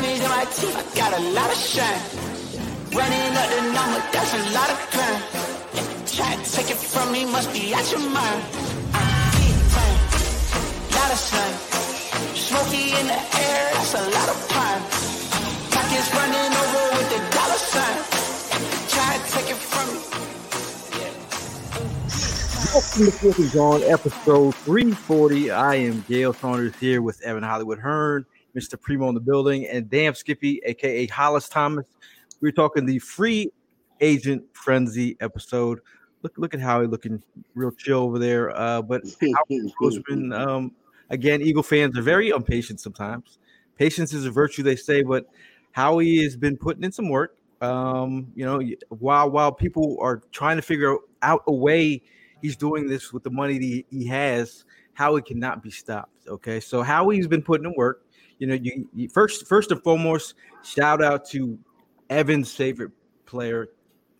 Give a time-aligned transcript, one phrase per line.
[0.00, 2.00] Diamonds in my teeth, I got a lot of shine.
[2.96, 5.22] Running up the number, that's a lot of crime.
[6.06, 8.42] Try to take it from me, must be out your mind.
[8.96, 10.00] I'm big time,
[10.96, 11.52] lot of sun.
[12.34, 14.80] Smoky in the air, that's a lot of pine.
[15.68, 18.00] Pockets running over with the dollar sign.
[18.88, 20.00] Try to take it from me.
[22.72, 25.50] Welcome to Filthy Zone, episode 340.
[25.50, 28.24] I am Gayle Saunders here with Evan Hollywood Hearn,
[28.56, 28.80] Mr.
[28.80, 31.86] Primo in the building, and Damn Skippy, aka Hollis Thomas.
[32.40, 33.50] We're talking the free
[34.00, 35.80] agent frenzy episode.
[36.22, 37.22] Look, look at Howie looking
[37.54, 38.56] real chill over there.
[38.56, 39.02] Uh, but
[39.82, 40.72] Roseman, um,
[41.10, 43.38] again, Eagle fans are very impatient sometimes.
[43.76, 45.26] Patience is a virtue, they say, but
[45.72, 47.36] Howie has been putting in some work.
[47.60, 52.02] Um, you know, while while people are trying to figure out a way
[52.40, 54.64] he's doing this with the money that he, he has,
[54.94, 56.26] Howie cannot be stopped.
[56.26, 58.04] Okay, so Howie's been putting in work.
[58.40, 61.56] You know, you, you first first and foremost, shout out to
[62.08, 62.90] Evan's favorite
[63.26, 63.68] player,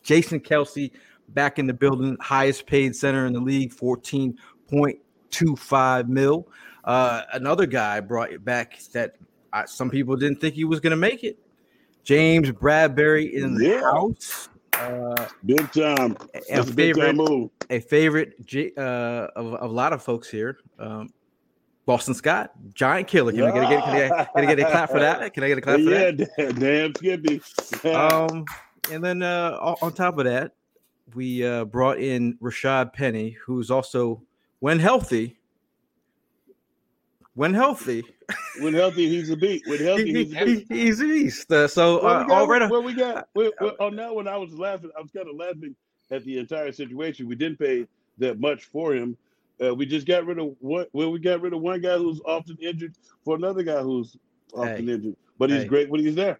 [0.03, 0.91] Jason Kelce,
[1.31, 6.47] back in the building, highest paid center in the league, 14.25 mil.
[6.85, 9.17] Uh, another guy brought it back that
[9.53, 11.39] uh, some people didn't think he was going to make it.
[12.05, 13.81] James Bradberry in the Yeah.
[13.83, 14.49] house.
[14.75, 16.17] Uh, Big time.
[16.35, 17.51] a That's a big favorite, time move.
[17.69, 18.35] a favorite
[18.79, 20.57] uh, of, of a lot of folks here.
[20.79, 21.11] Um,
[21.91, 23.33] Boston Scott, giant killer.
[23.33, 25.35] Can I get a, can I can I get a clap for that?
[25.35, 26.31] Can I get a clap for yeah, that?
[26.37, 27.43] damn, damn Skippy.
[27.93, 28.45] Um,
[28.93, 30.53] and then uh, on top of that,
[31.17, 34.23] we uh, brought in Rashad Penny, who's also,
[34.61, 35.41] when healthy,
[37.35, 38.05] when healthy,
[38.61, 39.67] when healthy, he's a beat.
[39.67, 40.67] When healthy, he- he's a beat.
[40.71, 41.51] he's a beast.
[41.51, 44.55] Uh, so uh, got, already, where we got where, where, on that one, I was
[44.55, 44.93] laughing.
[44.97, 45.75] I was kind of laughing
[46.13, 47.27] at the entire situation.
[47.27, 47.89] We didn't pay
[48.19, 49.17] that much for him.
[49.63, 50.87] Uh, we just got rid of one.
[50.93, 52.95] Well, we got rid of one guy who's often injured
[53.25, 54.17] for another guy who's
[54.55, 54.93] often Hey.
[54.95, 55.17] injured.
[55.39, 55.69] But he's Hey.
[55.69, 56.39] great when he's there.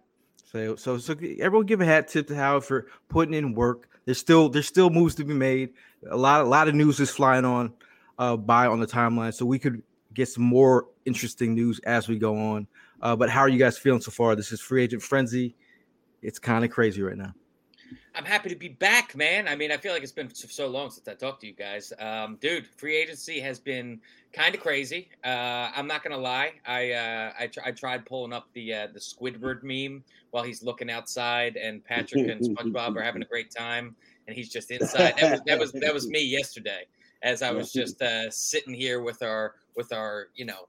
[0.51, 3.87] So, so, so everyone give a hat tip to Howard for putting in work.
[4.05, 5.69] There's still there's still moves to be made.
[6.09, 7.73] A lot a lot of news is flying on
[8.17, 9.83] uh, by on the timeline, so we could
[10.13, 12.67] get some more interesting news as we go on.
[13.01, 14.35] Uh, but how are you guys feeling so far?
[14.35, 15.55] This is free agent frenzy.
[16.21, 17.33] It's kind of crazy right now.
[18.15, 19.47] I'm happy to be back, man.
[19.47, 21.93] I mean, I feel like it's been so- long since I talked to you guys.
[21.99, 23.99] Um, dude, free agency has been
[24.33, 25.09] kind of crazy.
[25.23, 26.53] Uh, I'm not gonna lie.
[26.65, 30.63] I uh, I, tr- I tried pulling up the uh, the Squidward meme while he's
[30.63, 33.95] looking outside, and Patrick and SpongeBob are having a great time,
[34.27, 35.15] and he's just inside.
[35.17, 36.85] That was that was that was me yesterday,
[37.23, 40.67] as I was just uh, sitting here with our with our you know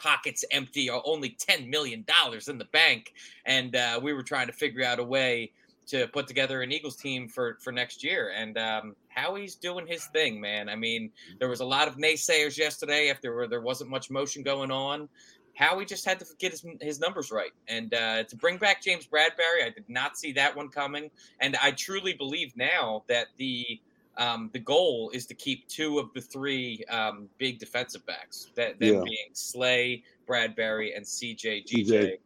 [0.00, 2.04] pockets empty or only $10 million
[2.46, 3.14] in the bank.
[3.46, 5.50] And uh, we were trying to figure out a way
[5.88, 8.32] to put together an Eagles team for, for next year.
[8.36, 10.68] And um, Howie's doing his thing, man.
[10.68, 14.70] I mean, there was a lot of naysayers yesterday after there wasn't much motion going
[14.70, 15.08] on.
[15.54, 17.50] Howie just had to get his, his numbers right.
[17.66, 21.10] And uh, to bring back James Bradberry, I did not see that one coming.
[21.40, 23.80] And I truly believe now that the
[24.18, 28.78] um, the goal is to keep two of the three um, big defensive backs, that
[28.80, 29.02] them Yeah.
[29.04, 31.86] being Slay, Bradberry, and CJ GJ.
[31.86, 32.18] CJ.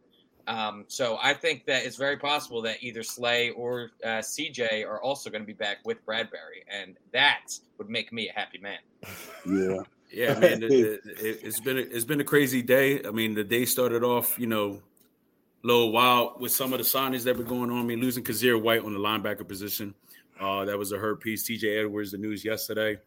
[0.47, 5.01] Um, so I think that it's very possible that either Slay or uh, CJ are
[5.01, 8.79] also going to be back with Bradberry, and that would make me a happy man.
[9.45, 9.79] Yeah.
[10.15, 13.01] Yeah, man, it, it, it- it's been a, it's been a crazy day.
[13.03, 14.79] I mean, the day started off, you know,
[15.63, 17.79] a little wild with some of the signings that were going on.
[17.79, 19.95] I mean, losing Kyzir White on the linebacker position,
[20.39, 21.41] uh, that was a hurt piece.
[21.41, 21.79] T.J.
[21.79, 22.99] Edwards, the news yesterday.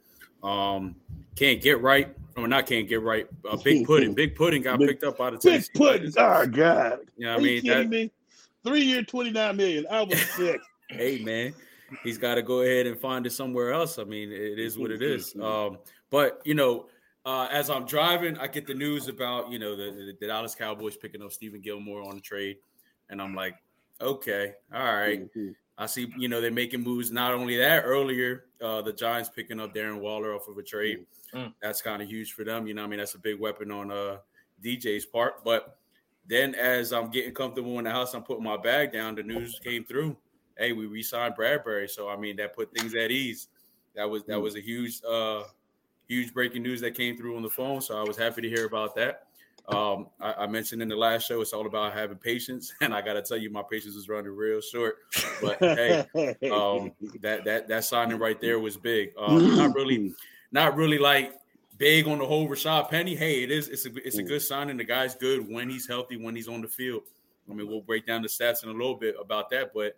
[0.43, 0.97] Um,
[1.35, 3.27] can't get right, or not can't get right.
[3.49, 6.13] Uh, big pudding, big pudding got Big- picked up by the Big pudding.
[6.17, 7.01] Oh God.
[7.17, 8.11] Yeah, I Are you mean, kidding that, me?
[8.65, 9.87] Three year, twenty nine million.
[9.91, 10.61] I was sick.
[10.91, 11.55] hey man,
[12.03, 13.99] he's got to go ahead and find it somewhere else.
[13.99, 15.35] I mean, it is what it is.
[15.41, 15.79] Um,
[16.11, 16.87] but you know,
[17.25, 20.55] uh, as I'm driving, I get the news about you know the, the, the Dallas
[20.55, 22.59] Cowboys picking up Stephon Gilmore on the trade,
[23.11, 23.55] and I'm like,
[24.01, 25.29] okay, all right.
[25.79, 27.11] I see, you know, they're making moves.
[27.13, 31.07] Not only that, earlier, uh, the Giants picking up Darren Waller off of a trade.
[31.35, 31.53] Mm.
[31.61, 32.67] That's kind of huge for them.
[32.67, 34.19] You know, I mean, that's a big weapon on uh,
[34.65, 35.45] DJ's part.
[35.45, 35.79] But
[36.27, 39.15] then, as I'm getting comfortable in the house, I'm putting my bag down.
[39.17, 40.17] The news came through.
[40.57, 41.91] Hey, we re-signed Bradberry.
[41.91, 43.49] So I mean, that put things at ease.
[43.95, 44.43] That was that Mm.
[44.43, 45.43] was a huge, uh,
[46.09, 47.83] huge breaking news that came through on the phone.
[47.83, 49.26] So I was happy to hear about that.
[49.69, 53.03] Um, I, I, mentioned in the last show, it's all about having patience, and I
[53.03, 54.99] got to tell you, my patience is running real short.
[55.43, 56.01] But hey,
[56.53, 59.11] um, that that that signing right there was big.
[59.19, 60.15] Um, not really,
[60.53, 61.33] not really like
[61.79, 63.17] big on the whole Rashad Penny.
[63.17, 63.69] Hey, it is.
[63.69, 64.77] It's a it's a good signing.
[64.77, 67.03] The guy's good when he's healthy, when he's on the field.
[67.51, 69.97] I mean, we'll break down the stats in a little bit about that, but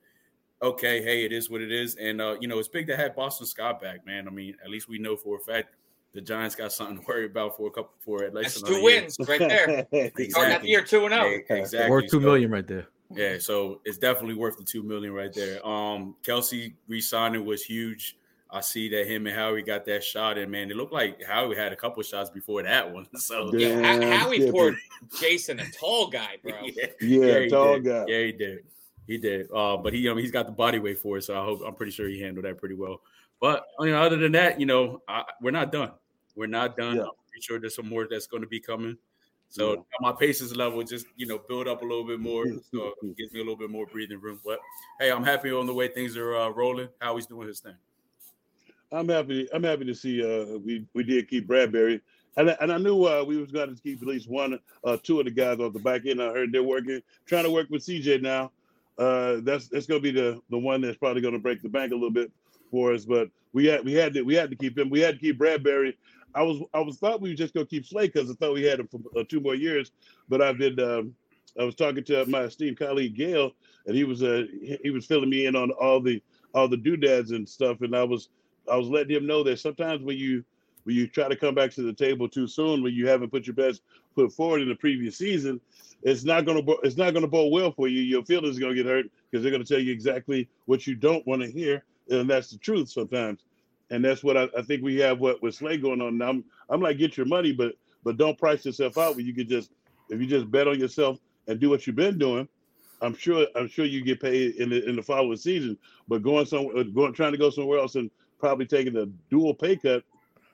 [0.62, 1.94] okay, hey, it is what it is.
[1.96, 4.26] And uh, you know, it's big to have Boston Scott back, man.
[4.26, 5.74] I mean, at least we know for a fact
[6.18, 8.82] the Giants got something to worry about for a couple for at least That's two
[8.82, 9.86] wins right there.
[9.92, 10.30] exactly.
[10.30, 11.40] Starting the year two and zero.
[11.48, 11.54] Oh.
[11.54, 11.90] Exactly.
[11.90, 12.88] Worth two million right there.
[13.14, 15.64] Yeah, so it's definitely worth the two million right there.
[15.64, 18.16] Um, Kelce re-signing was huge.
[18.50, 21.54] I see that him and Howie got that shot, and man, it looked like Howie
[21.54, 23.06] had a couple shots before that one.
[23.18, 24.76] So yeah, Howie poured
[25.20, 26.52] Jason a tall guy, bro.
[26.64, 27.84] yeah, yeah, yeah tall did.
[27.84, 28.04] guy.
[28.08, 28.58] Yeah, he did.
[29.06, 29.48] He did.
[29.54, 31.76] Uh, but he, um, he's got the body weight for it, so I hope I'm
[31.76, 33.02] pretty sure he handled that pretty well.
[33.40, 35.92] But you know, other than that, you know, I, we're not done.
[36.38, 36.96] We're not done.
[36.96, 37.02] Yeah.
[37.02, 38.96] I'm pretty sure there's some more that's going to be coming.
[39.50, 39.80] So yeah.
[40.00, 43.32] my patience level just you know build up a little bit more, so it gives
[43.32, 44.40] me a little bit more breathing room.
[44.44, 44.58] But
[45.00, 46.88] hey, I'm happy on the way things are uh, rolling.
[47.00, 47.74] How he's doing his thing.
[48.92, 49.48] I'm happy.
[49.52, 52.00] I'm happy to see uh, we we did keep Bradberry,
[52.36, 54.98] and I, and I knew uh, we was going to keep at least one, uh,
[55.02, 56.22] two of the guys off the back end.
[56.22, 58.50] I heard they're working, trying to work with CJ now
[58.98, 61.68] uh, that's that's going to be the the one that's probably going to break the
[61.68, 62.32] bank a little bit
[62.70, 63.04] for us.
[63.04, 64.90] But we had we had to we had to keep him.
[64.90, 65.94] We had to keep Bradberry.
[66.38, 68.62] I was I was thought we were just to keep Slay because I thought we
[68.62, 69.90] had him for uh, two more years.
[70.28, 71.12] But I've been um,
[71.58, 73.50] I was talking to my esteemed colleague Gayle,
[73.86, 74.44] and he was uh
[74.84, 76.22] he was filling me in on all the
[76.54, 78.28] all the doodads and stuff, and I was
[78.70, 80.44] I was letting him know that sometimes when you
[80.84, 83.48] when you try to come back to the table too soon, when you haven't put
[83.48, 83.82] your best
[84.14, 85.60] foot forward in the previous season,
[86.04, 88.00] it's not gonna it's not gonna bode well for you.
[88.00, 91.26] Your feelings are gonna get hurt because they're gonna tell you exactly what you don't
[91.26, 93.40] want to hear, and that's the truth sometimes.
[93.90, 96.30] And that's what I, I think we have what with Slay going on now.
[96.30, 97.74] I'm, I'm like get your money, but
[98.04, 99.70] but don't price yourself out where you can just
[100.10, 102.48] if you just bet on yourself and do what you've been doing.
[103.00, 105.78] I'm sure I'm sure you get paid in the in the following season.
[106.08, 109.76] But going somewhere, going trying to go somewhere else and probably taking a dual pay
[109.76, 110.04] cut,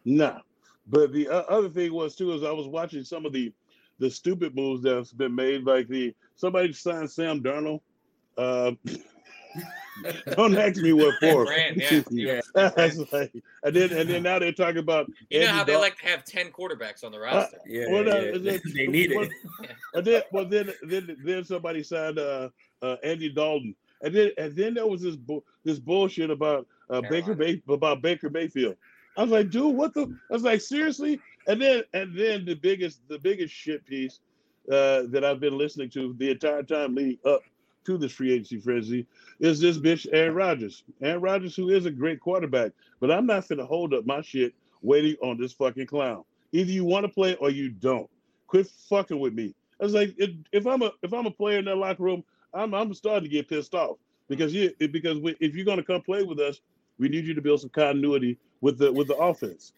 [0.04, 0.40] nah.
[0.86, 3.52] But the uh, other thing was too is I was watching some of the
[3.98, 7.80] the stupid moves that's been made, like the somebody signed Sam Darnold.
[8.36, 8.72] Uh,
[10.36, 11.44] don't ask me what for.
[11.46, 12.00] Brand, yeah,
[12.54, 12.70] yeah.
[13.12, 15.08] like, and then and then now they're talking about.
[15.30, 17.56] You Andy know how they like to have ten quarterbacks on the uh, roster.
[17.56, 18.38] Uh, yeah, well, yeah.
[18.38, 19.30] Then, they need it.
[19.94, 22.48] and then, well, then, then, then somebody signed uh,
[22.82, 27.00] uh, Andy Dalton, and then and then there was this bu- this bullshit about uh,
[27.08, 28.76] Baker Bay- about Baker Mayfield.
[29.16, 30.02] I was like, dude, what the?
[30.30, 31.20] I was like, seriously?
[31.46, 34.20] And then and then the biggest the biggest shit piece
[34.70, 37.42] uh, that I've been listening to the entire time leading up
[37.84, 39.06] to this free agency frenzy
[39.40, 40.84] is this bitch Aaron Rodgers.
[41.02, 44.54] Aaron Rodgers, who is a great quarterback, but I'm not gonna hold up my shit
[44.82, 46.24] waiting on this fucking clown.
[46.52, 48.08] Either you want to play or you don't.
[48.46, 49.54] Quit fucking with me.
[49.80, 52.74] I was like, if I'm a if I'm a player in that locker room, I'm
[52.74, 53.96] I'm starting to get pissed off
[54.28, 56.60] because you because if you're gonna come play with us,
[56.98, 59.72] we need you to build some continuity with the with the offense.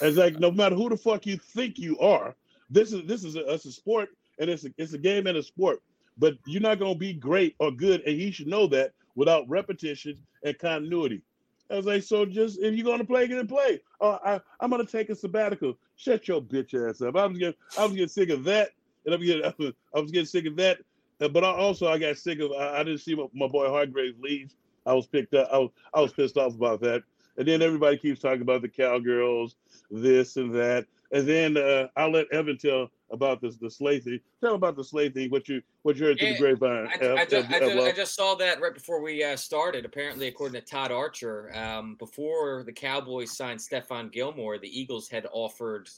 [0.00, 2.34] It's like no matter who the fuck you think you are,
[2.68, 5.42] this is this is a, a sport and it's a, it's a game and a
[5.42, 5.80] sport.
[6.18, 10.18] But you're not gonna be great or good, and he should know that without repetition
[10.44, 11.22] and continuity.
[11.70, 13.80] I was like, so just if you're gonna play, get and play.
[14.00, 15.78] Oh, I, I'm gonna take a sabbatical.
[15.96, 17.16] Shut your bitch ass up.
[17.16, 18.70] I was getting I was getting sick of that,
[19.06, 19.44] and I'm getting
[19.94, 20.78] I was getting sick of that.
[21.20, 23.68] Uh, but I also I got sick of I, I didn't see my, my boy
[23.68, 24.54] Hargrave leave.
[24.84, 25.48] I was picked up.
[25.52, 27.02] I was I was pissed off about that.
[27.38, 29.56] And then everybody keeps talking about the cowgirls,
[29.90, 30.86] this and that.
[31.12, 34.20] And then uh, I'll let Evan tell about this the Slay thing.
[34.40, 35.30] Tell about the Slay thing.
[35.30, 36.88] What you what you heard through the grapevine.
[36.88, 39.84] I, I, just, I, just, I, just, saw that right before we uh, started.
[39.84, 45.26] Apparently, according to Todd Archer, um, before the Cowboys signed Stephon Gilmore, the Eagles had
[45.32, 45.88] offered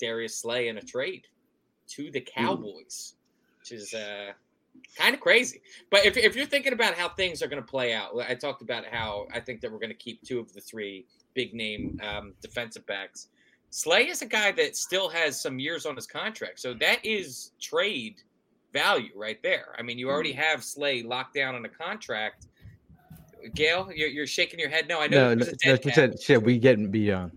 [0.00, 1.26] Darius Slay in a trade
[1.88, 2.40] to the hmm.
[2.40, 3.60] Cowboys, mm.
[3.60, 4.32] which is uh,
[4.96, 5.60] kind of crazy.
[5.90, 8.62] But if, if you're thinking about how things are going to play out, I talked
[8.62, 12.00] about how I think that we're going to keep two of the three big name
[12.02, 13.28] um, defensive backs.
[13.74, 16.60] Slay is a guy that still has some years on his contract.
[16.60, 18.22] So that is trade
[18.72, 19.74] value right there.
[19.76, 20.38] I mean, you already hmm.
[20.38, 22.46] have Slay locked down on a contract.
[23.52, 24.86] Gayle, you're, you're shaking your head.
[24.88, 25.34] No, I know.
[25.34, 27.32] No, no, no shit, we getting beyond.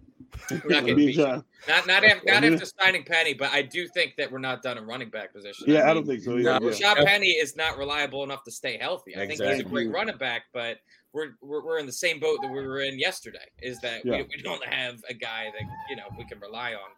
[0.52, 1.18] We're not getting beat.
[1.18, 1.44] Not
[1.88, 4.86] not after, not after signing Penny, but I do think that we're not done in
[4.86, 5.66] running back position.
[5.68, 6.38] Yeah, I, mean, I don't think so.
[6.38, 6.60] Either.
[6.60, 9.16] No, Rashad Penny is not reliable enough to stay healthy.
[9.16, 9.48] I exactly.
[9.48, 10.78] think he's a great running back, but
[11.18, 13.50] we're, we're, we're in the same boat that we were in yesterday.
[13.62, 14.18] Is that yeah.
[14.18, 16.90] we, we, don't have a guy that you know we can rely on.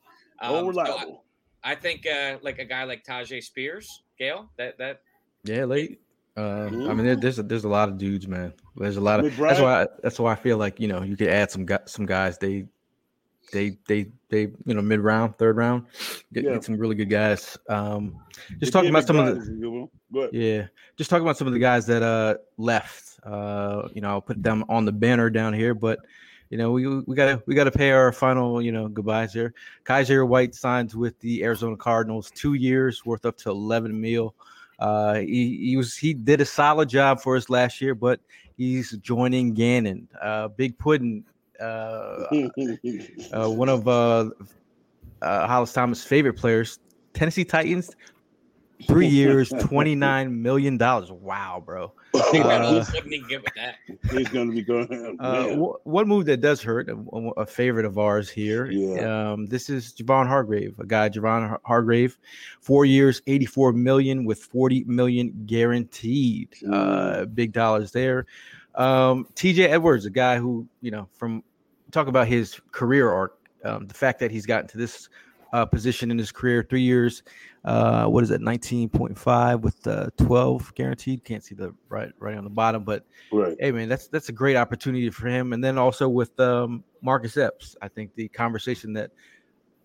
[0.41, 0.99] Um, oh, reliable.
[0.99, 1.21] So
[1.63, 5.01] I, I, think uh, like a guy like Tyjae Spears, Gayle, that that
[5.43, 6.01] yeah, late.
[6.37, 6.67] Uh.
[6.67, 8.53] I mean, there's a, there's a lot of dudes, man.
[8.75, 11.15] There's a lot of that's why I, that's why I feel like you know you
[11.15, 12.37] could add some some guys.
[12.37, 12.67] They
[13.51, 15.85] they they they you know mid round, third round,
[16.33, 16.53] get, Yeah.
[16.53, 17.57] get some really good guys.
[17.67, 18.19] Um,
[18.59, 19.89] just The talking kid about some of the is a good one.
[20.13, 20.33] Go ahead.
[20.33, 23.08] yeah, just talking about some of the guys that uh left.
[23.23, 25.99] Uh, you know, I'll put them on the banner down here, but
[26.49, 29.53] you know, we we gotta we gotta pay our final you know goodbyes here.
[29.85, 34.33] Kyzir White signs with the Arizona Cardinals, two years worth up to eleven mil.
[34.79, 38.19] Uh, he, he was he did a solid job for us last year, but
[38.57, 40.07] he's joining Gannon.
[40.19, 41.23] Uh, Big Puddin,
[41.59, 41.63] uh,
[43.33, 44.29] uh, one of uh,
[45.21, 46.79] uh, Hollis Thomas' favorite players,
[47.13, 47.95] Tennessee Titans,
[48.87, 51.11] three years, twenty nine million dollars.
[51.11, 51.93] Wow, bro.
[52.13, 53.75] Who Uh, wouldn't even that?
[54.11, 55.17] He's going to be going.
[55.19, 55.57] Uh, man.
[55.83, 56.95] one move that does hurt, a,
[57.37, 58.69] a favorite of ours here.
[58.71, 59.31] Yeah.
[59.31, 62.17] Um, this is Javon Hargrave, a guy, Javon Hargrave,
[62.61, 66.49] four years, 84 million with 40 million guaranteed.
[66.71, 68.25] Uh, big dollars there.
[68.75, 71.43] Um, TJ Edwards, a guy who, you know, from
[71.91, 75.09] talk about his career arc, um, the fact that he's gotten to this
[75.53, 77.23] uh, position in his career, three years,
[77.65, 81.23] uh, what is it, 19.5 with uh, 12 guaranteed.
[81.23, 83.55] Can't see the right right on the bottom, but right.
[83.59, 85.53] hey man, that's that's a great opportunity for him.
[85.53, 89.11] And then also with um, Marcus Epps, I think the conversation that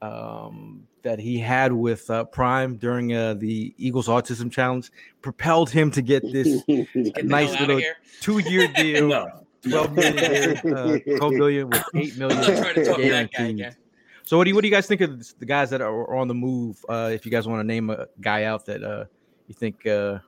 [0.03, 4.91] um, that he had with uh, Prime during uh, the Eagles Autism Challenge
[5.23, 7.81] propelled him to get this Get nice little
[8.21, 9.41] two-year deal, No.
[9.69, 13.45] 12 million, uh, 12 million with eight million I'm trying to talk to that guy
[13.45, 13.77] again.
[14.25, 16.29] So what do you what do you guys think of the guys that are on
[16.29, 16.85] the move?
[16.89, 19.05] Uh, if you guys want to name a guy out that uh,
[19.49, 20.19] you think uh,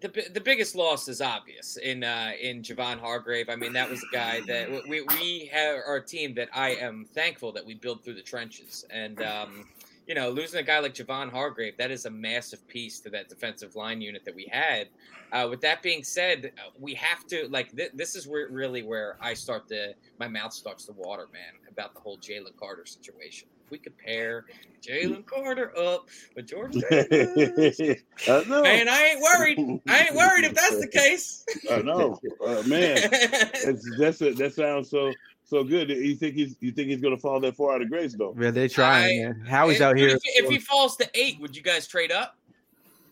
[0.00, 3.48] the, the biggest loss is obvious in uh, in Javon Hargrave.
[3.48, 7.06] I mean, that was a guy that we we have our team that I am
[7.14, 9.66] thankful that we built through the trenches, and um,
[10.08, 13.28] you know, losing a guy like Javon Hargrave, that is a massive piece to that
[13.28, 14.88] defensive line unit that we had.
[15.30, 16.50] Uh, with that being said,
[16.80, 20.54] we have to like th- this is where really where I start to my mouth
[20.54, 23.48] starts to water, man, about the whole Jalen Carter situation.
[23.66, 24.46] If we could pair
[24.80, 28.62] Jalen Carter up with George I know.
[28.62, 29.80] Man, I ain't worried.
[29.86, 31.44] I ain't worried if that's the case.
[31.70, 32.96] I know, uh, man.
[33.12, 35.12] It's, that's a, that sounds so
[35.48, 35.88] so good.
[35.88, 38.34] You think he's you think he's gonna fall that far out of grace though?
[38.38, 39.24] yeah, they're trying?
[39.24, 39.44] I- man.
[39.48, 42.36] Howie's If- out here, If, if he falls to eight, would you guys trade up?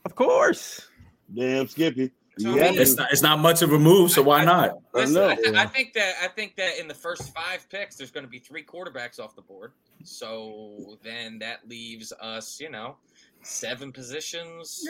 [0.05, 0.87] of course.
[1.35, 2.13] Damn, Skippy.
[2.39, 4.79] So, You I mean, It's not, it's not much of a move, so why not?
[4.95, 5.23] I Listen.
[5.23, 8.25] I, th- I think that I think that in the first five picks, there's going
[8.25, 9.73] to be three quarterbacks off the board.
[10.05, 12.97] So then that leaves us, you know,
[13.43, 14.87] seven positions.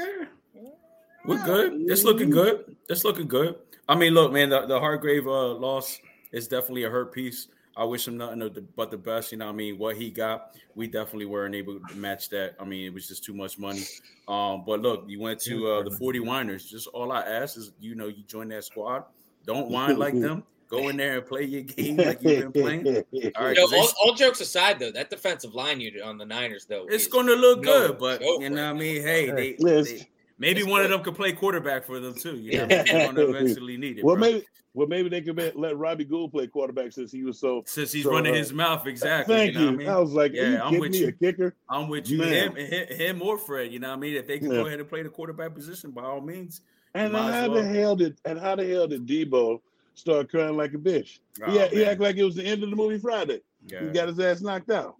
[1.24, 1.72] We're good.
[1.86, 2.76] It's looking good.
[2.88, 3.54] It's looking good.
[3.88, 5.98] I mean, look, man, the, the Hargrave uh, loss
[6.36, 7.48] is definitely a hurt piece.
[7.78, 9.32] I wish him nothing but the best.
[9.32, 12.54] You know, what I mean, what he got, we definitely weren't able to match that.
[12.58, 13.82] I mean, it was just too much money.
[14.28, 16.66] Um, but look, you went to uh, the 40 Winers.
[16.66, 19.04] Just all I ask is, you know, you join that squad.
[19.44, 20.42] Don't whine like them.
[20.68, 22.86] Go in there and play your game like you've been playing.
[23.36, 26.18] All right, Yo, 'cause they- all, all jokes aside, though, that defensive line unit on
[26.18, 28.72] the Niners, though, it's going to look no good, but joke, you know right?
[28.72, 29.02] what I mean?
[29.02, 32.36] Hey, they, they- maybe It's one of them could play quarterback for them too.
[32.36, 32.84] You know, what I mean?
[32.86, 34.04] they're going to eventually need it.
[34.04, 34.20] Well, bro.
[34.26, 37.62] maybe well maybe they could let- let Robbie Gould play quarterback since he was so.
[37.66, 39.34] since he's So, running uh, his mouth exactly.
[39.34, 39.60] Thank you.
[39.60, 39.64] you.
[39.66, 39.88] Know what I, mean?
[39.88, 40.98] I was like, Yeah, are you I'm with me?
[40.98, 41.08] you.
[41.08, 41.54] A kicker?
[41.68, 42.22] I'm with you.
[42.22, 43.72] Him, him, him or Fred.
[43.72, 44.16] You know what I mean?
[44.16, 44.58] If they can Yeah.
[44.58, 46.60] go ahead and play the quarterback position, by all means.
[46.94, 49.60] And Might as how the hell did and how the hell did Deebo
[49.94, 51.18] start crying like a bitch?
[51.46, 51.84] Oh, yeah, he man.
[51.88, 53.40] acted like it was the end of the movie Friday.
[53.66, 53.80] Yeah.
[53.80, 54.96] He got his ass knocked out.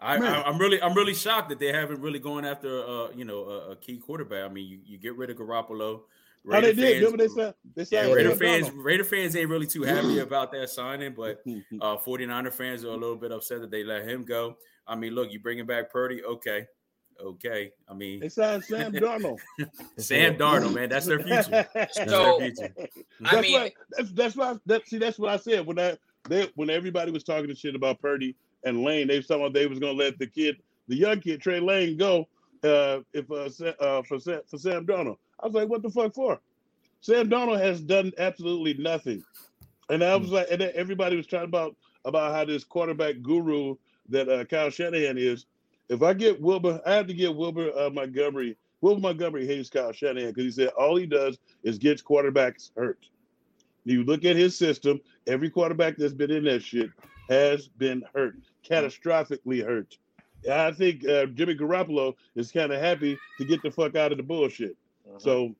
[0.00, 0.32] I, Man.
[0.32, 3.44] I, I'm really, I'm really shocked that they haven't really gone after, uh, you know,
[3.44, 4.44] a, a key quarterback.
[4.44, 6.02] I mean, you, you get rid of Garoppolo.
[6.50, 6.96] How they Raider did?
[6.96, 10.70] Remember they said they Yeah, Raider fans, Raider fans ain't really too happy about that
[10.70, 11.80] signing, but Hmm.
[11.80, 14.56] uh, 49er fans are a little bit upset that they let him go.
[14.86, 16.66] I mean, look, you bringing back Purdy, okay,
[17.20, 17.72] okay.
[17.88, 19.38] I mean, They signed Sam Darnold.
[19.98, 21.66] Sam Darnold, man, that's their future.
[21.74, 22.74] That's So, their future.
[23.24, 25.96] I mean, why, that's that's why that see that's what I said when I
[26.28, 29.52] they when everybody was talking to shit about Purdy and Lane, they was talking about
[29.54, 30.56] they was gonna let the kid,
[30.88, 32.28] the young kid Trey Lance go
[32.64, 33.48] uh if uh,
[33.80, 35.18] uh for Sam, for Sam Darnold.
[35.40, 36.40] I was like, what the fuck for?
[37.00, 39.22] Sam Darnold has done absolutely nothing.
[39.90, 43.76] And I was like, and everybody was talking about about how this quarterback guru
[44.08, 45.46] that uh, Kyle Shanahan is.
[45.88, 48.56] If I get Wilbur, I have to get Wilbur uh, Montgomery.
[48.80, 52.98] Wilbert Montgomery hates Kyle Shanahan because he said all he does is gets quarterbacks hurt.
[53.84, 56.90] You look at his system, every quarterback that's been in that shit
[57.28, 58.34] has been hurt,
[58.68, 59.96] catastrophically hurt.
[60.50, 64.18] I think uh, Jimmy Garoppolo is kind of happy to get the fuck out of
[64.18, 64.76] the bullshit.
[65.18, 65.54] So,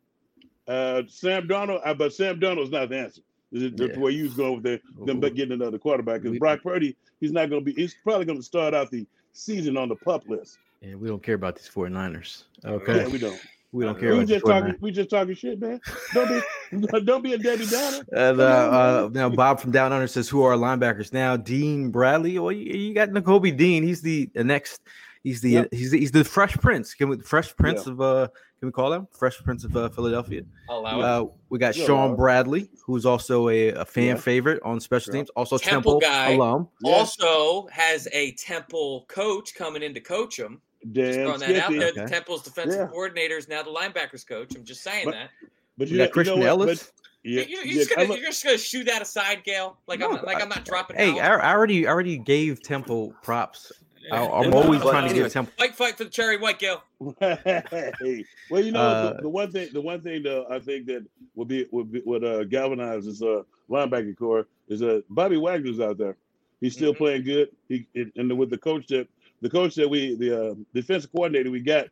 [0.69, 3.23] uh, Sam Darnold, uh, but Sam Darnold's not the answer.
[3.53, 3.99] The, the Yeah.
[3.99, 7.33] way you was going with the, them but getting another quarterback because Brock Purdy, he's
[7.33, 7.81] not going to be.
[7.81, 10.59] He's probably going to start out the season on the pup list.
[10.83, 12.45] And we don't care about these 49ers.
[12.65, 13.07] Yeah, Okay.
[13.07, 13.41] we don't.
[13.77, 14.73] We don't Uh, care We about just talking.
[14.73, 14.81] 49ers.
[14.81, 15.81] We just talking shit, man.
[16.15, 16.29] Don't
[16.73, 17.99] be Don't be a Debbie Downer.
[18.13, 21.37] And, Come uh, uh, now Bob from Down Under says, "Who are our linebackers now?"
[21.37, 22.39] Dean Bradley.
[22.39, 23.83] Well, you, you got Nakobe Dean.
[23.83, 24.81] He's the, the next.
[25.23, 25.69] He's the Yep.
[25.73, 26.95] he's the, he's the Fresh Prince.
[26.95, 27.93] Can we Fresh Prince Yeah.
[27.93, 28.29] of uh?
[28.61, 30.41] Can we call him Fresh Prince of uh, Philadelphia?
[30.71, 31.05] I'll it.
[31.05, 32.17] Uh, we got Yeah, Sean.
[32.17, 34.15] Bradley, who's also a, a fan Yeah.
[34.17, 35.19] favorite on special Yeah.
[35.21, 35.31] teams.
[35.37, 36.31] Also Temple Temple, guy.
[36.33, 36.69] alum.
[36.81, 36.93] Yeah.
[36.95, 40.63] Also has a Temple coach coming in to coach him.
[40.93, 41.89] Just Damn throwing that out there.
[41.89, 42.01] Okay.
[42.03, 42.87] The Temple's defensive Yeah.
[42.89, 44.55] coordinator is now the linebackers coach.
[44.55, 45.31] I'm just saying But- that.
[45.79, 46.49] But We you got Christian you know?
[46.51, 46.85] Ellis.
[46.85, 49.77] But, yeah, you, you're, yeah, just gonna, look- you're just gonna shoot that aside, Gayle.
[49.87, 50.97] Like I'm not, like I'm not dropping.
[50.97, 51.37] Hey, I.
[51.37, 53.73] I already I already gave Temple props.
[54.13, 55.53] I, I'm always trying to give Temple.
[55.59, 56.85] fight, fight for the cherry white, Gayle.
[57.21, 60.87] hey, well, you know Uh, the, the one thing, the one thing that I think
[60.87, 65.37] that would be would be would uh, galvanize this uh, linebacking core is uh, Bobby
[65.37, 66.17] Wagner's out there.
[66.61, 66.99] He's still Mhm.
[66.99, 67.49] playing good.
[67.69, 69.09] He and and with the coach that
[69.41, 71.87] the coach that we the uh, defensive coordinator we got,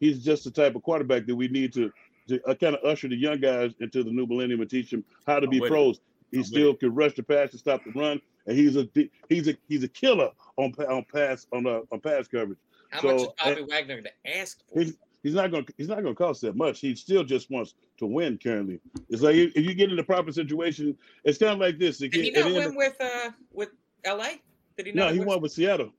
[0.00, 1.92] he's just the type of quarterback that we need to
[2.28, 5.04] to uh, kind of usher the young guys into the new millennium and teach them
[5.26, 6.00] how to be pros.
[6.32, 8.88] He I'm still can rush the pass and stop the run, and he's a
[9.28, 12.58] he's a he's a killer on on pass on uh, on pass coverage.
[12.90, 14.80] How So, much is Bobby Wagner to ask for?
[14.80, 16.80] He's he's not going to he's not going to cost that much.
[16.80, 18.38] He still just wants to win.
[18.38, 21.98] Currently, it's like if you get in the proper situation, it's kind of like this.
[21.98, 23.70] Did he not at the win with uh with
[24.04, 24.42] L.A.?
[24.76, 25.92] Did he of- no, he win- won with Seattle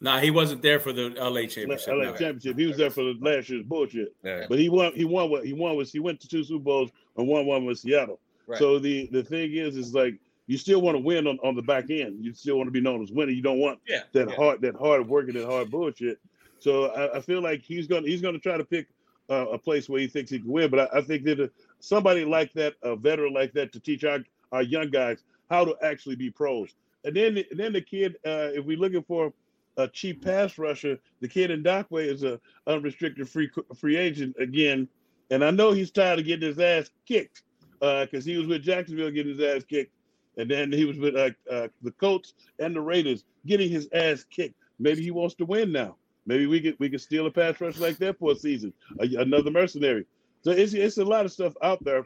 [0.00, 1.88] Nah, he wasn't there for the LA LA championship.
[1.88, 2.10] no.
[2.10, 2.58] championship.
[2.58, 4.46] He was there for the last year's bullshit, Yeah.
[4.48, 4.92] but he won.
[4.94, 7.64] He won what he won was he went to two Super Bowls and won one
[7.64, 8.20] with Seattle.
[8.46, 8.58] Right.
[8.58, 11.62] So the the thing is, is like you still want to win on, on the
[11.62, 12.22] back end.
[12.22, 13.32] You still want to be known as winner.
[13.32, 14.36] You don't want yeah, that yeah.
[14.36, 16.18] hard that hard working that hard bullshit.
[16.58, 18.88] So I, I feel like he's gonna he's gonna try to pick
[19.30, 20.70] uh, a place where he thinks he can win.
[20.70, 21.48] But I, I think that uh,
[21.80, 24.20] somebody like that, a veteran like that, to teach our,
[24.52, 26.74] our young guys how to actually be pros.
[27.04, 29.32] And then and then the kid, uh, if we're looking for
[29.76, 34.88] a cheap pass rusher, the kid Ngakoue is a unrestricted free free agent again.
[35.30, 37.42] And I know he's tired of getting his ass kicked
[37.80, 39.92] because he was with Jacksonville getting his ass kicked.
[40.38, 44.24] And then he was with uh, uh, the Colts and the Raiders getting his ass
[44.24, 44.54] kicked.
[44.78, 45.96] Maybe he wants to win now.
[46.26, 49.06] Maybe we could we could steal a pass rush like that for a season, a,
[49.20, 50.04] another mercenary.
[50.42, 52.04] So it's it's a lot of stuff out there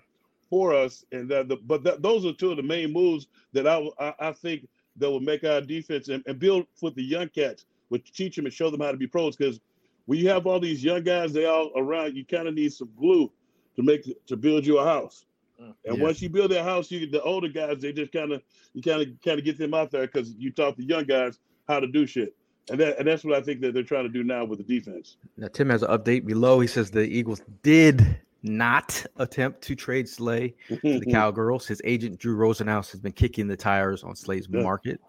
[0.49, 3.67] for us, and uh, the, but th- those are two of the main moves that
[3.67, 7.29] I I, I think that will make our defense and, and build with the young
[7.29, 9.37] cats, which teach them and show them how to be pros.
[9.37, 9.61] Because
[10.07, 12.91] when you have all these young guys, they all around, you kind of need some
[12.97, 13.31] glue
[13.77, 15.25] to make to build you a house.
[15.61, 15.75] Mm.
[15.85, 16.03] And Yeah.
[16.03, 18.43] once you build that house, you the older guys they just kind of
[18.75, 21.39] you kind of kind of get them out there because you taught the young guys
[21.69, 22.35] how to do shit,
[22.71, 24.65] and that and that's what I think that they're trying to do now with the
[24.65, 25.17] defense.
[25.37, 26.61] Now, Tim has an update below.
[26.61, 31.67] He says the Eagles did not attempt to trade Slay to the Cowgirls.
[31.67, 34.63] His agent Drew Rosenhaus has been kicking the tires on Slay's Yeah.
[34.63, 35.01] market.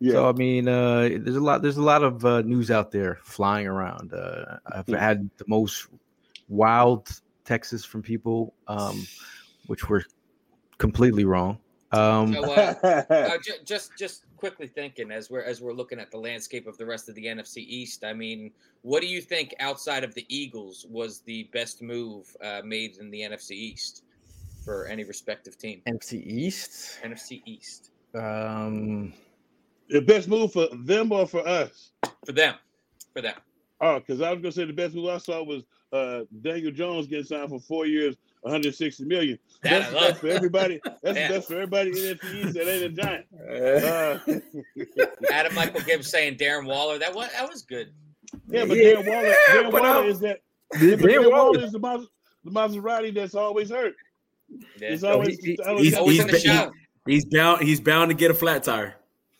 [0.00, 1.62] yeah, So I mean, uh, there's a lot.
[1.62, 4.12] There's a lot of uh, news out there flying around.
[4.12, 5.00] Uh, I've Yeah.
[5.00, 5.88] had the most
[6.48, 7.08] wild
[7.44, 9.06] texts from people, um,
[9.66, 10.04] which were
[10.78, 11.58] completely wrong.
[11.90, 12.74] Um, So, uh,
[13.10, 16.86] uh, just just quickly thinking as we're as we're looking at the landscape of the
[16.86, 18.04] rest of the NFC East.
[18.04, 22.62] I mean, what do you think outside of the Eagles was the best move uh,
[22.64, 24.04] made in the NFC East
[24.64, 25.82] for any respective team?
[25.88, 27.00] NFC East.
[27.04, 29.12] NFC East Um,
[29.90, 31.92] the best move for them or for us?
[32.24, 32.54] for them,
[33.12, 33.36] for them.
[33.80, 37.06] Oh, because I was gonna say the best move I saw was uh, Daniel Jones
[37.06, 39.38] getting signed for four years, 160 million.
[39.62, 40.80] That's the best for everybody.
[41.02, 41.28] That's Yeah.
[41.28, 43.26] the best for everybody in the East that ain't a giant.
[44.94, 46.98] Uh, Adam Michael Gibbs saying Darren Waller.
[46.98, 47.92] That was that was good.
[48.48, 50.40] yeah, but Yeah, Darren Waller, Darren but, Waller um, is that.
[50.72, 52.06] Dan Yeah, but Darren Waller- Waller is the, Mas-
[52.44, 53.94] the Maserati that's always hurt.
[54.78, 54.90] Yeah.
[54.90, 56.72] He's always, he- he- always he's- got- Always in the he's- show.
[57.06, 57.62] He's bound.
[57.62, 58.96] He's bound to get a flat tire.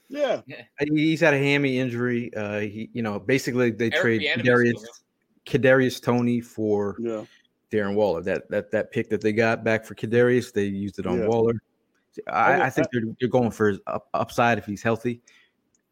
[0.09, 0.41] yeah.
[0.81, 2.33] he's had a hammy injury.
[2.35, 4.83] Uh, he, you know, basically they Eric trade Kadarius,
[5.47, 7.25] Kadarius Toney for Yeah.
[7.71, 8.23] Darren Waller.
[8.23, 11.27] That that that pick that they got back for Kadarius, they used it on Yeah.
[11.27, 11.61] Waller.
[12.27, 15.21] I, I- think they're, they're going for his up, upside if he's healthy.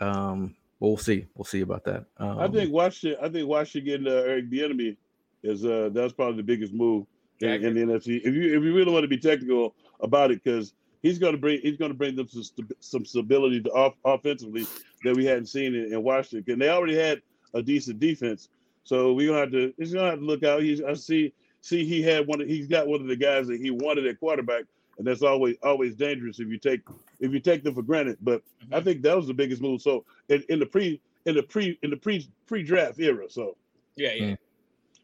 [0.01, 1.27] Um, but we'll see.
[1.35, 2.05] We'll see about that.
[2.19, 3.19] Um, I think Washington.
[3.25, 4.97] I think Washington getting uh, Eric Bieniemy
[5.43, 7.07] is uh that's probably the biggest move
[7.41, 8.21] in, in the NFC.
[8.25, 11.39] If you if you really want to be technical about it, because he's going to
[11.39, 12.43] bring he's going to bring them some,
[12.81, 14.67] some stability to off, offensively
[15.05, 16.53] that we hadn't seen in, in Washington.
[16.55, 17.23] And they already had
[17.55, 18.49] a decent defense,
[18.85, 20.63] so we're gonna have to he's gonna have to look out.
[20.63, 21.33] He's I see
[21.67, 22.41] see he had one.
[22.41, 24.65] Of, he's got one of the guys that he wanted at quarterback,
[24.99, 26.81] and that's always always dangerous if you take
[27.21, 28.19] if you take them for granted.
[28.21, 29.83] But I think that was the biggest move.
[29.83, 33.57] So in, in the pre in the pre in the pre pre draft era, so
[33.97, 34.37] Yeah, yeah.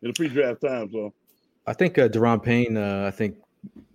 [0.03, 1.13] In the pre draft time, so
[1.67, 2.77] I think uh, Daron Payne.
[2.77, 3.37] Uh, I think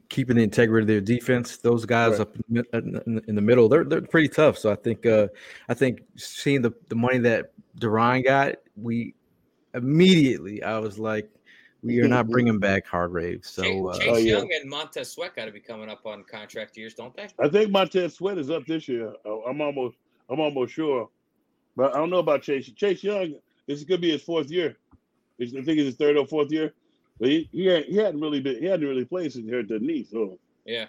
[0.09, 1.57] keeping the integrity of their defense.
[1.57, 2.21] Those guys Right.
[2.21, 4.57] up in, the in, in the middle, they're they're pretty tough.
[4.57, 5.27] So I think uh,
[5.67, 9.13] I think seeing the, the money that Daron got, we
[9.73, 11.29] immediately I was like,
[11.83, 13.45] we are not bringing back Hargrave.
[13.45, 14.37] So Chase, uh, Chase Oh, yeah.
[14.37, 17.27] Young and Montez Sweat got to be coming up on contract years, don't they?
[17.39, 19.13] I think Montez Sweat is up this year.
[19.25, 19.97] Uh, I'm almost
[20.29, 21.09] I'm almost sure,
[21.75, 22.69] but I don't know about Chase.
[22.75, 23.35] Chase Young,
[23.67, 24.77] this could be his fourth year.
[25.39, 26.73] I think it's his third or fourth year.
[27.19, 29.67] But he he, had, he hadn't really been he hadn't really played since he hurt
[29.67, 30.05] the knee.
[30.09, 30.85] So Yeah.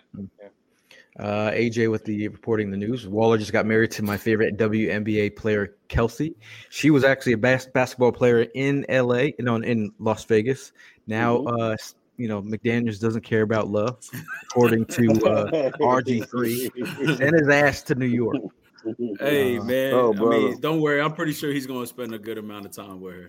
[1.18, 3.09] Uh, AJ with the reporting the news.
[3.09, 6.37] Waller just got married to my favorite WNBA player, Kelsey.
[6.70, 10.72] She was actually a bas- basketball player in LA, you know, in Las Vegas.
[11.09, 11.77] Now, uh,
[12.18, 13.98] you know, McDaniels doesn't care about love,
[14.44, 17.16] according to uh, RG3.
[17.18, 18.37] Send his ass to New York.
[19.20, 21.01] Hey Uh, man, oh, I mean, don't worry.
[21.01, 23.29] I'm pretty sure he's going to spend a good amount of time with her.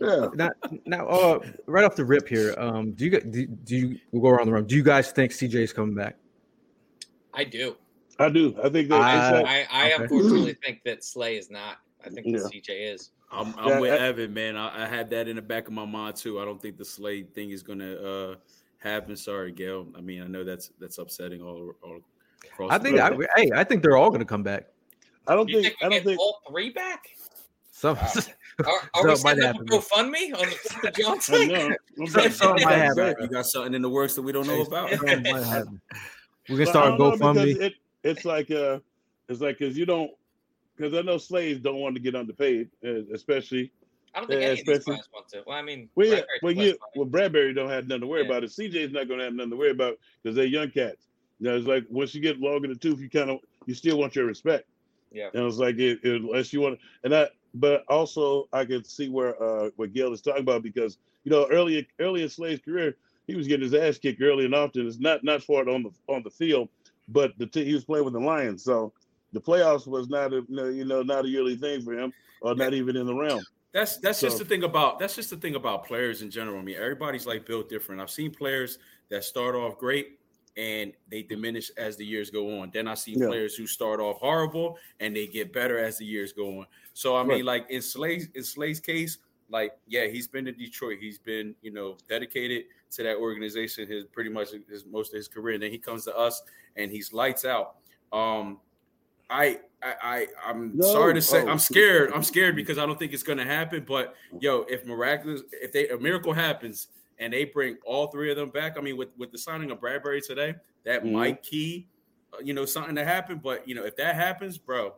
[0.00, 0.28] yeah.
[0.34, 0.50] Now,
[0.86, 4.28] now, uh, right off the rip here, um, do you do, do you we'll go
[4.28, 4.66] around the room?
[4.66, 6.16] Do you guys think CJ is coming back?
[7.34, 7.76] I do.
[8.18, 8.54] I do.
[8.62, 10.02] I think that I- it's I, I okay.
[10.04, 11.78] unfortunately think that Slay is not.
[12.04, 12.38] I think Yeah.
[12.38, 13.10] that CJ is.
[13.30, 14.56] I'm, I'm Yeah, with I- Evan, man.
[14.56, 16.40] I, I had that in the back of my mind too.
[16.40, 18.34] I don't think the Slay thing is going to uh,
[18.78, 19.16] happen.
[19.16, 19.86] Sorry, Gayle.
[19.96, 22.00] I mean, I know that's that's upsetting all, all
[22.44, 22.70] across.
[22.70, 24.66] I the think, I, hey, I think they're all going to come back.
[25.26, 27.04] I don't You think think we I don't get think all three back?
[27.70, 28.06] Some, Are,
[28.66, 29.66] are So we it might setting up a happen.
[29.66, 31.76] GoFundMe on the Fourth of Jawn I know.
[32.24, 33.14] I'm something might happen.
[33.20, 34.90] you got something in the works that we don't know about.
[36.46, 36.98] Something might happen.
[36.98, 37.60] We're gonna start a don't GoFundMe.
[37.62, 37.74] It,
[38.04, 38.78] it's like uh,
[39.28, 40.10] it's like because you don't
[40.76, 43.70] because I know slaves don't want to get underpaid, uh, especially
[44.14, 45.42] I don't think Yeah, any of these especially- want to.
[45.46, 48.26] Well, I mean, well, yeah, well, you, well, Bradberry don't have nothing to worry Yeah.
[48.26, 48.50] about it.
[48.50, 51.06] CJ's not going to have nothing to worry about because they're young cats.
[51.40, 53.74] You know, it's like once you get long in the tooth, you kind of you
[53.74, 54.66] still want your respect.
[55.12, 55.28] Yeah.
[55.34, 59.08] And it's like it, it, unless you want, and I, but also I could see
[59.08, 62.96] where uh what Gayle is talking about because you know early early in Slade's career
[63.26, 64.86] he was getting his ass kicked early and often.
[64.86, 66.68] It's not not for it on the on the field,
[67.08, 68.92] but the t- he was playing with the Lions, so
[69.32, 72.74] the playoffs was not a you know not a yearly thing for him or not
[72.74, 73.42] even in the realm.
[73.72, 76.58] That's that's just the thing about that's just the thing about players in general.
[76.58, 78.00] I mean, everybody's like built different.
[78.00, 80.18] I've seen players that start off great
[80.58, 82.70] and they diminish as the years go on.
[82.74, 83.28] Then I see Yeah.
[83.28, 86.66] players who start off horrible and they get better as the years go on.
[86.92, 87.44] So I mean, Right.
[87.44, 89.16] like in Slay's in Slay's case,
[89.48, 90.98] like yeah, he's been to Detroit.
[91.00, 95.28] He's been you know dedicated to that organization his pretty much his most of his
[95.28, 95.54] career.
[95.54, 96.42] And then he comes to us
[96.76, 97.76] and he's lights out.
[98.12, 98.60] Um,
[99.30, 100.92] I I, I I'm No.
[100.92, 101.48] sorry to say Oh.
[101.48, 102.12] I'm scared.
[102.12, 103.84] I'm scared because I don't think it's gonna happen.
[103.86, 108.36] But yo, if miraculous, if they a miracle happens and they bring all three of
[108.36, 111.12] them back, I mean, with with the signing of Bradberry today, that Mhm.
[111.12, 111.86] might key,
[112.34, 113.38] uh, you know, something to happen.
[113.42, 114.94] But you know, if that happens, bro,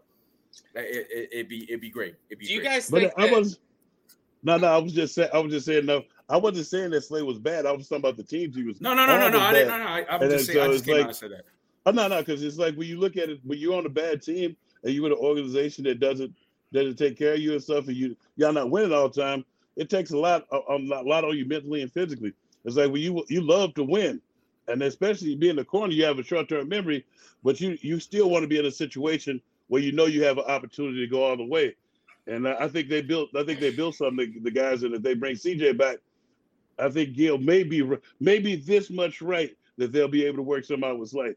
[0.74, 2.16] it, it, it'd be it'd be great.
[2.28, 2.70] It'd be Do you great.
[2.70, 3.58] guys But think I was
[4.44, 4.66] no, no.
[4.68, 5.30] I was just saying.
[5.34, 5.86] I was just saying.
[5.86, 7.66] No, I wasn't saying that Slade was bad.
[7.66, 8.80] I was talking about the teams he was.
[8.80, 9.40] no, no, no, no, no.
[9.40, 9.68] I didn't.
[9.68, 9.84] No, no.
[9.84, 10.58] I, I'm And just saying.
[10.60, 11.44] I so just it's came like- out and said that.
[11.86, 13.90] Oh no, no, because it's like when you look at it, when you're on a
[13.90, 16.32] bad team and you're in an organization that doesn't
[16.72, 19.44] doesn't take care of you and stuff, and you y'all not winning all the time.
[19.76, 22.32] It takes a lot, a, a lot a lot on you mentally and physically.
[22.64, 24.20] It's like when you you love to win,
[24.68, 27.04] and especially being in the corner, you have a short term memory,
[27.42, 30.38] but you you still want to be in a situation where you know you have
[30.38, 31.74] an opportunity to go all the way.
[32.26, 33.30] And I I think they built.
[33.36, 34.40] I think they built something.
[34.42, 35.98] The guys, and if they bring CJ back,
[36.78, 40.42] I think Gil may be r- maybe this much right that they'll be able to
[40.42, 41.36] work some out with Slade.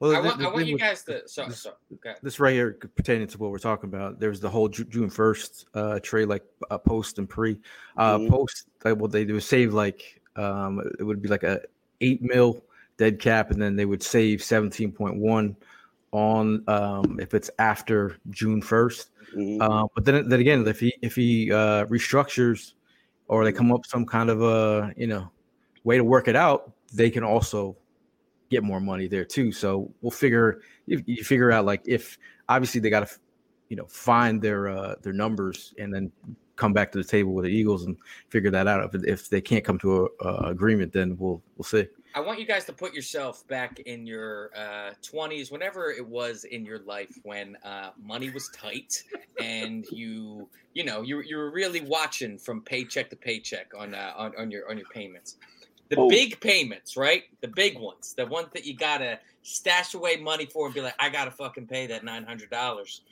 [0.00, 1.26] Well, I the- want, the I want you with guys to.
[1.28, 2.14] So, this- so okay.
[2.22, 4.18] this right here pertaining to what we're talking about.
[4.20, 7.58] There's the whole Ju- June first uh, trade, like uh, post and pre.
[7.96, 8.30] Uh, Mhm.
[8.30, 11.60] Post, like, what they do is save like um, it would be like a
[12.00, 12.64] eight mil
[12.96, 15.56] dead cap, and then they would save seventeen point one
[16.12, 19.10] on um, if it's after June first.
[19.34, 19.60] Mhm.
[19.60, 22.74] Uh, but then, then again, if he if he uh, restructures
[23.28, 25.30] or they come up some kind of a you know
[25.84, 27.76] way to work it out, they can also
[28.50, 29.50] get more money there too.
[29.50, 33.18] So we'll figure if you figure out like if obviously they got to
[33.70, 36.12] you know find their uh, their numbers and then
[36.56, 37.96] come back to the table with the Eagles and
[38.28, 38.94] figure that out.
[38.94, 41.88] If, if they can't come to a, a agreement, then we'll we'll see.
[42.14, 46.44] I want you guys to put yourself back in your uh, 20s, whenever it was
[46.44, 49.02] in your life when uh, money was tight
[49.40, 54.12] and you, you know, you, you were really watching from paycheck to paycheck on uh,
[54.16, 55.36] on, on your on your payments.
[55.88, 56.08] The Oh.
[56.08, 57.24] big payments, right?
[57.42, 60.94] The big ones, the ones that you gotta stash away money for and be like,
[60.98, 63.02] I gotta fucking pay that nine hundred dollars.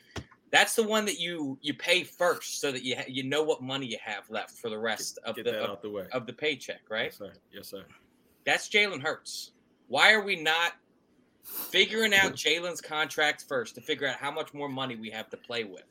[0.51, 3.63] That's the one that you you pay first, so that you ha- you know what
[3.63, 6.07] money you have left for the rest of Get the of, the way.
[6.13, 7.05] of the paycheck, right?
[7.07, 7.33] Yes, sir.
[7.53, 7.85] Yes, sir.
[8.51, 9.53] That's Jalen Hurts.
[9.87, 10.73] Why are we not
[11.45, 15.37] figuring out Jalen's contract first to figure out how much more money we have to
[15.37, 15.85] play with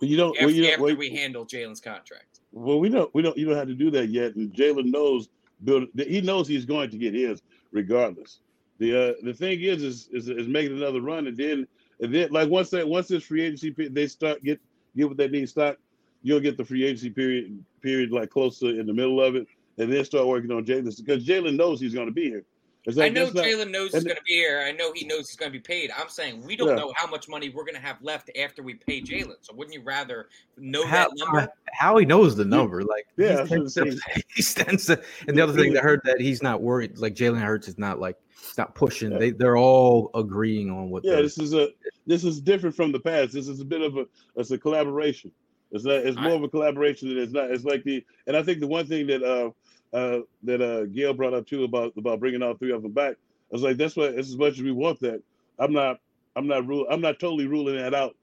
[0.00, 0.34] Well, you don't.
[0.34, 2.40] after, Well, you don't, after well, we handle Jalen's contract?
[2.52, 3.14] well, we don't.
[3.14, 3.36] We don't.
[3.36, 4.34] You don't have to do that yet.
[4.34, 5.28] And Jalen knows.
[5.62, 5.88] Build.
[5.94, 8.40] He knows he's going to get his regardless.
[8.78, 11.68] The uh, the thing is, is is is making another run, and then
[12.00, 14.58] and then like once that once this free agency they start get
[14.96, 15.76] get what they need stock,
[16.22, 19.46] you'll get the free agency period period like closer in the middle of it,
[19.78, 22.44] and then start working on Jalen because Jalen knows he's going to be here.
[22.86, 24.62] It's I know Jalen knows he's going to be here.
[24.64, 25.90] I know he knows he's going to be paid.
[25.98, 26.76] I'm saying we don't Yeah.
[26.76, 29.34] know how much money we're going to have left after we pay Jalen.
[29.40, 31.48] So wouldn't you rather know How, that number?
[31.72, 32.82] how he knows the number?
[32.84, 35.02] Like, Yeah, he that's what I'm tends to- he tends to.
[35.26, 36.96] And the other thing that heard that he's not worried.
[36.96, 39.10] Like Jalen Hurts is not like he's not pushing.
[39.10, 39.18] Yeah.
[39.18, 41.04] They they're all agreeing on what.
[41.04, 41.70] Yeah, this is a
[42.06, 43.32] this is different from the past.
[43.32, 45.32] This is a bit of a it's a collaboration.
[45.72, 47.50] It's not it's more of a collaboration than it's not.
[47.50, 49.50] It's like the and I think the one thing that uh
[49.92, 53.14] uh that uh Gayle brought up too about about bringing all three of them back.
[53.14, 55.22] I was like, that's what it's as much as we want that.
[55.58, 56.00] I'm not
[56.34, 58.16] I'm not rule I'm not totally ruling that out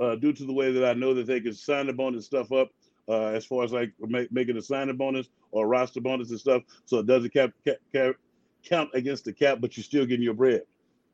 [0.00, 2.52] uh due to the way that I know that they can sign the bonus stuff
[2.52, 2.70] up
[3.08, 6.62] uh as far as like make, making a signing bonus or roster bonus and stuff
[6.84, 8.14] so it doesn't cap, cap, cap
[8.64, 10.62] count against the cap, but you're still getting your bread.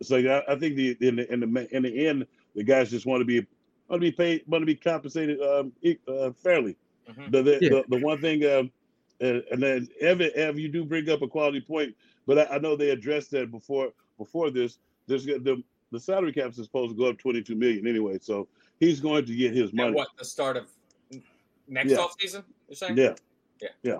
[0.00, 2.90] It's like I, I think the in the in the in the end, the guys
[2.90, 3.46] just want to be
[3.88, 5.72] want to be paid, want to be compensated um,
[6.08, 6.76] uh, fairly.
[7.08, 7.30] Mhm.
[7.32, 7.68] The the, Yeah.
[7.68, 8.70] the the one thing, um,
[9.20, 11.94] and then Evan, Ev, you do bring up a quality point,
[12.26, 14.78] but I, I know they addressed that before before this.
[15.06, 18.48] There's the the salary cap is supposed to go up 22 million anyway, so
[18.80, 19.94] he's going to get his At money.
[19.94, 20.66] what the start of
[21.68, 21.98] next Yeah.
[21.98, 22.42] off season?
[22.68, 22.96] You're saying?
[22.96, 23.14] Yeah.
[23.62, 23.68] Yeah.
[23.82, 23.98] Yeah.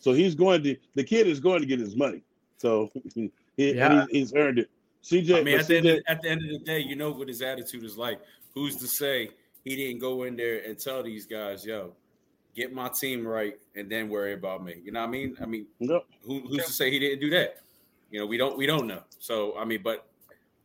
[0.00, 2.22] So he's going to the kid is going to get his money.
[2.56, 4.00] So he, Yeah.
[4.02, 4.70] and he's, he's earned it.
[5.04, 6.96] CJ, I mean, but at the, end of, at the end of the day, you
[6.96, 8.20] know what his attitude is like.
[8.54, 9.30] Who's to say
[9.64, 11.94] he didn't go in there and tell these guys, "Yo,
[12.58, 14.74] get my team right, and then worry about me"?
[14.84, 15.36] You know what I mean?
[15.40, 16.04] I mean, Yep.
[16.22, 17.58] who, who's to say he didn't do that?
[18.10, 19.02] You know, we don't we don't know.
[19.18, 20.06] So I mean, but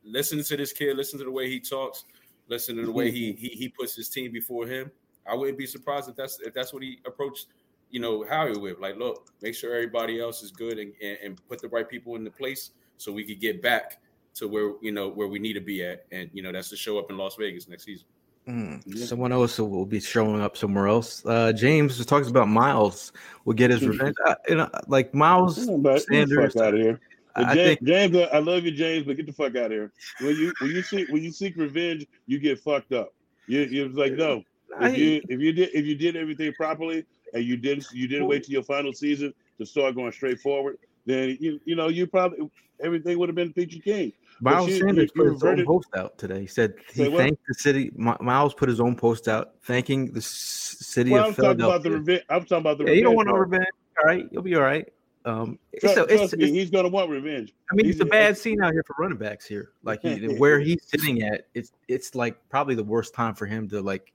[0.03, 2.06] listen to this kid, listen to the way he talks,
[2.47, 4.91] listen to the way he he, he puts his team before him.
[5.25, 7.47] I wouldn't be surprised if that's if that's what he approached.
[7.89, 11.47] You know, Howie with like, look, make sure everybody else is good and, and, and
[11.47, 14.01] put the right people in the place so we could get back
[14.36, 16.75] to where you know where we need to be at, and you know that's to
[16.75, 18.08] show up in Las Vegas next season.
[18.47, 19.06] Mm, Yeah.
[19.06, 21.25] Someone else will be showing up somewhere else.
[21.25, 23.13] Uh, James just talks about Miles
[23.45, 24.15] will get his revenge.
[24.25, 25.93] Uh, you know, like Miles Come on, bud.
[25.93, 26.56] Get the Sanders.
[26.58, 26.99] out of here.
[27.36, 29.91] I James, think James, I love you, James, but get the fuck out of here.
[30.21, 33.13] When you when you seek when you seek revenge, you get fucked up.
[33.47, 34.43] You you was like no.
[34.82, 38.27] If you if you did if you did everything properly and you didn't you didn't
[38.27, 42.06] wait till your final season to start going straight forward, then you you know you
[42.08, 44.13] probably everything would have been peachy keen.
[44.41, 46.41] But Miles you- Sanders you- put you his own post out today.
[46.41, 47.17] He said he Say what?
[47.19, 47.91] thanked the city.
[47.96, 51.69] Miles put his own post out thanking the city Well, I'm of talking Philadelphia.
[51.76, 52.22] about the revenge.
[52.30, 53.65] I'm talking about the yeah, you don't want no revenge.
[54.02, 54.91] All right, you'll be all right.
[55.26, 57.54] Um, it's, Trust, a, it's, me, it's- he's gonna want revenge.
[57.72, 59.72] I mean, he's- it's a bad scene out here for running backs here.
[59.84, 63.69] Like he, where he's sitting at, it's it's like probably the worst time for him
[63.69, 64.12] to like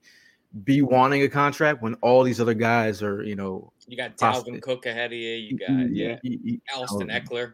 [0.63, 4.59] be wanting a contract when all these other guys are, you know, You got Possibly.
[4.59, 5.29] Dalvin Cook ahead of you.
[5.35, 7.53] You got y- yeah, y- y- Austin um, Ekeler.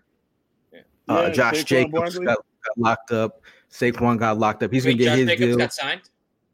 [0.73, 0.77] uh,
[1.27, 2.25] Yeah, Josh Saquon Jacobs Barkley.
[2.25, 3.41] got, got locked up.
[3.71, 4.71] Saquon got locked up.
[4.71, 5.57] He's Wait, gonna get Josh his Jacobs deal.
[5.57, 6.01] got signed.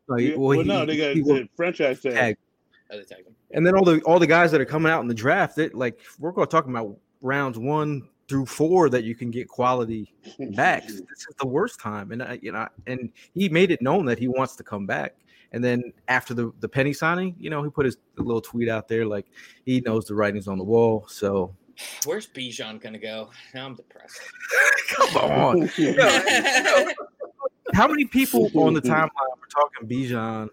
[0.08, 2.14] Like, well, well, he- no, they got he the franchise tag.
[2.14, 2.38] tag.
[2.92, 3.16] Oh, they.
[3.54, 5.76] And then all the all the guys that are coming out in the draft, that
[5.76, 10.14] like we're going to talk about rounds one through four that you can get quality
[10.56, 10.88] backs.
[10.88, 14.20] This is the worst time, and uh, you know, and he made it known that
[14.20, 15.16] he wants to come back.
[15.54, 18.88] And then after the the penny signing, you know, he put his little tweet out
[18.88, 19.26] there like
[19.66, 21.06] he knows the writing's on the wall.
[21.10, 21.54] So
[22.06, 23.30] Where's Bijan gonna go?
[23.54, 24.20] Now I'm depressed.
[24.90, 25.70] come on,
[27.74, 30.50] how many people on the timeline were talking Bijan,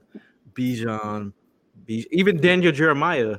[0.54, 1.32] Bijan,
[1.86, 3.36] Bijan, even Daniel Jeremiah?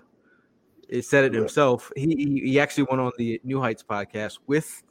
[0.88, 1.91] It said it himself.
[1.95, 4.82] He, he he actually went on the New Heights podcast with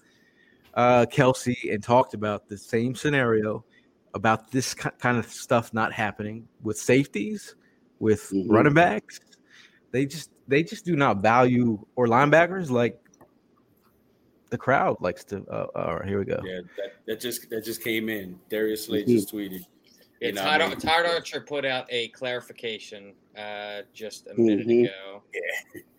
[0.75, 3.65] uh, Kelce and talked about the same scenario
[4.15, 7.57] about this kind of stuff not happening with safeties,
[7.99, 8.47] with Mhm.
[8.49, 9.21] running backs.
[9.91, 12.99] They just they just do not value or linebackers like
[14.51, 15.45] the crowd likes to.
[15.51, 16.41] Uh, uh, here we go.
[16.45, 18.39] Yeah, that, that just that just came in.
[18.49, 19.09] Darius Slay Mhm.
[19.09, 19.67] just tweeted.
[20.21, 24.67] Yeah, You Todd, I mean- Todd Archer put out a clarification uh, just a minute
[24.67, 24.85] Mhm.
[24.87, 25.23] ago,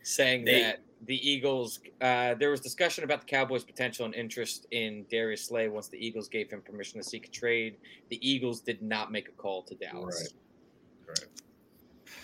[0.03, 1.79] saying They- that the Eagles.
[2.01, 5.97] Uh, there was discussion about the Cowboys' potential and interest in Darius Slay once the
[6.05, 7.77] Eagles gave him permission to seek a trade.
[8.09, 10.33] The Eagles did not make a call to Dallas.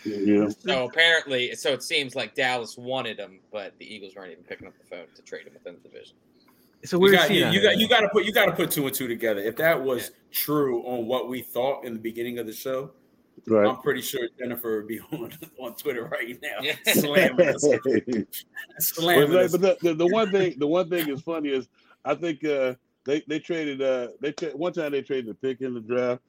[0.03, 0.49] Yeah.
[0.59, 4.67] So apparently, so it seems like Dallas wanted him, but the Eagles weren't even picking
[4.67, 6.15] up the phone to trade him within the division.
[6.83, 8.51] So a You weird got, you, you got you got to put you got to
[8.51, 9.41] put two and two together.
[9.41, 12.91] If that was true on what we thought in the beginning of the show,
[13.47, 13.67] Right.
[13.67, 16.75] I'm pretty sure Jennifer would be on on Twitter right now, Yeah.
[16.93, 18.25] slamming us, But,
[18.79, 19.51] slamming like, us.
[19.57, 21.67] but the, the, the one thing the one thing is funny is
[22.05, 25.61] I think uh, they they traded uh, they tra- one time they traded the pick
[25.61, 26.21] in the draft,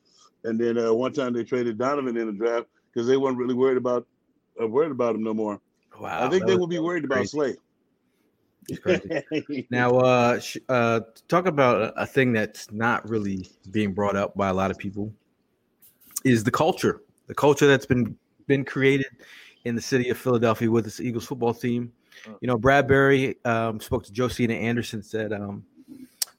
[0.44, 2.66] and then uh, one time they traded Donovan in the draft
[2.96, 4.06] because they weren't really worried about
[4.60, 5.60] uh, worried about him no more.
[6.00, 7.28] Wow, I think they was- will be worried about.
[7.28, 7.56] Slay.
[8.82, 9.66] Crazy.
[9.70, 14.34] Now, uh, sh- uh, talk about a- a thing that's not really being brought up
[14.34, 15.12] by a lot of people
[16.24, 19.06] is the culture, the culture that's been been created
[19.66, 21.92] in the city of Philadelphia with this Eagles football team.
[22.40, 25.64] You know, Bradberry um, spoke to Josina Anderson, said, um,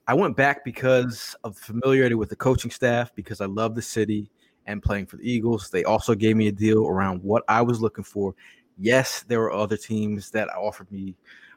[0.07, 4.31] I went back because of familiarity with the coaching staff, because I love the city
[4.67, 5.69] and playing for the Eagles.
[5.69, 8.35] They also gave me a deal around what I was looking for.
[8.77, 11.15] Yes, there were other teams that offered me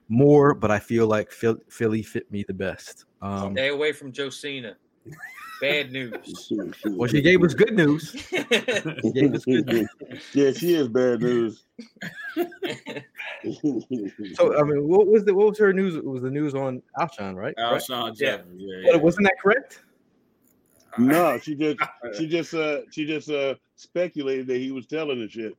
[0.08, 3.04] more, but I feel like Philly fit me the best.
[3.20, 4.76] Um, Stay away from Josina.
[5.60, 6.50] Bad news.
[6.86, 8.12] well, she gave us good news.
[8.30, 9.88] gave us good news.
[10.32, 11.64] Yeah, she is bad news.
[14.34, 15.96] so, I mean, what was the what was her news?
[15.96, 17.54] It was the news on Alshon, right?
[17.58, 18.14] Alshon, right?
[18.18, 18.38] yeah.
[18.56, 18.96] yeah, yeah.
[18.96, 19.82] Wasn't that correct?
[20.98, 21.78] No, she just
[22.16, 25.56] she just uh she just uh speculated that he was telling the shit.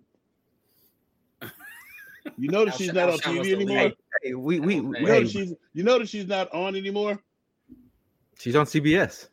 [2.38, 3.92] You know that she's not on TV anymore.
[4.22, 7.20] Hey, we we, you know that she's you know that she's not on anymore.
[8.38, 9.30] She's on CBS.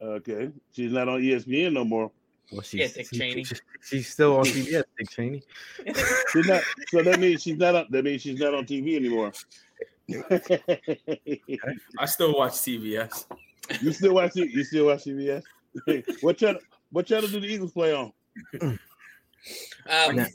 [0.00, 2.10] Okay, she's not on ESPN no more.
[2.52, 3.44] Well, she's, yeah, Dick Cheney.
[3.44, 5.42] She, she's still on CBS, Dick Cheney.
[6.32, 7.74] she's not, so that means she's not.
[7.74, 9.32] On, that means she's not on TV anymore.
[11.98, 13.24] I still watch CBS.
[13.80, 14.50] You still watch it?
[14.50, 15.42] You still watch CBS?
[16.20, 16.60] what channel?
[16.90, 18.12] What channel do the Eagles play on?
[19.90, 20.26] Um,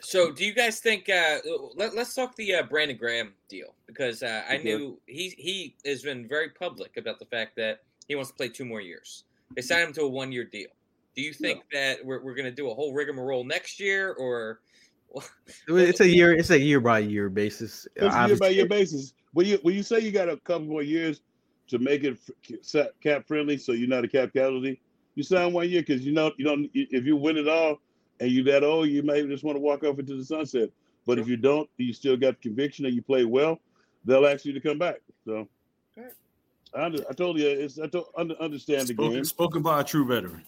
[0.00, 1.08] so, do you guys think?
[1.08, 1.38] Uh,
[1.74, 6.02] let, us talk the uh, Brandon Graham deal because uh, I knew he he has
[6.02, 9.24] been very public about the fact that he wants to play two more years.
[9.54, 10.68] They signed him to a one year deal.
[11.14, 14.60] Do you think that we're, we're going to do a whole rigmarole next year, or
[15.66, 16.34] it's a year?
[16.34, 17.88] It's a year by year basis.
[17.96, 19.14] It's a year by year basis.
[19.32, 21.22] When you when you say you got a couple more years
[21.68, 22.18] to make it
[23.02, 24.80] cap friendly, so you're not a cap casualty,
[25.14, 26.70] you sign one year because you know you don't.
[26.74, 27.80] If you win it all,
[28.20, 30.70] and you that old, you may just want to walk off into the sunset.
[31.06, 33.60] But if you don't, you still got conviction and you play well,
[34.04, 34.96] they'll ask you to come back.
[35.24, 35.48] So
[36.74, 39.24] I, under, I told you, it's I told, under, understand the spoken, game.
[39.24, 40.42] Spoken by a true veteran.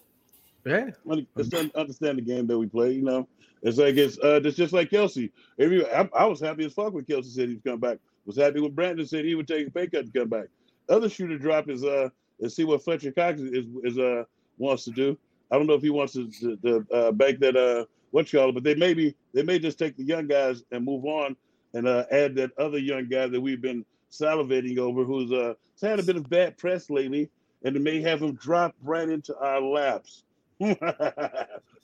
[0.64, 2.92] Yeah, understand the game that we play.
[2.92, 3.28] You know,
[3.62, 5.30] it's like it's uh, it's just like Kelce.
[5.58, 7.98] Every I, I was happy as fuck when Kelce said he'd come back.
[8.26, 10.48] Was happy when Brandon said he would take a pay cut to come back.
[10.88, 14.24] Other shooter drop is uh, is see what Fletcher Cox is is uh
[14.58, 15.16] wants to do.
[15.50, 18.54] I don't know if he wants to, to, to uh, bank that uh what it,
[18.54, 21.36] but they maybe they may just take the young guys and move on
[21.74, 26.00] and uh, add that other young guy that we've been salivating over, who's uh had
[26.00, 27.30] a bit of bad press lately,
[27.64, 30.24] and it may have him drop right into our laps.
[30.60, 30.76] so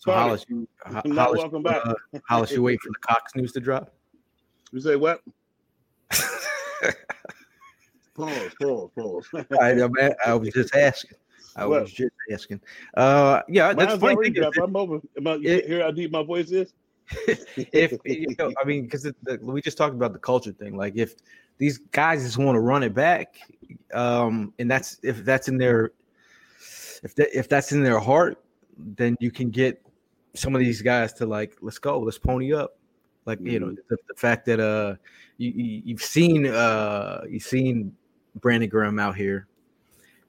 [0.06, 1.86] Hollis, you, Hollis, welcome back.
[1.86, 1.94] Uh,
[2.28, 3.92] Hollis, you wait for the Cox news to drop.
[4.72, 5.22] You say what?
[8.14, 9.28] pause, pause, pause.
[9.60, 11.18] I, I was just asking.
[11.56, 11.82] I what?
[11.82, 12.60] was just asking.
[12.94, 14.30] Uh, yeah, that's funny.
[14.30, 15.00] Thing I'm over.
[15.16, 16.72] About it, hear how deep my voice is.
[17.28, 19.06] if you know, I mean, because
[19.42, 20.76] we just talked about the culture thing.
[20.76, 21.14] Like, if
[21.58, 23.36] these guys just want to run it back,
[23.92, 25.92] um, and that's if that's in their
[27.02, 28.42] if that if that's in their heart,
[28.76, 29.80] then you can get
[30.34, 32.78] some of these guys to like, let's go, let's pony up.
[33.26, 33.46] Like, mm-hmm.
[33.46, 33.80] you know, mm-hmm.
[33.88, 34.96] the, the, fact that uh
[35.38, 35.52] you,
[35.84, 37.94] you have seen uh you've seen
[38.40, 39.46] Brandon Graham out here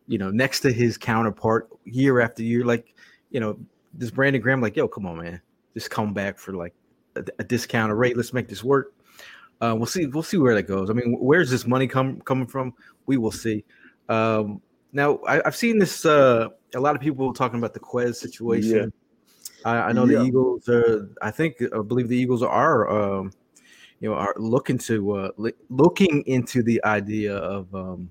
[0.08, 2.64] you know, next to his counterpart year after year.
[2.66, 2.94] Like,
[3.32, 3.58] you know,
[3.94, 5.42] this Brandon Graham, like, yo, come on, man,
[5.74, 6.74] just come back for like
[7.16, 8.16] a, a discounted rate.
[8.16, 8.94] Let's make this work.
[9.62, 10.06] Uh, we'll see.
[10.06, 10.90] We'll see where that goes.
[10.90, 12.74] I mean, where's this money come coming from?
[13.06, 13.64] We will see.
[14.10, 16.06] Um, now, I, have seen this.
[16.06, 18.94] Uh, a lot of people talking about the Quez situation.
[19.64, 19.72] Yeah.
[19.72, 20.20] I, I, know yeah.
[20.20, 21.10] the Eagles are.
[21.22, 22.90] I think I believe the Eagles are.
[22.90, 23.32] Um,
[24.00, 25.30] you know, are looking to uh,
[25.70, 28.10] looking into the idea of um,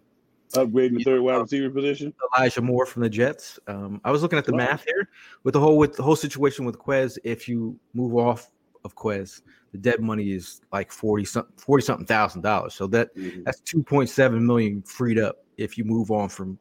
[0.53, 2.13] upgrading the third wide receiver position.
[2.37, 3.59] Elijah Moore from the Jets.
[3.67, 5.09] Um, I was looking at the math here
[5.43, 7.19] with the whole with the whole situation with Quez.
[7.25, 8.51] If you move off
[8.85, 9.43] of Quez,
[9.73, 12.75] the dead money is like 40 something 40 something thousand dollars.
[12.75, 13.43] So that mm-hmm.
[13.45, 16.59] that's 2.7 million freed up if you move on from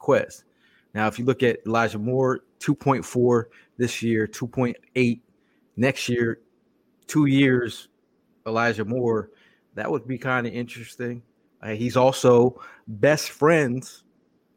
[0.00, 0.44] Quez.
[0.94, 3.44] Now, if you look at Elijah Moore, 2.4
[3.76, 5.20] this year, 2.8
[5.76, 6.40] next year,
[7.06, 7.88] two years,
[8.46, 9.30] Elijah Moore,
[9.74, 11.22] that would be kind of interesting.
[11.62, 14.04] Uh, he's also best friends.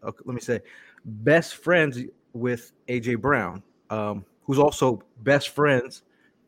[0.03, 0.61] Okay, let me say,
[1.05, 1.99] best friends
[2.33, 6.03] with AJ Brown, um, who's also best friends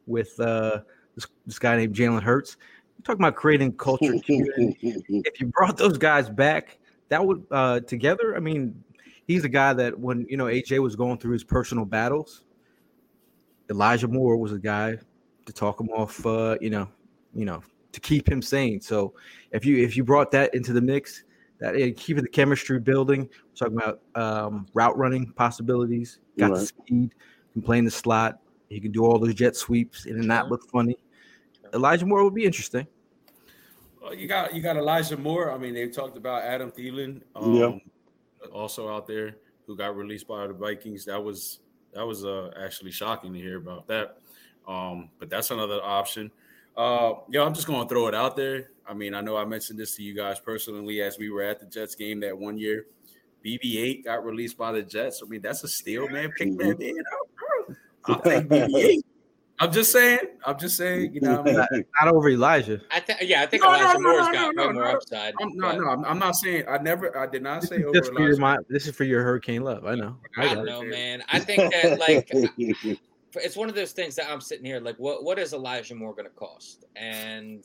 [0.07, 0.79] with uh,
[1.15, 2.57] this, this guy named Jalen Hurts.
[2.97, 4.13] You're talking about creating culture.
[4.27, 6.77] if you brought those guys back,
[7.09, 8.35] that would uh, together.
[8.35, 8.81] I mean,
[9.27, 12.43] he's a guy that when you know AJ was going through his personal battles,
[13.69, 14.97] Elijah Moore was a guy
[15.45, 16.25] to talk him off.
[16.25, 16.87] Uh, you know,
[17.33, 18.81] you know, to keep him sane.
[18.81, 19.13] So
[19.51, 21.23] if you if you brought that into the mix,
[21.59, 26.59] that uh, keeping the chemistry building, we're talking about um, route running possibilities, got right.
[26.59, 27.15] the speed,
[27.53, 30.69] can play in the slot, he can do all those jet sweeps and not look
[30.69, 30.95] funny.
[31.73, 32.87] Elijah Moore would be interesting.
[34.01, 35.51] Well, you got you got Elijah Moore.
[35.51, 37.71] I mean, they talked about Adam Thielen, um, yeah.
[38.51, 39.35] also out there
[39.67, 41.05] who got released by the Vikings.
[41.05, 41.59] That was
[41.93, 44.17] that was uh, actually shocking to hear about that.
[44.67, 46.31] Um, but that's another option.
[46.77, 48.71] Uh, yo, I'm just gonna throw it out there.
[48.87, 51.59] I mean, I know I mentioned this to you guys personally as we were at
[51.59, 52.85] the Jets game that one year.
[53.45, 55.21] BB-8 got released by the Jets.
[55.25, 56.31] I mean, that's a steal, man.
[56.37, 57.29] Pick that man up,
[57.65, 57.75] bro.
[58.05, 58.99] I'll take BB-8.
[59.59, 60.19] I'm just saying.
[60.45, 61.13] I'm just saying.
[61.13, 61.69] You know, I mean, not,
[62.01, 62.81] not over Elijah.
[62.89, 64.83] I think, yeah, I think No, no, Elijah no, Moore's no, got no, way more
[64.85, 64.91] no.
[64.91, 65.33] upside.
[65.39, 66.63] I'm, no, no, I'm, I'm not saying.
[66.67, 67.15] I never.
[67.15, 68.59] I did not say over just for your, Elijah.
[68.59, 69.85] mi- this is for your hurricane love.
[69.85, 70.17] I know.
[70.35, 70.71] I I got don't it.
[70.71, 71.23] know, man.
[71.31, 72.99] I think that like
[73.35, 76.13] it's one of those things that I'm sitting here like, what what is Elijah Moore
[76.13, 76.85] going to cost?
[76.95, 77.63] And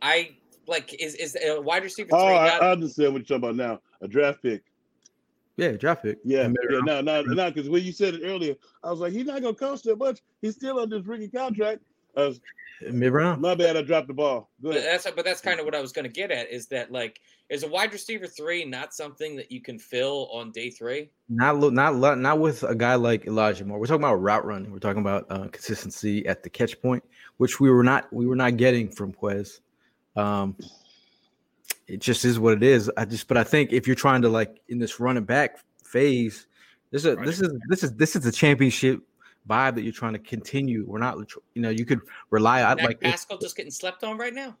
[0.00, 0.36] I
[0.66, 3.38] like is is a wide receiver oh, three Oh, I, not- I understand what you're
[3.38, 3.80] talking about now.
[4.00, 4.62] A draft pick.
[5.56, 6.18] Yeah, draft pick.
[6.24, 9.12] Yeah, And yeah, no, no, no, because when you said it earlier, I was like,
[9.12, 10.20] he's not gonna cost that much.
[10.40, 11.82] He's still on this freaking contract.
[12.16, 12.40] Uh, I was,
[12.90, 13.40] Mid round.
[13.40, 14.50] my bad, I dropped the ball.
[14.60, 14.84] But Good.
[14.84, 17.20] that's but that's kind of what I was going to get at is that like
[17.52, 21.10] is a wide receiver three not something that you can fill on day three?
[21.28, 23.78] Not not not with a guy like Elijah Moore.
[23.78, 24.72] We're talking about route running.
[24.72, 27.04] We're talking about uh, consistency at the catch point,
[27.36, 29.60] which we were not we were not getting from Quez.
[30.16, 30.56] Um,
[31.86, 32.90] it just is what it is.
[32.96, 36.46] I just, but I think if you're trying to like in this running back phase,
[36.90, 39.02] this is a, this is this is this is a championship
[39.46, 40.86] vibe that you're trying to continue.
[40.88, 41.18] We're not,
[41.52, 42.00] you know, you could
[42.30, 44.56] rely on Dak like if- Pascal just getting slept on right now.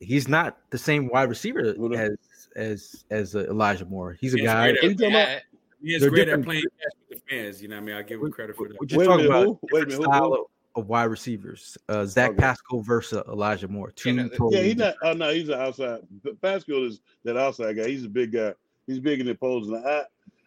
[0.00, 2.16] He's not the same wide receiver as
[2.56, 4.16] as as uh, Elijah Moore.
[4.20, 4.72] He's a He's guy.
[4.72, 5.28] great What are you talking about?
[5.28, 5.40] Yeah,
[5.82, 7.62] He is great different- at playing catch with the fans.
[7.62, 8.76] You know, what I mean, I give him credit for that.
[8.80, 9.58] We're just talking minute, about who?
[9.72, 10.34] Wait a minute, style who?
[10.34, 11.78] of, of wide receivers.
[11.88, 12.38] Uh, Zach Okay.
[12.38, 13.90] Pascal versus Elijah Moore.
[13.92, 14.94] Two no, totally Yeah, he's not.
[15.02, 16.00] Oh no, he's an outside.
[16.24, 17.88] But Pascal is that outside guy.
[17.88, 18.54] He's a big guy.
[18.86, 19.68] He's big in the poles.
[19.68, 20.02] And I,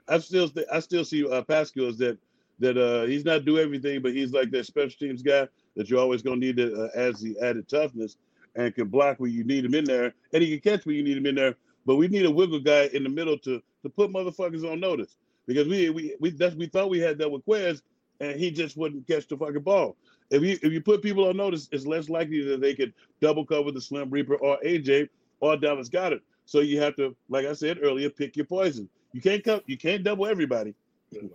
[0.07, 2.17] I still, th- I still see uh, Pascal as that.
[2.61, 5.47] That uh, he's not do everything, but he's like that special teams guy
[5.77, 8.17] that you're always gonna need to uh, as the added toughness
[8.55, 11.03] and can block where you need him in there, and he can catch where you
[11.03, 11.55] need him in there.
[11.85, 15.15] But we need a wiggle guy in the middle to to put motherfuckers on notice
[15.47, 17.81] because we we we that's we thought we had that with Quez,
[18.19, 19.95] and he just wouldn't catch the fucking ball.
[20.29, 23.45] If you if you put people on notice, it's less likely that they could double
[23.45, 26.21] cover the Slim Reaper or AJ or Dallas Goedert.
[26.45, 28.89] So you have to, like I said earlier, pick your poison.
[29.13, 30.73] You can't come, you can't double everybody.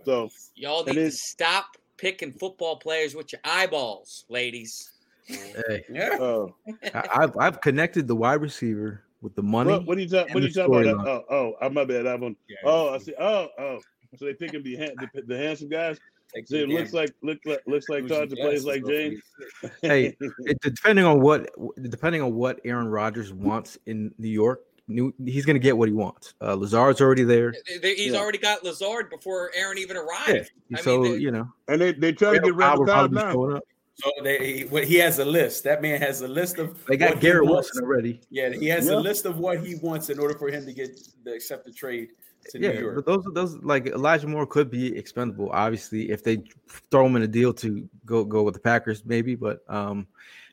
[0.05, 4.91] So y'all need to stop picking football players with your eyeballs, ladies.
[5.27, 6.17] Hey, Yeah.
[6.19, 6.47] uh,
[6.93, 9.71] I, I've I've connected the wide receiver with the money.
[9.71, 10.33] what, what are you talking?
[10.33, 11.05] What are you talking about?
[11.05, 11.07] storyline.
[11.29, 12.05] Oh, oh, oh, my bad.
[12.07, 12.35] I'm on.
[12.47, 12.57] Yeah.
[12.63, 13.13] Oh, I see.
[13.19, 13.79] Oh, oh.
[14.17, 15.99] So they picking the, the the handsome guys.
[16.33, 18.85] Take See, it looks like look like looks like Lose Todd plays like.
[18.85, 19.21] James.
[19.81, 21.49] Hey, it, depending on what
[21.89, 25.87] depending on what Aaron Rodgers wants in New York, New, he's going to get what
[25.89, 26.33] he wants.
[26.41, 28.19] Uh, Lazard's already there, They- they- He's Yeah.
[28.19, 30.51] already got Lazard before Aaron even arrived.
[30.75, 31.51] I so mean, they- you know.
[31.67, 33.61] and they they try to get Powell Randall will Cobb probably now.
[34.01, 34.17] Showing up.
[34.17, 35.63] So they, he, what he has a list.
[35.63, 36.83] That man has a list of.
[36.85, 37.45] They got what Garrett.
[37.45, 38.21] Wilson already.
[38.29, 38.95] Yeah, he has Yeah.
[38.95, 41.71] a list of what he wants in order for him to get the accept the
[41.71, 42.09] trade
[42.51, 42.95] to New Yeah, York.
[42.95, 45.49] but those those like Elijah Moore could be expendable.
[45.51, 46.43] Obviously, if they
[46.91, 49.33] throw him in a deal to go go with the Packers, maybe.
[49.35, 50.05] But um,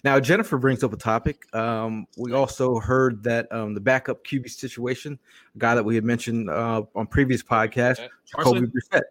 [0.05, 1.45] now Jennifer brings up a topic.
[1.55, 5.19] Um, we also heard that um, the backup QB situation,
[5.55, 9.03] a guy that we had mentioned uh, on previous podcasts, Jacoby Brissett.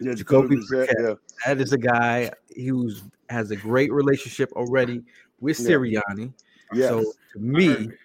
[0.00, 0.94] Yeah, Jacoby Brissett, Brissett.
[1.00, 1.14] yeah.
[1.46, 2.90] That is a guy who
[3.30, 5.02] has a great relationship already
[5.40, 5.68] with Yeah.
[5.70, 6.32] Sirianni.
[6.72, 6.88] Yes.
[6.88, 7.98] So to me, heard-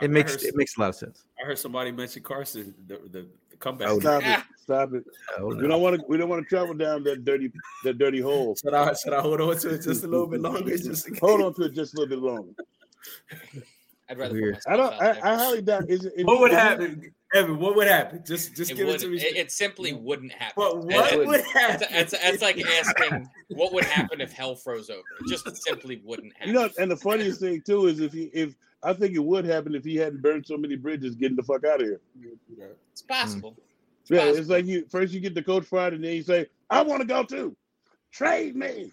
[0.00, 1.24] I it makes heard- it makes a lot of sense.
[1.42, 3.88] I heard somebody mention Carson, the the, the comeback.
[3.88, 4.26] Oh, Stop it!
[4.28, 4.46] Ah.
[4.58, 5.04] Stop it!
[5.38, 5.68] Oh, We no.
[5.68, 6.04] don't want to.
[6.08, 7.50] We don't want to travel down that dirty,
[7.84, 8.54] that dirty hole.
[8.56, 10.76] Should I should I hold on to it just a little bit longer?
[10.76, 12.52] Just Hold on to it just a little bit longer.
[14.10, 14.54] I'd rather Weird.
[14.56, 14.92] put I don't.
[14.94, 15.10] I.
[15.22, 15.88] I highly doubt.
[15.90, 16.12] Is it?
[16.16, 17.58] is What would it- happen, Evan?
[17.58, 18.22] What would happen?
[18.26, 19.18] Just just It, give it to me.
[19.18, 20.54] it, it simply wouldn't happen.
[20.56, 21.86] But And what it- would That's, happen?
[21.90, 25.02] that's, that's like asking what would happen if hell froze over.
[25.20, 26.48] It just simply wouldn't happen.
[26.48, 29.44] You know, and the funniest thing too is if he, if I think it would
[29.44, 32.00] happen if he hadn't burned so many bridges getting the fuck out of here.
[32.92, 33.56] it's possible.
[34.02, 34.38] It's Yeah, possible.
[34.40, 37.00] it's like you first you get the coach fired and then you say, "I want
[37.02, 37.56] to go too,
[38.12, 38.92] trade me."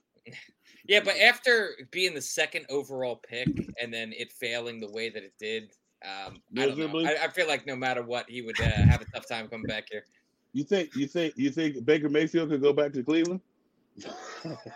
[0.87, 3.47] Yeah, but after being the second overall pick
[3.81, 5.71] and then it failing the way that it did,
[6.05, 6.99] um, I don't know.
[6.99, 9.65] I, I feel like no matter what, he would uh, have a tough time coming
[9.65, 10.05] back here.
[10.53, 13.41] You think you think you think Baker Mayfield could go back to Cleveland?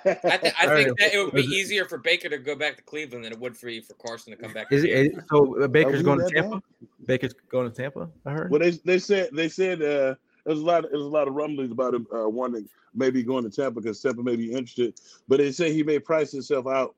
[0.05, 2.83] I, th- I think that it would be easier for Baker to go back to
[2.83, 4.71] Cleveland than it would for you for Carson to come back.
[4.71, 6.55] Is to it, so uh, Baker's going to Tampa?
[6.57, 6.89] bad?
[7.05, 8.09] Baker's going to Tampa.
[8.25, 8.51] I heard.
[8.51, 10.15] Well, they they said they said uh,
[10.45, 13.49] there's a lot there's a lot of rumblings about him uh, wanting maybe going to
[13.49, 16.95] Tampa because Tampa may be interested, but they say he may price himself out.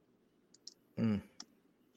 [1.00, 1.22] Mm.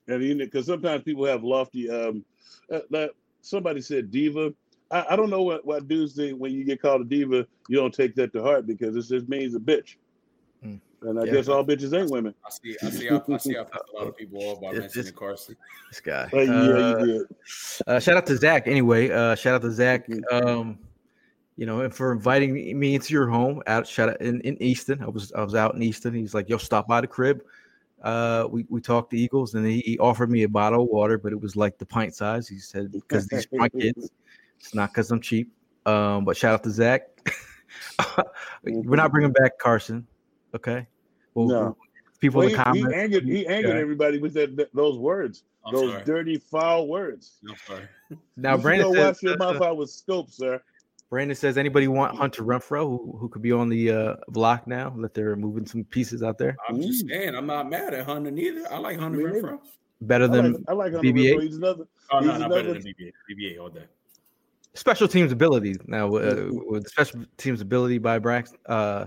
[0.08, 1.88] And you know, because sometimes people have lofty.
[1.90, 2.24] Um,
[2.70, 4.52] uh, like somebody said diva.
[4.90, 7.46] I, I don't know what what dudes think when you get called a diva.
[7.68, 9.96] You don't take that to heart because it just means a bitch.
[10.64, 10.80] Mm.
[11.02, 11.32] And I Yeah.
[11.32, 12.34] guess all bitches ain't women.
[12.46, 12.76] I see.
[12.82, 13.06] I see.
[13.08, 13.54] How, I see.
[13.54, 15.56] How a lot of people off by It's mentioning just- Carson.
[15.90, 16.28] This guy.
[16.30, 17.22] But yeah, Uh, you did.
[17.86, 18.66] uh, shout out to Zach.
[18.68, 20.06] Anyway, uh, shout out to Zach.
[20.30, 20.78] Um,
[21.56, 23.62] you know, and for inviting me- me into your home.
[23.66, 25.02] Out shout out in, in Easton.
[25.02, 26.12] I was I was out in Easton.
[26.12, 27.42] He's like, "Yo, stop by the crib."
[28.04, 31.16] Uh, we, we talked the Eagles, and he, he offered me a bottle of water,
[31.16, 32.46] but it was like the pint size.
[32.46, 34.10] He said, "Because these are my kids,
[34.60, 35.50] it's not because I'm cheap."
[35.86, 37.02] Um, but shout out to Zach.
[38.62, 40.06] We're not bringing back Carson.
[40.54, 40.86] Okay.
[41.34, 41.76] Well, No.
[42.20, 42.94] people Well, in the he comments.
[42.94, 43.80] angered, he angered Yeah.
[43.80, 46.04] everybody with that, that- those words, I'm those sorry.
[46.04, 47.38] dirty, foul words.
[47.48, 47.88] I'm sorry.
[48.36, 50.62] Now, you Brandon go says, wash your mouth out with scope, sir.
[51.10, 54.90] Brandon says, anybody want Hunter Renfrow who, who could be on the uh, block now
[55.00, 56.56] that they're moving some pieces out there?
[56.68, 57.08] I'm just Mm.
[57.10, 58.70] saying, I'm not mad at Hunter neither.
[58.72, 59.42] I like Hunter Me neither.
[59.42, 59.58] Renfrow.
[60.00, 61.34] Better I than like, I like Hunter BB-8?
[61.36, 61.42] Renfrow.
[61.42, 61.84] He's another.
[62.10, 63.12] Oh no, He's not better than BBA.
[63.30, 63.84] BBA all day.
[64.74, 66.66] special teams ability now uh, Mhm.
[66.66, 69.06] with special teams ability by Brax uh uh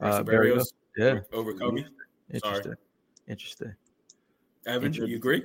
[0.00, 0.56] Braxton Berrios.
[0.56, 0.64] Berrios
[0.96, 1.86] Yeah, over Covey.
[2.30, 2.74] interesting.
[3.28, 3.74] Interesting.
[4.66, 5.10] Evan, Interesting.
[5.10, 5.44] you agree?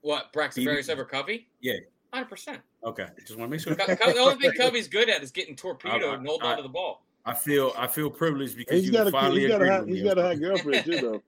[0.00, 1.48] What Brax BB Berrios over Covey?
[1.60, 1.74] Yeah.
[2.14, 2.60] Hundred percent.
[2.84, 3.74] Okay, just want to make sure.
[3.74, 6.50] Co- Co- the only thing Covey's good at is getting torpedoed I- and holding I-
[6.52, 7.02] onto the ball.
[7.26, 9.80] I feel I feel privileged because He's you got a finally he's got a hot
[9.86, 10.08] with he's me.
[10.08, 11.22] got a hot girlfriend too though.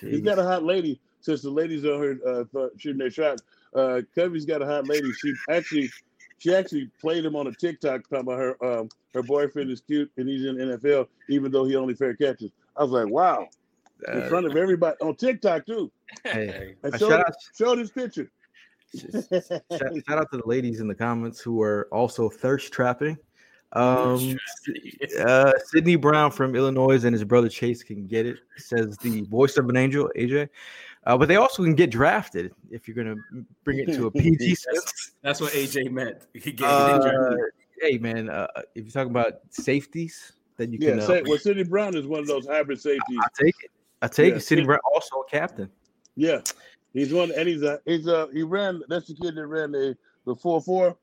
[0.00, 1.00] He's got a hot lady.
[1.20, 3.40] Since the ladies on her uh, th- shooting their shot,
[3.74, 5.10] uh, Covey's got a hot lady.
[5.20, 5.90] She actually
[6.38, 10.10] she actually played him on a TikTok talking about her um, her boyfriend is cute
[10.16, 12.50] and he's in the NFL even though he only fair catches.
[12.76, 13.48] I was like, wow,
[14.12, 15.90] in front of everybody on TikTok too.
[16.24, 18.30] hey, Hey, And showed, shout out showed his picture.
[18.96, 23.16] Shout, shout out to the ladies in the comments who are also thirst trapping.
[23.72, 24.36] Um,
[25.20, 28.38] uh, Sydney Brown from Illinois and his brother Chase can get it.
[28.56, 30.48] Says the voice of an angel, AJ.
[31.06, 33.16] Uh, but they also can get drafted if you're gonna
[33.64, 35.12] bring it to a PG sense.
[35.22, 36.26] That's what AJ meant.
[36.34, 37.36] He gave Uh,
[37.80, 41.00] hey man, uh, if you're talking about safeties, then you Yeah, can.
[41.00, 43.18] Uh, say, well, Sydney Brown is one of those hybrid safeties.
[43.18, 43.70] I take it.
[44.02, 44.40] I take Yeah, it.
[44.40, 45.70] Sydney Sid- Brown also a captain.
[46.16, 46.40] Yeah,
[46.92, 48.82] he's one, and he's a he's a he ran.
[48.88, 50.96] That's the kid that ran the the four four.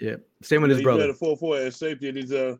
[0.00, 1.02] Yeah, same with his he brother.
[1.02, 2.58] ran a four four as safety, and he's a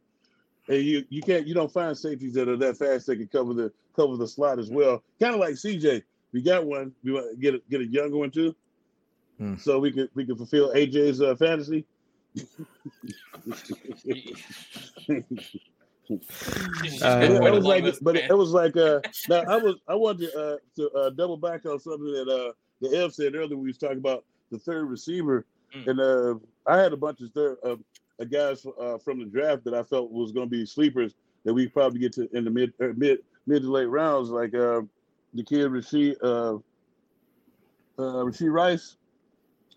[0.69, 3.53] and you you can't you don't find safeties that are that fast that can cover
[3.55, 5.03] the cover the slot as well.
[5.21, 6.03] Kind of like CJ.
[6.33, 6.93] We got one.
[7.05, 8.55] We want to get a, get a younger one too,
[9.39, 9.57] Hmm.
[9.57, 11.85] so we could we could fulfill AJ's uh, fantasy.
[16.11, 16.17] Uh,
[17.01, 18.25] gotta But it was like, but man.
[18.29, 21.65] it was like, uh, now I was, I wanted to, uh, to uh, double back
[21.67, 23.57] on something that uh, the F said earlier.
[23.57, 25.89] We was talking about the third receiver, Mm.
[25.89, 26.35] and uh,
[26.71, 27.75] I had a bunch of third uh,
[28.21, 31.15] uh, guys uh, from the draft that I felt was going to be sleepers
[31.45, 33.19] that we probably get to in the mid, uh, mid,
[33.49, 34.83] mid to late rounds, like uh,
[35.35, 36.55] the kid Rashee, uh,
[37.99, 38.97] uh, Rashee Rice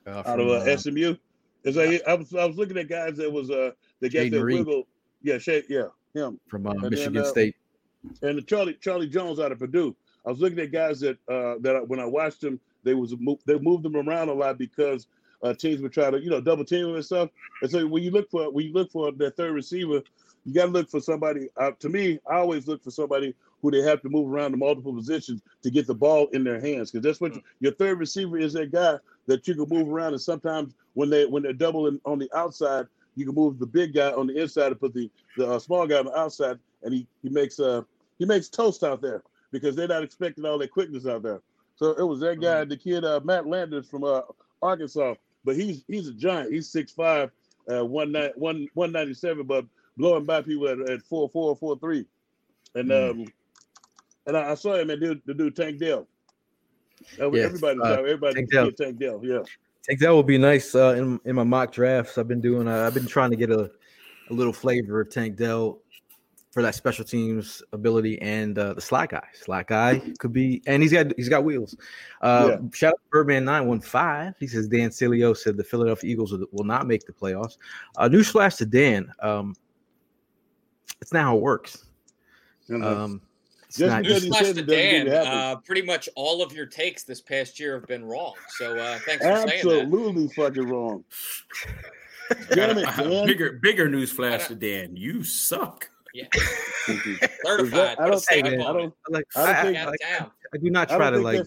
[0.05, 1.15] Uh, out of uh, uh, SMU.
[1.63, 4.31] It's like I was, I was looking at guys that was uh, they got Jayden
[4.31, 4.57] that Reed.
[4.67, 4.87] wiggle.
[5.23, 7.55] Yeah, Shay, yeah, him from uh, then, Michigan uh, State.
[8.21, 9.95] and the Charlie Charlie Jones out of Purdue.
[10.25, 13.13] I was looking at guys that uh, that I, when I watched them, they was
[13.45, 15.07] they moved them around a lot because
[15.43, 17.29] uh, teams would try to you know double team and stuff.
[17.61, 20.01] And so when you look for when you look for that third receiver,
[20.45, 21.49] you got to look for somebody.
[21.57, 24.57] Uh, to me, I always look for somebody who they have to move around to
[24.57, 27.99] multiple positions to get the ball in their hands because that's what you- your third
[27.99, 28.53] receiver is.
[28.53, 32.19] That guy that you can move around, and sometimes when they when they're doubling on
[32.19, 35.47] the outside, you can move the big guy on the inside and put the the
[35.49, 37.81] uh, small guy on the outside, and he he makes uh
[38.19, 41.41] he makes toast out there because they're not expecting all that quickness out there.
[41.77, 44.21] So it was that guy, the kid uh, Matt Landers from uh,
[44.61, 45.13] Arkansas,
[45.45, 46.51] but he's he's a giant.
[46.51, 47.31] He's 6'5",
[47.71, 49.63] uh, one nine one one ninety seven, but
[49.95, 52.05] blowing by people at, at four four four three,
[52.75, 53.11] and Mm.
[53.11, 53.25] um
[54.25, 56.07] and I, I saw him and dude the dude Tank Dell.
[57.21, 58.65] Uh, Yes, everybody, uh, everybody, Tank Tank Dell.
[58.65, 58.73] Dell.
[58.73, 59.43] Tank Dell, yeah.
[59.85, 62.17] think that would be nice uh, in in my mock drafts.
[62.17, 62.67] I've been doing.
[62.67, 63.69] Uh, I've been trying to get a,
[64.29, 65.79] a little flavor of Tank Dell
[66.57, 69.21] for that special teams ability and uh, the slot guy.
[69.35, 71.77] Slot guy could be, and he's got he's got wheels.
[72.19, 72.69] Uh, Yeah.
[72.73, 74.33] Shout out to Birdman nine one five.
[74.39, 77.59] He says Dan Sileo said the Philadelphia Eagles will, will not make the playoffs.
[77.95, 79.13] Uh, newsflash to Dan.
[79.19, 79.53] Um,
[80.99, 81.85] it's not how it works.
[82.65, 83.03] You know?
[83.03, 83.21] Um,
[83.67, 86.41] it's Just not because he Newsflash to it doesn't mean Dan, uh, pretty much all
[86.41, 88.33] of your takes this past year have been wrong.
[88.57, 89.81] So uh, thanks for saying that.
[89.83, 91.03] Absolutely fucking wrong.
[92.49, 93.27] Damn it, Dan.
[93.27, 94.95] bigger bigger news flash to Dan.
[94.95, 95.91] You suck.
[96.17, 96.25] Yeah,
[97.45, 97.71] certified.
[97.71, 99.25] that- I don't stamp think, man, I don't, like.
[99.35, 99.99] I don't think- I, like.
[100.53, 101.45] I do not try to like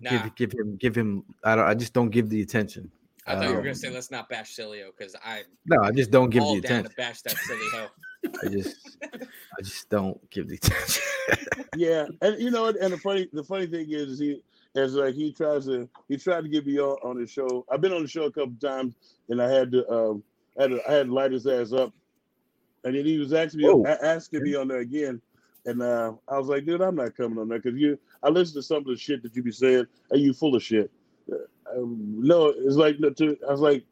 [0.00, 1.22] Nah, give give him give him.
[1.44, 1.64] I don't.
[1.66, 2.90] I just don't give the attention.
[3.26, 5.92] I thought you were Um, gonna say let's not bash Sileo because I No, I
[5.92, 6.90] just don't give the attention.
[6.90, 7.86] to bash that silly hoe.
[8.42, 11.02] I just, I just don't give the attention.
[11.76, 14.42] yeah, and you know, and the funny, the funny thing is, is he,
[14.76, 17.64] as like he tries to, he tried to get me on, on his show.
[17.70, 18.94] I've been on the show a couple times,
[19.30, 20.22] and I had to, um,
[20.58, 21.92] I had to, I had to light his ass up,
[22.84, 23.84] and then he was actually Whoa.
[23.84, 25.20] a- asking me on there again,
[25.66, 28.54] and uh, I was like, dude, I'm not coming on there because you, I listen
[28.56, 30.90] to some of the shit that you be saying, and you full of shit.
[31.30, 31.36] Uh,
[31.74, 33.84] Um, no, it's like no, to, I was like,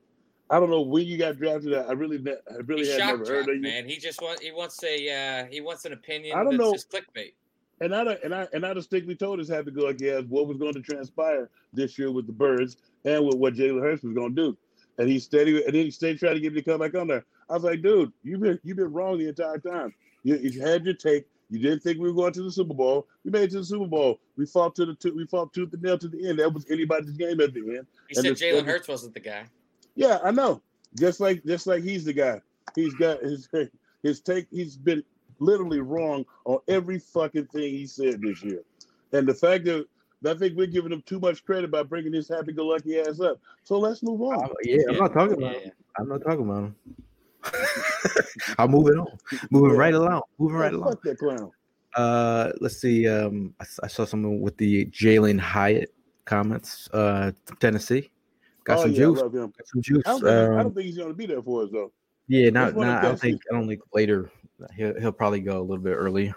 [0.51, 1.74] I don't know when you got drafted.
[1.74, 3.62] I really, I really He's had never heard of you.
[3.62, 3.88] man.
[3.88, 6.72] He just wants he wants a uh, he wants an opinion I don't that's know.
[6.74, 7.32] just clickbait.
[7.80, 10.59] and I and I and I distinctly told us happy go lucky ass what was
[10.59, 12.76] going to transpire this year with the birds
[13.07, 14.59] and with what Jalen Hurts was going to do.
[14.99, 17.09] And he steady and then he stayed trying to get me to come back on
[17.09, 17.24] there.
[17.49, 19.95] I was like, dude, you've been you've been wrong the entire time.
[20.22, 21.26] You, you had your take.
[21.51, 23.07] You didn't think we were going to the Super Bowl.
[23.24, 24.20] We made it to the Super Bowl.
[24.36, 26.38] We fought to the two, we fought tooth and nail to the end.
[26.38, 27.86] That was anybody's game at the end.
[28.09, 29.45] He And said Jalen Hurts wasn't the guy.
[29.95, 30.62] Yeah, I know.
[30.99, 32.40] Just like just like he's the guy.
[32.74, 33.49] He's got his
[34.03, 34.47] his take.
[34.51, 35.03] He's been
[35.40, 38.62] literally wrong on every fucking thing he said this year.
[39.12, 39.86] And the fact that
[40.27, 43.41] I think we're giving him too much credit by bringing this happy-go-lucky ass up.
[43.64, 44.45] So let's move on.
[44.45, 45.73] Uh, yeah, I'm not talking about Yeah, him.
[45.99, 46.77] I'm not talking about him.
[48.59, 49.07] I'm moving on,
[49.51, 49.77] moving Yeah.
[49.81, 50.93] right along, moving right along.
[50.93, 51.51] fuck that clown.
[51.97, 53.07] Uh, let's see.
[53.09, 55.93] Um, I, s- I saw someone with the Jalin Hyatt
[56.25, 56.89] comments.
[56.93, 58.11] Uh, from Tennessee,
[58.64, 59.18] got oh some yeah, juice.
[59.18, 59.33] I love.
[59.33, 60.03] Got some juice.
[60.07, 61.93] I don't, think, I Um, don't think he's going to be there for us though.
[62.29, 62.99] yeah, not, not.
[63.05, 63.43] I don't think.
[63.51, 64.31] I don't think later.
[64.77, 66.35] He'll, he'll probably go a little bit earlier.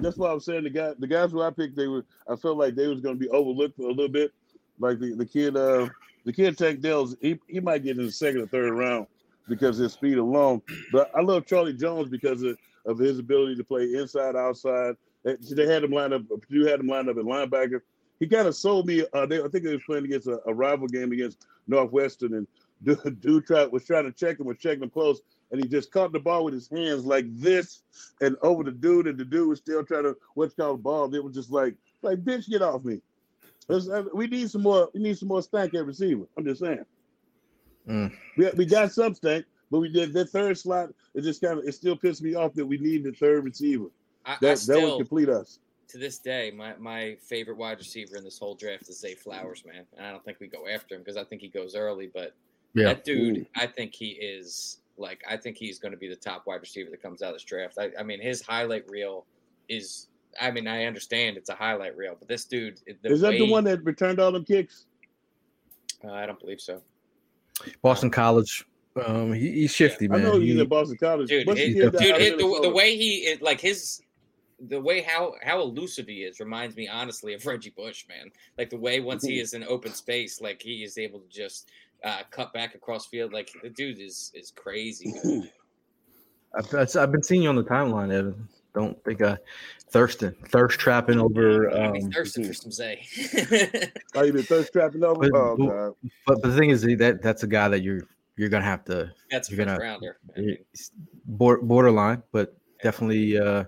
[0.00, 2.04] That's why I'm saying the guy, the guys who I picked, they were.
[2.28, 4.32] I felt like they was going to be overlooked a little bit.
[4.78, 5.88] Like the, the kid, uh,
[6.24, 9.06] the kid Tank Dell's, he, he might get in the second or third round
[9.48, 10.60] because his speed alone.
[10.92, 14.96] But I love Charlie Jones because of, of his ability to play inside, outside.
[15.24, 16.22] They, had him lined up.
[16.28, 17.80] Purdue had him lined up at linebacker.
[18.20, 19.04] He kind of sold me.
[19.12, 22.46] Uh, they, I think they was playing against a, a rival game against Northwestern, and
[22.84, 25.20] dude, dude tried, was trying to check him, was checking him close,
[25.50, 27.82] and he just caught the ball with his hands like this
[28.20, 31.14] and over the dude, and the dude was still trying to what's called ball.
[31.14, 33.00] It was just like, like bitch, get off me.
[33.68, 34.88] Uh, we need some more.
[34.94, 36.24] We need some more stank at receiver.
[36.36, 36.84] I'm just saying.
[37.88, 38.12] Mm.
[38.36, 40.90] We, we got some stank, but we did the third slot.
[41.14, 43.86] It just kind of it still pissed me off that we need the third receiver.
[44.24, 45.58] I, I That that would complete us.
[45.88, 49.64] to this day, my, my favorite wide receiver in this whole draft is Zay Flowers,
[49.64, 49.84] man.
[49.96, 52.10] And I don't think we go after him because I think he goes early.
[52.12, 52.34] But
[52.74, 52.86] Yeah.
[52.86, 56.46] that dude, I think he is like I think he's going to be the top
[56.46, 57.78] wide receiver that comes out of this draft.
[57.78, 59.26] I, I mean, his highlight reel
[59.68, 60.08] is.
[60.38, 63.50] I mean, I understand it's a highlight reel, but this dude, the Is that the
[63.50, 64.84] one that returned all them kicks?
[66.04, 66.82] Uh, I don't believe so,
[67.80, 68.64] Boston College.
[69.04, 70.20] Um, he, he's shifty, man.
[70.20, 71.28] I know he's He- at Boston College.
[71.28, 71.46] dude.
[71.46, 74.02] What's the His, dude, that- his, the, the way he is, like his,
[74.68, 78.30] the way how how elusive he is reminds me honestly of Reggie Bush, man.
[78.58, 81.70] Like the way once he is in open space, like he is able to just
[82.04, 83.32] uh, cut back across field.
[83.32, 85.12] Like the dude is is crazy.
[86.56, 88.48] I've, I've I've been seeing you on the timeline, Evan.
[88.74, 89.38] Don't think I
[89.90, 91.70] thirsting, thirst trapping over.
[91.70, 93.06] I'd Um, thirsting for some Zay.
[94.14, 95.20] Oh, you been thirst trapping over?
[95.30, 95.94] But- Oh but-
[96.26, 98.02] but, but the thing is that that's a guy that you're
[98.36, 100.18] you're gonna have to That's a You're gonna- rounder.
[100.36, 100.90] I mean, it's
[101.24, 103.64] bor- borderline, but definitely uh,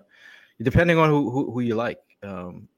[0.61, 1.99] depending on who who, who you like.
[2.23, 2.69] Um,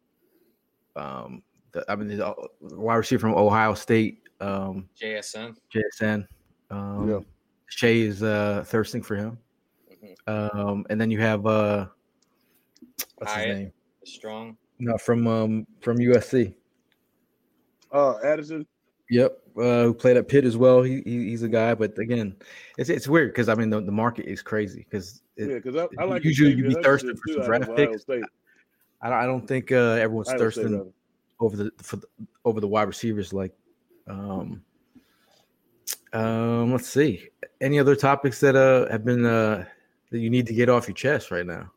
[0.97, 1.43] um,
[1.73, 5.57] the, I mean, the uh, wide receiver from Ohio State, um, JSN.
[5.75, 6.27] JSN.
[6.71, 7.21] Um, Yeah.
[7.69, 9.39] Shea is uh, thirsting for him,
[10.03, 10.15] Mhm.
[10.29, 11.87] um, and then you have uh,
[13.17, 13.73] what's his name?
[14.05, 14.57] Strong.
[14.81, 16.55] No, from um, from USC.
[17.93, 18.67] Oh, Addison.
[19.11, 20.83] Yep, uh, who played at Pitt as well.
[20.83, 22.35] He, he he's a guy, but again,
[22.79, 25.87] it's it's weird because I mean the, the market is crazy because Yeah, because I,
[26.03, 28.05] I like usually Xavier you be thirsting for some out draft picks.
[29.03, 30.91] I don't, I don't think uh, everyone's Iowa thirsting rather.
[31.41, 32.07] over the for the,
[32.45, 33.33] over the wide receivers.
[33.33, 33.53] Like,
[34.09, 34.63] um,
[36.13, 37.29] um, let's see,
[37.61, 39.65] any other topics that uh have been uh
[40.11, 41.71] that you need to get off your chest right now?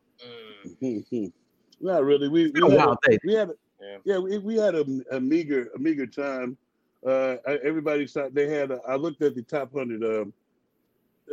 [0.81, 1.31] Mm,
[1.81, 2.29] Not really.
[2.29, 3.19] We, we had, wild day.
[3.25, 3.51] we had
[3.81, 3.97] yeah.
[4.05, 6.57] yeah we, we had a, a meager a meager time.
[7.05, 8.71] Uh, I- everybody thought they had.
[8.71, 10.33] A, I looked at the top hundred um,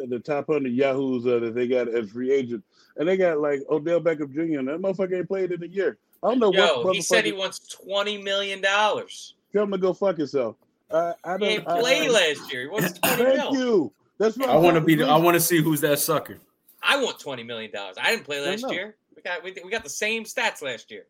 [0.08, 2.64] the top hundred Yahoos uh, that they got as free agent,
[2.96, 4.58] and they got like Odell Beckham Jr.
[4.58, 5.98] and that motherfucker ain't played in a year.
[6.22, 9.34] I don't know Yo, what he said he wants twenty million dollars.
[9.52, 10.56] Tell him to go fuck himself.
[10.90, 11.48] Uh, I He don't.
[11.48, 12.62] ain't I- play I- last year.
[12.62, 13.54] He wants twenty Thank mil.
[13.54, 13.92] you.
[14.18, 14.48] That's right.
[14.48, 14.96] I want to be.
[14.96, 16.38] The, I want to see who's that sucker.
[16.82, 17.96] I want twenty million dollars.
[18.00, 18.96] I didn't play last year.
[19.16, 21.04] We got we, we got the same stats last year.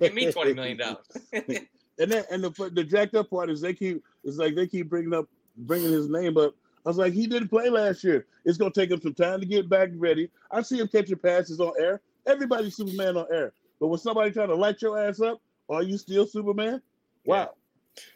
[0.00, 1.06] Give me twenty million dollars.
[2.00, 4.88] And then and the the jacked up part is they keep it's like they keep
[4.88, 6.54] bringing up bringing his name up.
[6.86, 8.24] I was like, he didn't play last year.
[8.44, 10.30] It's gonna take him some time to get back ready.
[10.52, 12.00] I see him catching passes on air.
[12.24, 13.52] Everybody's Superman on air.
[13.80, 16.80] But when somebody trying to light your ass up, are you still Superman?
[17.26, 17.54] Wow.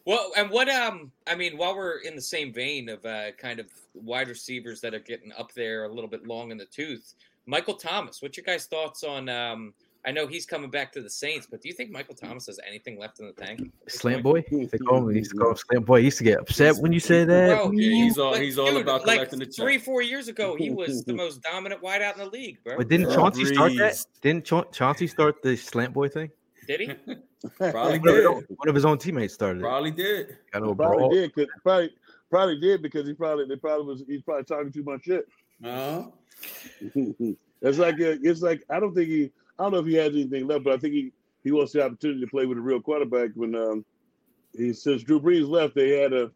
[0.05, 3.61] Well, and what um, I mean, while we're in the same vein of uh, kind
[3.61, 7.15] of wide receivers that are getting up there a little bit long in the tooth,
[7.47, 8.23] Michael Thomas.
[8.23, 9.29] What's your guys' thoughts on?
[9.29, 9.75] Um,
[10.05, 12.59] I know he's coming back to the Saints, but do you think Michael Thomas has
[12.67, 13.71] anything left in the tank?
[13.87, 15.11] at Slant boy, they call him.
[15.11, 15.99] He used to call Slant boy.
[16.01, 17.57] He used to get upset when you say that.
[17.57, 19.65] Bro, Yeah, he's all- like, he's all dude, about like collecting the check.
[19.65, 22.79] Three, four years ago, he was the most dominant wideout in the league, bro.
[22.79, 24.05] But didn't Chauncey start that?
[24.23, 26.31] Didn't Cha- Chauncey start the slant boy thing?
[26.67, 26.87] Did he?
[27.59, 28.27] Probably One of, his did.
[28.27, 29.63] own, one of his own teammates started it.
[29.63, 30.37] Probably did.
[30.53, 31.11] Got no Probably brawl.
[31.11, 31.91] did, cause probably
[32.31, 35.27] probably did because he probably they probably was he's probably talking too much shit.
[35.65, 36.05] Uh-huh.
[37.63, 40.13] it's like uh, it's like I don't think he I don't know if he has
[40.15, 41.13] anything left, but I think he
[41.45, 43.31] he wants the opportunity to play with a real quarterback.
[43.35, 43.85] When um,
[44.57, 46.31] he since Drew Brees left, they had a,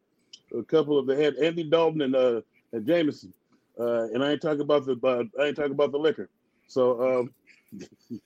[0.56, 2.40] a couple of they had Andy Dalton and uh
[2.72, 3.32] and Jameson,
[3.78, 6.28] uh, and I ain't talking about the uh, I ain't talking about the liquor.
[6.66, 7.34] So um,
[7.72, 7.86] Now,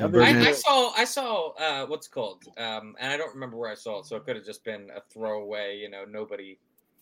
[0.00, 3.56] I I, I saw I saw uh, what's it called, um, and I don't remember
[3.56, 6.58] where I saw it, so it could have just been a throwaway, you know, nobody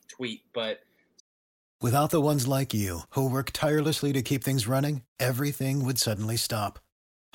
[0.08, 0.42] tweet.
[0.52, 0.80] But
[1.82, 6.38] Without the ones like you, who work tirelessly to keep things running, everything would suddenly
[6.38, 6.78] stop.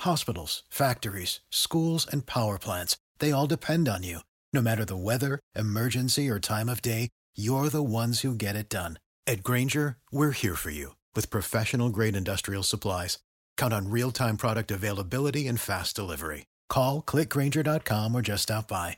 [0.00, 4.18] Hospitals, factories, schools, and power plants, they all depend on you.
[4.52, 8.68] No matter the weather, emergency, or time of day, you're the ones who get it
[8.68, 8.98] done.
[9.28, 13.18] At Grainger, we're here for you with professional grade industrial supplies.
[13.62, 16.46] Count on real time product availability and fast delivery.
[16.68, 18.96] Call clickgranger.com or just stop by.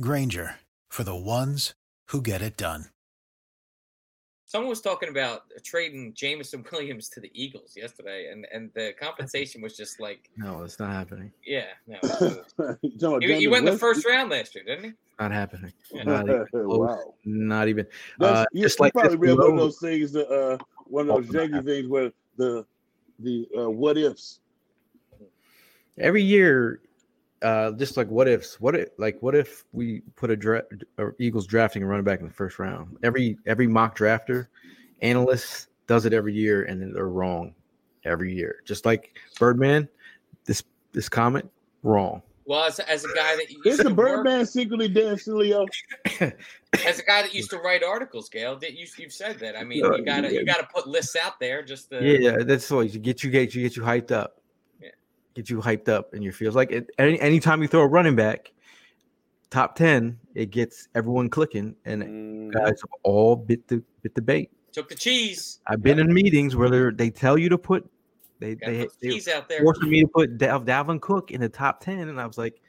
[0.00, 0.56] Grainger
[0.88, 1.74] for the ones
[2.08, 2.86] who get it done.
[4.46, 9.62] someone was talking about trading Jameson Williams to the Eagles yesterday, and and the compensation
[9.62, 11.30] was just like, no, it's not happening.
[11.46, 12.00] yeah, no.
[12.82, 14.92] you talking he, he went in the first round last year, didn't he?
[15.20, 15.72] Not happening.
[15.92, 16.02] Yeah.
[16.02, 17.14] Not even wow.
[17.24, 17.86] Not even.
[18.20, 21.08] Uh, you, just you like probably this read one of those things that uh one
[21.08, 22.66] of those Welcome janky things where the
[23.22, 24.40] the uh, what ifs.
[25.98, 26.80] every year
[27.42, 30.62] uh just like what ifs what if like what if we put a dra-
[30.98, 32.96] or eagles drafting a running back in the first round?
[33.02, 34.48] Every every mock drafter
[35.00, 37.54] analyst does it every year and they're wrong
[38.04, 38.62] every year.
[38.64, 39.88] Just like birdman
[40.44, 40.62] this
[40.92, 41.50] this comment
[41.82, 45.66] wrong Well, as, as a guy that used Is the work, Birdman secretly dancing, Leo?
[46.20, 49.56] as a guy that used to write articles, Gayle, that you you've said that.
[49.56, 52.92] I mean, you gotta you gotta put lists out there just to yeah that's always
[52.92, 54.42] you get you get you get you hyped up
[54.82, 54.88] Yeah.
[55.36, 58.16] get you hyped up in your feels like it, any anytime you throw a running
[58.16, 58.50] back
[59.50, 64.22] top 10 it gets everyone clicking and Mm, guys have all bit the bit the
[64.22, 65.60] bait took the cheese.
[65.68, 67.88] I've been in meetings where they're, they tell you to put
[68.40, 69.60] they they, they cheese out there.
[69.60, 72.60] forcing me to put Dal- Dalvin Cook in the top ten, and I was like,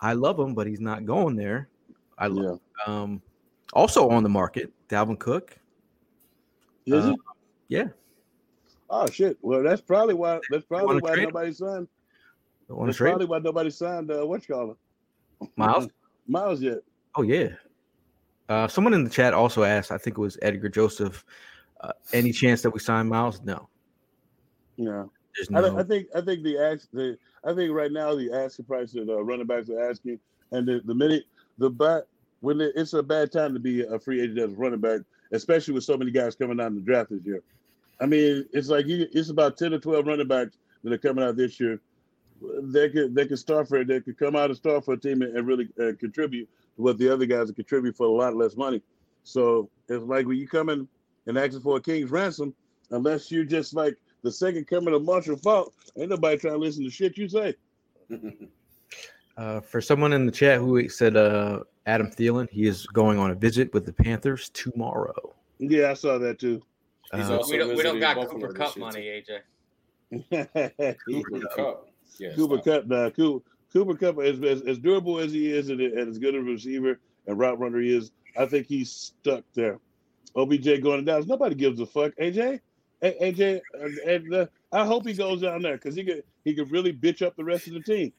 [0.00, 1.68] I love him, but he's not going there.
[2.18, 2.92] I love Yeah.
[2.92, 3.22] um
[3.72, 5.58] also on the market, Dalvin Cook.
[6.86, 7.16] Is Uh, it?
[7.68, 7.84] Yeah,
[8.90, 9.38] Oh shit.
[9.42, 10.40] Well, that's probably why.
[10.50, 11.88] That's probably why trade nobody signed.
[12.70, 13.10] on the That's trade.
[13.10, 14.10] probably why nobody signed.
[14.10, 15.48] Uh, what you call it?
[15.56, 15.88] Miles.
[16.28, 16.78] Miles yet?
[17.16, 17.48] Oh yeah.
[18.48, 19.90] Uh, someone in the chat also asked.
[19.90, 21.24] I think it was Edgar Joseph.
[21.80, 23.42] Uh, any chance that we sign Miles?
[23.42, 23.68] No,
[24.76, 25.04] Yeah.
[25.36, 28.64] there's I, I think I think the ask the I think right now the asking
[28.64, 30.18] price that uh, running backs are asking,
[30.52, 31.24] and the, the minute
[31.58, 32.06] the bat
[32.40, 35.00] when it, it's a bad time to be a free agent as a running back,
[35.32, 37.42] especially with so many guys coming out in the draft this year.
[38.00, 41.24] I mean, it's like you, it's about ten or twelve running backs that are coming
[41.24, 41.80] out this year.
[42.62, 45.22] They could they could start for they could come out and start for a team
[45.22, 48.36] and, and really uh, contribute to what the other guys are contribute for a lot
[48.36, 48.82] less money.
[49.22, 50.86] So it's like when you come in
[51.26, 52.54] and asking for a king's ransom,
[52.90, 56.82] unless you're just like the second coming of Marshall Faulk, ain't nobody trying to listen
[56.82, 57.54] to shit you say.
[59.36, 63.32] Uh, for someone in the chat who said uh, Adam Thielen, he is going on
[63.32, 65.34] a visit with the Panthers tomorrow.
[65.58, 66.62] Yeah, I saw that too.
[67.12, 69.24] Uh, we don't we don't got Buffalo Cooper Kupp money,
[70.12, 70.96] AJ.
[71.10, 71.88] Cooper Kupp.
[72.20, 72.64] Yeah, Cooper stop.
[72.64, 76.18] Cup, nah, Cooper, Cooper Kupp, as, as, as durable as he is and, and as
[76.20, 79.80] good a receiver and route runner he is, I think he's stuck there.
[80.36, 82.12] OBJ going to Dallas, nobody gives a fuck.
[82.20, 82.60] AJ, A-
[83.12, 86.70] AJ, and, and uh, I hope he goes down there because he could he could
[86.70, 88.12] really bitch up the rest of the team.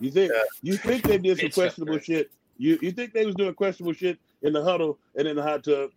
[0.00, 0.32] You think
[0.62, 2.30] you think they did some Bitch questionable the- shit?
[2.58, 5.64] You you think they was doing questionable shit in the huddle and in the hot
[5.64, 5.90] tub?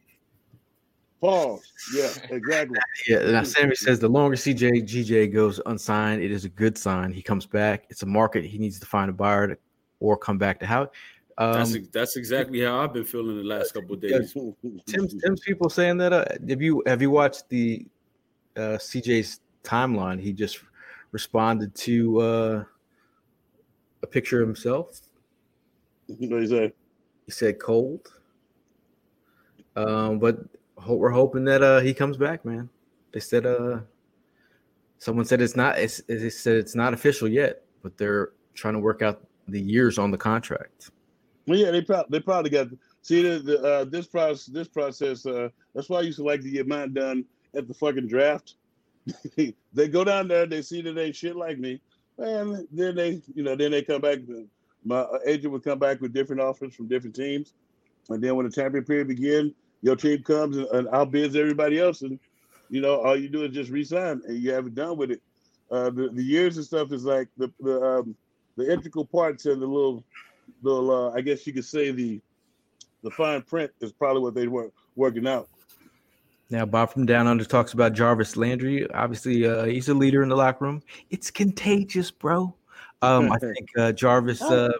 [1.22, 1.62] Pause.
[1.96, 2.78] Yeah, exactly.
[3.08, 7.12] Yeah, now Sammy says the longer CJ GJ goes unsigned, it is a good sign.
[7.14, 7.86] He comes back.
[7.90, 8.46] It's a market.
[8.46, 9.58] He needs to find a buyer to,
[10.00, 10.90] or come back to how.
[11.38, 14.34] Um, That's that's exactly how I've been feeling the last couple of days.
[14.86, 16.14] Tim's, Tim's people saying that.
[16.14, 17.86] Uh, have you have you watched the
[18.58, 20.20] uh, CJ's timeline?
[20.20, 20.60] He just
[21.12, 22.64] responded to uh,
[24.04, 25.02] a picture of himself.
[26.08, 26.74] what you say?
[27.26, 28.12] He said cold.
[29.76, 30.40] Um, but
[30.78, 32.70] ho- we're hoping that uh, he comes back, man.
[33.12, 33.80] They said uh,
[35.00, 35.78] someone said it's not.
[35.78, 39.98] It's, they said it's not official yet, but they're trying to work out the years
[39.98, 40.92] on the contract.
[41.48, 42.68] Well, yeah, they probably they probably got
[43.02, 45.26] see the, the uh, this process this process.
[45.26, 47.26] Uh, that's why I used to like to get mine done
[47.56, 48.56] at the fucking draft.
[49.74, 51.80] they go down there, they see that they shit like me,
[52.18, 54.20] and then they you know then they come back.
[54.84, 57.54] My agent would come back with different offers from different teams,
[58.10, 62.02] and then when the champion period begin, your team comes and, and outbids everybody else,
[62.02, 62.20] and
[62.70, 65.22] you know all you do is just resign and you have it done with it.
[65.70, 68.16] Uh, the the years and stuff is like the the um,
[68.58, 70.04] the integral parts and the little
[70.62, 72.20] little uh, I guess you could say the
[73.04, 75.48] the fine print is probably what they were working out.
[76.50, 78.90] Now, Bob from Down Under talks about Jarvis Landry.
[78.92, 80.82] Obviously, uh, he's a leader in the locker room.
[81.10, 82.54] It's contagious, bro.
[83.02, 84.42] Um, I think uh, Jarvis.
[84.42, 84.72] Uh,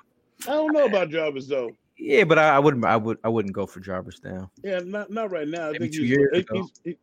[0.44, 1.72] I don't know about Jarvis though.
[1.98, 2.86] yeah, but I, I wouldn't.
[2.86, 3.18] I would.
[3.24, 4.52] I wouldn't go for Jarvis now.
[4.64, 5.70] Yeah, not not right now.
[5.70, 6.56] I Maybe think two he's, years ago.
[6.56, 6.98] he's- he-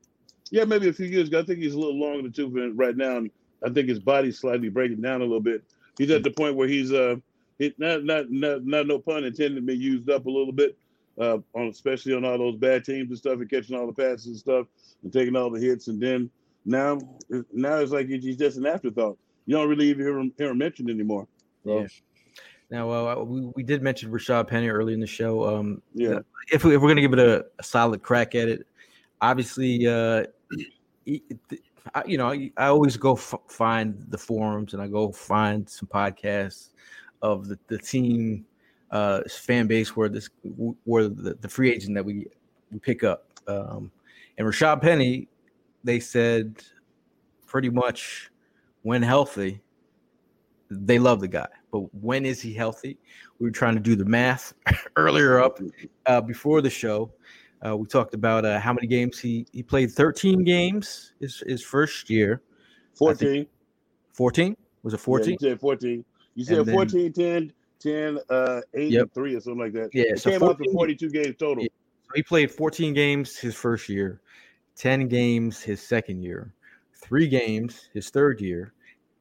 [0.51, 1.41] yeah, maybe a few years ago.
[1.41, 3.17] I think he's a little long in the tooth right now.
[3.17, 3.31] And
[3.65, 5.65] I think his body's slightly breaking down a little bit.
[5.97, 7.17] He's at the point where he's uh,
[7.79, 10.77] not, not not not no pun intended, been used up a little bit.
[11.21, 14.27] Uh, on especially on all those bad teams and stuff, and catching all the passes
[14.27, 14.67] and stuff,
[15.03, 16.31] and taking all the hits, and then
[16.65, 16.99] now
[17.53, 19.19] now it's like he's just an afterthought.
[19.47, 21.27] You don't really even hear him, hear him mentioned anymore.
[21.65, 21.87] So, Yeah.
[22.71, 25.45] Now, uh, we, we did mention Rashad Penny early in the show.
[25.45, 26.21] Um, yeah.
[26.51, 28.67] if, we, if we're going to give it a, a solid crack at it,
[29.21, 30.25] obviously, uh,
[31.95, 35.69] I, you know, I, I always go f- find the forums and I go find
[35.69, 36.71] some podcasts
[37.21, 38.47] of the, the team
[38.93, 40.29] uh, fan base where this
[40.85, 42.27] where the, the free agent that we
[42.71, 43.27] we pick up.
[43.49, 43.91] Um,
[44.39, 45.29] and Rashad Penny,
[45.83, 46.63] they said
[47.47, 48.31] pretty much
[48.83, 49.61] when healthy,
[50.71, 51.49] they love the guy.
[51.71, 52.99] But when is he healthy?
[53.39, 54.55] We were trying to do the math
[54.97, 55.59] earlier up
[56.07, 57.13] uh, before the show.
[57.67, 59.91] Uh, we talked about uh, how many games he he played.
[59.91, 62.43] Thirteen games his his first year.
[62.95, 63.47] Fourteen.
[64.13, 65.37] Fourteen was it Yeah, fourteen?
[65.41, 66.05] you said 14.
[66.35, 67.53] You said And then- 14, 10,
[67.83, 69.03] 10, uh, 8, Yep.
[69.03, 69.91] and 3 or something like that.
[69.93, 71.65] Yeah, It so came out to 42 games total.
[71.65, 71.69] Yeah.
[72.05, 74.21] So he played 14 games his first year,
[74.77, 76.53] 10 games his second year,
[76.95, 78.73] three games his third year,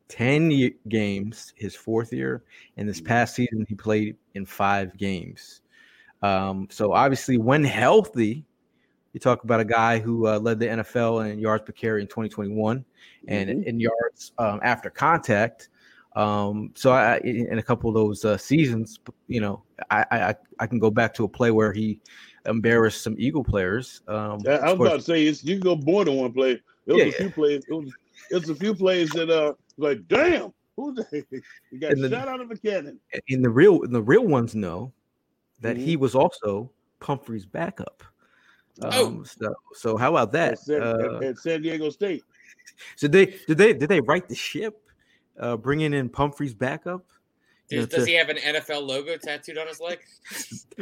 [0.09, 2.43] 10 ye- games his fourth year,
[2.78, 5.62] and this past season he played in five games.
[6.22, 8.43] Um, so obviously, when healthy,
[9.14, 12.07] you talk about a guy who uh, led the NFL in yards per carry in
[12.07, 12.86] 2021
[13.28, 13.64] and Mhm.
[13.66, 15.70] in yards um, after contact.
[16.16, 20.36] Um, so I, in in a couple of those uh, seasons, you know, I, I
[20.59, 21.99] I can go back to a play where he
[22.45, 24.01] embarrassed some Eagle players.
[24.07, 26.34] Um, I, I was course- about to say, it's, you can go more than one
[26.34, 26.51] play.
[26.88, 27.64] It was Yeah, a few plays.
[27.70, 27.93] It was,
[28.32, 31.26] it was a few plays that, uh, like, damn, who's that?
[31.72, 32.99] You got And the- shot out of a cannon.
[33.30, 34.91] and the real the real ones know
[35.62, 35.84] that Mhm.
[35.86, 38.03] he was also Pumphrey's backup.
[38.82, 39.07] Oh.
[39.07, 40.53] Um, so, so how about that?
[40.53, 42.24] At San, Uh, at, at San Diego State.
[42.97, 44.89] so they did they did they right the ship,
[45.42, 47.06] uh, bringing in Pumphrey's backup?
[47.70, 50.00] You know, Does, does to- he have an NFL logo tattooed on his leg?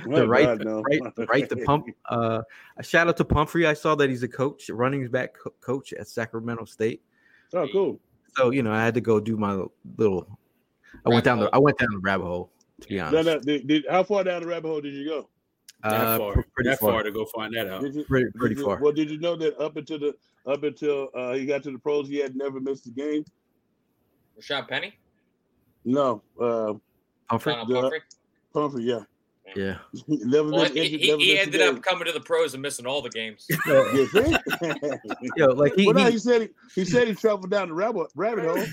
[0.08, 0.82] Oh, the right, God, the no.
[0.82, 1.88] right, right, the pump.
[2.10, 2.42] Uh,
[2.78, 3.68] a shout out to Pumphrey.
[3.68, 7.02] I saw that he's a coach, running back co- coach at Sacramento State.
[7.54, 8.00] Oh, cool.
[8.36, 9.64] So you know, I had to go do my
[9.98, 10.40] little.
[11.06, 11.50] I went Rabbit down the.
[11.54, 12.52] I went down the rabbit hole.
[12.82, 15.30] To be honest, no, did, did, how far down the rabbit hole did you go?
[15.84, 17.84] That uh, far, pretty that far, far to go find that out.
[17.84, 18.80] You, pretty, pretty you- far.
[18.82, 20.16] Well, did you know that up until the
[20.48, 23.26] up until uh, he got to the pros, he had never missed a game?
[24.40, 24.98] Rashad Penny?
[25.86, 26.74] No, uh,
[27.30, 27.82] Pumphrey, Donnel Yeah.
[27.82, 28.02] Pumphrey?
[28.54, 29.00] Pumphrey, yeah,
[29.56, 29.78] yeah.
[30.08, 30.74] never Well, missed.
[30.74, 32.86] he, injured, he, never he missed a ended up coming to the pros and missing
[32.86, 33.48] all the games.
[33.68, 34.36] You see?
[35.38, 37.74] Yo, like he, well, no, he, he said he, he said he traveled down the
[37.74, 38.66] rabbit rabbit hole.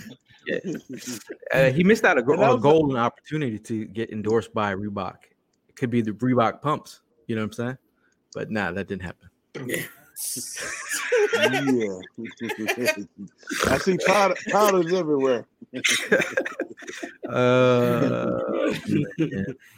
[0.46, 0.58] Yeah.
[1.52, 5.16] uh, he missed out a, And that a golden opportunity to get endorsed by Reebok.
[5.68, 7.00] It could be the Reebok pumps.
[7.26, 7.78] You know what I'm saying?
[8.34, 9.28] But nah, that didn't happen.
[9.66, 9.82] yeah,
[13.68, 15.46] I see powder, powders everywhere.
[17.28, 18.72] Uh,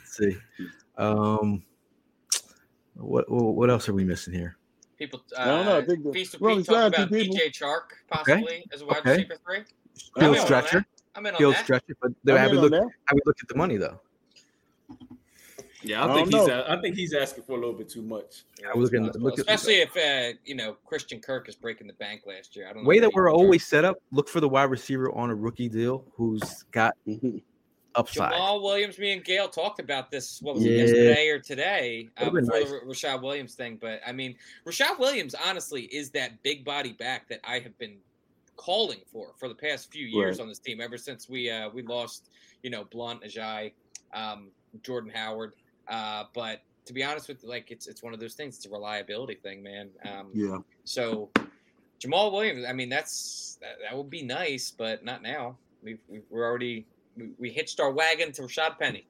[0.04, 0.36] see.
[0.98, 1.62] Um,
[2.94, 4.56] what what what else are we missing here?
[4.98, 7.10] People, uh, I don't know, I think the- Feast of Pete we signed talking about
[7.18, 7.36] people.
[7.36, 9.10] DJ Chark possibly as a wide Okay.
[9.12, 9.60] receiver three.
[10.18, 10.84] Field stretcher.
[11.14, 11.64] I'm in on field that.
[11.64, 11.94] stretcher.
[12.02, 12.92] But I'm have we in on looked that.
[13.06, 13.98] have we looked at the money though?
[15.82, 16.46] Yeah, I I think he's.
[16.46, 16.60] know.
[16.66, 18.44] a- I think he's asking for a little bit too much.
[18.68, 19.24] I was looking Possible.
[19.26, 22.66] look at Especially if uh, you know Christian Kirk is breaking the bank last year.
[22.66, 23.98] I don't the know way that we're always set up.
[24.10, 26.94] Look for the wide receiver on a rookie deal who's got
[27.94, 28.32] upside.
[28.32, 30.40] Jamaal Williams, me and Gail talked about this.
[30.42, 32.08] What was it yesterday or today?
[32.16, 34.34] Uh, Would've before been the Rashad Williams thing, but I mean,
[34.66, 37.98] Rashad Williams honestly is that big body back that I have been
[38.56, 40.42] calling for for the past few years Right.
[40.42, 40.80] on this team.
[40.80, 42.30] Ever since we uh, we lost,
[42.64, 43.72] you know, Blount, Ajayi,
[44.12, 44.48] um,
[44.82, 45.52] Jordan Howard.
[45.88, 48.56] Uh, but to be honest with you, like it's it's one of those things.
[48.56, 49.90] It's a reliability thing, man.
[50.04, 51.30] Um, Yeah, so
[52.00, 55.56] Jamaal Williams, I mean, that's that, that would be nice, but not now.
[55.82, 56.86] We've, we've we're already
[57.16, 59.06] we, we hitched our wagon to Rashad Penny.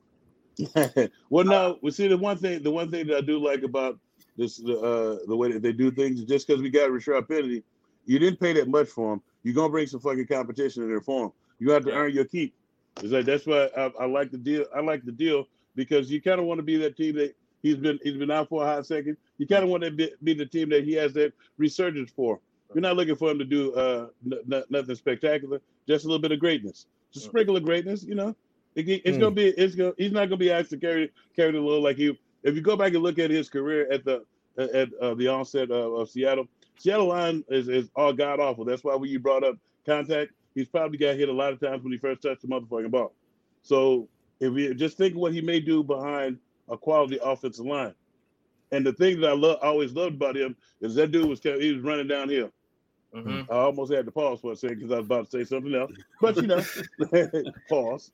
[1.31, 2.62] well, no, we see the one thing.
[2.62, 3.99] The one thing that I do like about
[4.37, 7.62] this, the uh, the way that they do things, just because we got Rashad Penny,
[8.07, 9.22] you didn't pay that much for him.
[9.45, 11.33] You're gonna bring some fucking competition in there for him.
[11.59, 12.55] You have to earn your keep.
[12.97, 14.64] It's like that's why I, I like the deal.
[14.74, 15.47] I like the deal
[15.79, 18.49] because you kind of want to be that team that he's been he's been out
[18.49, 19.16] for a hot second.
[19.39, 22.41] You kind of want to be, be the team that he has that resurgence for.
[22.74, 26.20] You're not looking for him to do uh, n- n- nothing spectacular, just a little
[26.20, 28.03] bit of greatness, just a sprinkle of greatness.
[28.03, 28.37] You know,
[28.74, 29.20] it, it's Hmm.
[29.20, 31.97] gonna be it's gonna he's not gonna be asked to carry carry the load like
[31.97, 32.18] he.
[32.43, 34.24] If you go back and look at his career at the
[34.59, 36.47] at uh, the onset of, of Seattle,
[36.79, 38.64] Seattle line is, is all god awful.
[38.64, 39.57] That's why when you brought up
[39.87, 42.91] contact, he's probably got hit a lot of times when he first touched the motherfucking
[42.91, 43.14] ball.
[43.62, 44.09] So
[44.41, 47.95] if you just think what he may do behind a quality offensive line.
[48.72, 51.72] And the thing that I love, always loved about him is that dude was he
[51.72, 52.51] was running downhill.
[53.14, 53.47] Mhm.
[53.51, 55.74] I almost had to pause for a second because I was about to say something
[55.74, 56.62] else, but you know,
[57.70, 58.11] pause.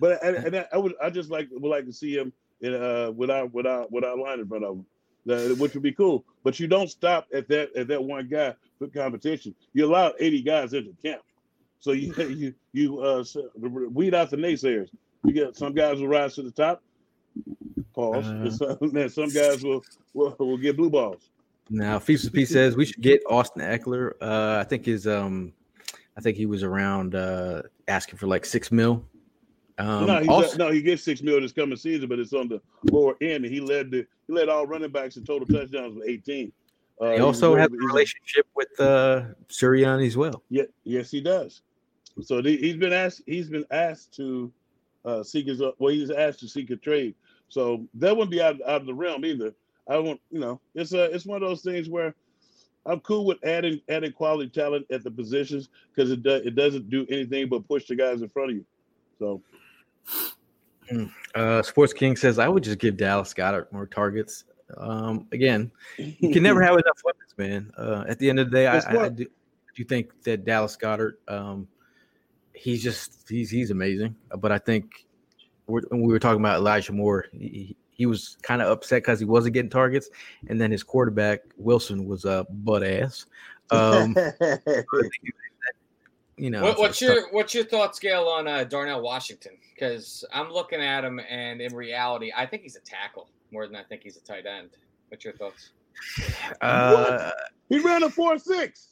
[0.00, 2.74] But and, and I, I would, I just like would like to see him in
[2.74, 4.86] uh without without without line in front of him,
[5.26, 6.24] that, which would be cool.
[6.44, 9.54] But you don't stop at that at that one guy for competition.
[9.74, 11.22] You allow eighty guys into camp,
[11.80, 13.24] so you you you uh
[13.90, 14.90] weed out the naysayers.
[15.24, 16.82] You get some guys will rise to the top.
[17.94, 18.26] Pause.
[18.26, 18.78] Uh-huh.
[18.78, 21.30] some, some guys will, will will get blue balls.
[21.70, 24.12] Now, Feast of Peace says we should get Austin Ekeler.
[24.20, 25.52] Uh, I think his um,
[26.16, 29.04] I think he was around uh, asking for like six mil.
[29.78, 32.60] Um, no, also, no, he gets six mil this coming season, but it's on the
[32.90, 33.44] lower end.
[33.44, 36.52] And he led the he led all running backs in total touchdowns with 18.
[37.00, 40.42] Uh, he also has a relationship with uh, Sirianni as well.
[40.50, 41.62] Yeah, yes, he does.
[42.20, 43.22] So the, he's been asked.
[43.26, 44.52] He's been asked to
[45.04, 45.60] uh, seek his.
[45.78, 47.14] Well, he's asked to seek a trade.
[47.48, 49.54] So that wouldn't be out, out of the realm either.
[49.88, 50.60] I won't, you know.
[50.74, 51.04] It's a.
[51.04, 52.14] It's one of those things where
[52.86, 56.90] I'm cool with adding adding quality talent at the positions because it does it doesn't
[56.90, 58.64] do anything but push the guys in front of you.
[59.18, 59.42] So
[61.34, 64.44] Uh, Sports King says I would just give Dallas Goedert more targets.
[64.76, 67.72] Um, again, you can never have enough weapons, man.
[67.76, 70.44] Uh, at the end of the day, I, I, I do, I do think that
[70.44, 71.68] Dallas Goedert, um,
[72.54, 74.14] he's just he's he's amazing.
[74.38, 75.06] But I think
[75.66, 79.18] we're, when we were talking about Elijah Moore, he, he was kind of upset because
[79.18, 80.08] he wasn't getting targets,
[80.48, 83.26] and then his quarterback Wilson was a uh, butt ass.
[83.70, 84.16] Um,
[86.36, 89.52] you know, What, what's so- your what's your thought scale on uh, Darnell Washington?
[89.74, 93.76] Because I'm looking at him, and in reality, I think he's a tackle more than
[93.76, 94.70] I think he's a tight end.
[95.08, 95.70] What's your thoughts?
[96.60, 97.30] uh,
[97.68, 98.91] he ran a four six.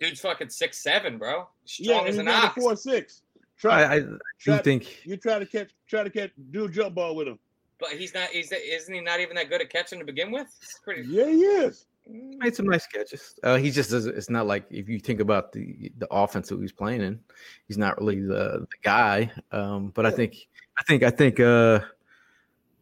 [0.00, 1.48] Dude's fucking six seven, bro.
[1.78, 2.54] Yeah, Strong and as an ox.
[2.62, 3.22] four six.
[3.58, 6.68] Try, I, I do try- think you try to catch, try to catch, do a
[6.68, 7.38] jump ball with him.
[7.78, 8.28] But he's not.
[8.28, 10.46] He's isn't he not even that good at catching to begin with?
[10.62, 11.02] It's pretty.
[11.08, 11.86] Yeah, he is.
[12.08, 13.34] Made some nice catches.
[13.42, 14.16] Uh, he just doesn't.
[14.16, 17.18] It's not like if you think about the the offense that he's playing in,
[17.66, 19.30] he's not really the the guy.
[19.52, 20.36] Um, but I think
[20.78, 21.80] I think I think uh,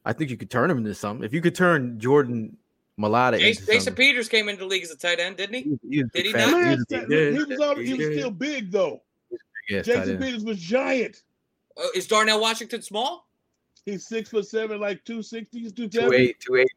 [0.04, 1.24] I think you could turn him into something.
[1.24, 2.56] If you could turn Jordan
[3.00, 5.62] Mailata Jason, Jason Peters came into the league as a tight end, didn't he?
[5.62, 6.62] he- he was a Did he fat- not?
[6.62, 9.02] he was a that- he was already, he was still big though.
[9.68, 10.18] yeah, tight Jason.
[10.18, 11.22] Peters was giant.
[11.76, 13.28] Uh, is Darnell Washington small?
[13.84, 16.16] He's six foot seven, like two sixties, two Two seventy.
[16.16, 16.68] eight, two eight.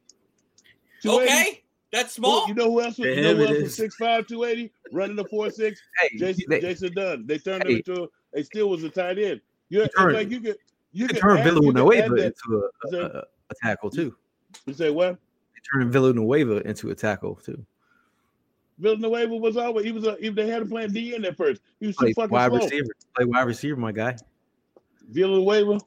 [1.06, 2.48] Okay, that's small.
[2.48, 3.08] You know who else was?
[3.08, 3.76] You know who else was is.
[3.76, 5.80] six five, two eighty, running the four six?
[6.02, 7.26] Hey, Jason, they, Jason Dunn.
[7.28, 7.74] They turned Hey.
[7.74, 8.04] him into.
[8.04, 9.42] A, they still was a tight end.
[9.70, 10.58] You it's turned- like you could
[10.92, 13.90] you they could turned add- you could Villanueva into a, Say- a, a, a tackle
[13.90, 14.16] too.
[14.66, 15.18] You say what?
[15.74, 17.64] They turned Villanueva into a tackle too.
[18.80, 21.62] Villanueva was always he was a, if they had him playing DN at first.
[21.80, 22.60] He was too Play fucking wide slow.
[22.60, 22.88] receiver.
[23.16, 24.16] Play wide receiver, my guy.
[25.10, 25.80] Villanueva,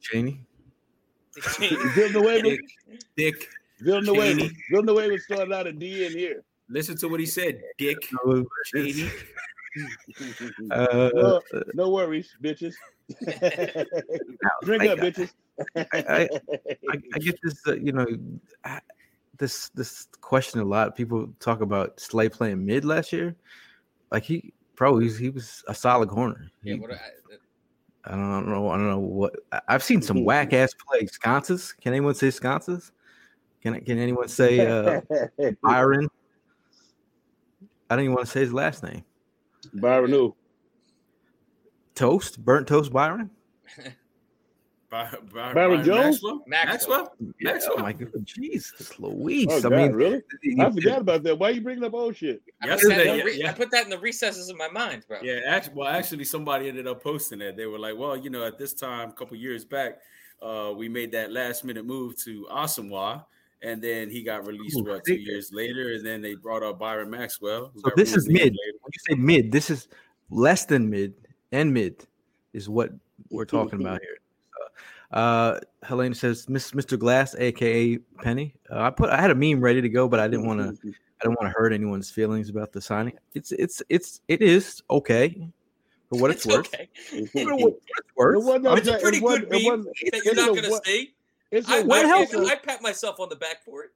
[0.00, 0.40] Cheney.
[1.58, 2.60] Villanueva, Dick,
[3.16, 3.48] Dick,
[3.80, 4.50] Villanueva, Cheney.
[4.70, 6.42] Villanueva started out at DN here.
[6.68, 7.60] listen to what he said.
[7.78, 7.98] Dick,
[8.66, 9.10] Cheney.
[10.70, 11.42] Uh, Well,
[11.74, 12.74] no worries, bitches.
[14.62, 15.30] Drink I- up, bitches.
[15.76, 16.28] I, I,
[17.14, 18.06] I get this, uh, you know,
[18.64, 18.80] I-
[19.38, 20.96] this this question a lot.
[20.96, 23.34] People talk about Slay playing mid last year.
[24.10, 26.50] Like he probably he was a solid corner.
[26.62, 26.98] yeah, He- what, I,
[28.06, 28.68] I don't know.
[28.68, 31.12] I don't know what I- I've seen some whack ass plays.
[31.12, 31.72] Sconces.
[31.80, 32.92] Can anyone say sconces?
[33.62, 35.00] Can can anyone say uh,
[35.62, 36.08] Byron?
[37.90, 39.04] I don't even want to say his last name.
[39.74, 40.34] Byron who?
[41.94, 43.30] Toast, burnt toast, Byron.
[44.94, 46.04] By, by, Byron by Jones?
[46.22, 46.44] Maxwell?
[46.46, 46.98] Maxwell.
[46.98, 47.16] Maxwell?
[47.40, 47.74] Yeah, Maxwell.
[47.78, 49.48] oh my God, Jesus, Louise.
[49.50, 50.22] Oh, I God, mean, really?
[50.60, 51.36] I forgot about that.
[51.36, 52.42] Why are you bringing up old shit?
[52.62, 53.50] I, put Yesterday, that in the re- yeah.
[53.50, 55.18] I put that in the recesses of my mind, bro.
[55.20, 57.56] Yeah, actually, well, actually, somebody ended up posting that.
[57.56, 59.98] They were like, "Well, you know, at this time, a couple years back,
[60.40, 63.24] uh, we made that last minute move to Asomugha,
[63.62, 66.78] and then he got released Ooh, what two years later, and then they brought up
[66.78, 67.72] Byron Maxwell.
[67.78, 68.74] So this is released a year mid.
[68.80, 69.88] When you say mid, this is
[70.30, 71.14] less than mid
[71.50, 72.06] and mid
[72.52, 72.92] is what
[73.30, 74.18] we're talking about here.
[75.14, 76.98] So, uh, Helena says, Miss Mr.
[76.98, 78.54] Glass, aka Penny.
[78.70, 80.88] Uh, I put I had a meme ready to go, but I didn't want to.
[80.88, 83.16] I don't want to hurt anyone's feelings about the signing.
[83.34, 85.48] It's it's it's it is okay
[86.10, 86.74] for what it's, it's worth.
[86.74, 86.88] okay.
[87.32, 88.36] For what it's worth.
[88.36, 90.36] It wasn't I'm- It's a It pretty wasn't- good it meme wasn't- that you're it's
[90.36, 91.14] not going to what- see.
[91.50, 92.52] It's I, a what I, I.
[92.52, 93.90] I pat myself on the back for it.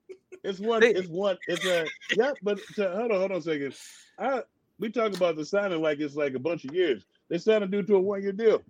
[0.45, 0.83] It's one.
[0.85, 1.37] It's one.
[1.49, 2.33] It's a yeah.
[2.43, 3.75] But to, hold on, hold on a second.
[4.19, 4.43] I
[4.79, 7.05] we talk about the signing like it's like a bunch of years.
[7.29, 8.63] They signed a dude to a one year deal.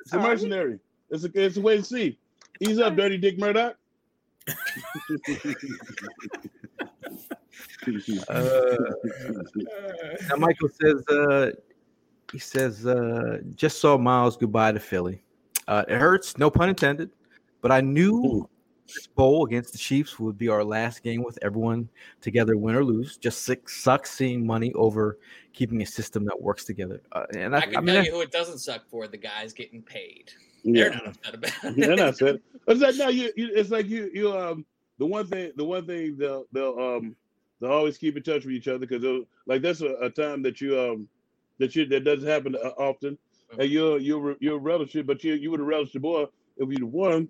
[0.00, 0.78] It's a how I- mercenary.
[1.12, 2.18] It's a it's a wait and see.
[2.60, 3.76] Ease up, dirty Dick Murdoch.
[8.28, 8.76] Uh,
[10.28, 11.50] now Michael says uh,
[12.32, 15.22] he says uh, just saw Miles goodbye to Philly.
[15.68, 17.10] Uh, it hurts, no pun intended,
[17.60, 18.48] but I knew
[18.86, 21.88] this bowl against the Chiefs would be our last game with everyone
[22.20, 23.16] together, win or lose.
[23.16, 25.18] Just sick, sucks seeing money over
[25.52, 27.02] keeping a system that works together.
[27.12, 29.18] Uh, and I, I, can I mean, tell you who it doesn't suck for: the
[29.18, 30.32] guys getting paid.
[30.62, 30.88] Yeah.
[30.90, 31.76] They're not upset about it.
[31.76, 32.40] They're not upset.
[32.68, 33.50] It's like no, you, you.
[33.54, 34.10] It's like you.
[34.12, 34.64] You um.
[34.98, 35.52] The one thing.
[35.56, 37.16] The one thing they'll they'll um.
[37.60, 39.04] They'll always keep in touch with each other because
[39.46, 41.08] like that's a, a time that you um
[41.58, 43.16] that you that doesn't happen uh, often,
[43.58, 46.68] and you'll you'll you'll relish it, but you you would have relished it more if
[46.68, 47.28] you'd have won.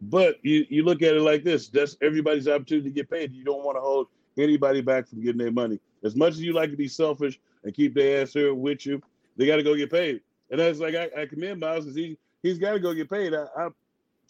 [0.00, 3.32] But you you look at it like this: that's everybody's opportunity to get paid.
[3.32, 4.08] You don't want to hold
[4.38, 5.78] anybody back from getting their money.
[6.04, 9.02] As much as you like to be selfish and keep their ass here with you,
[9.36, 10.20] they got to go get paid.
[10.50, 12.16] And that's like I, I commend Miles because he
[12.46, 13.34] he's got to go get paid.
[13.34, 13.68] I, I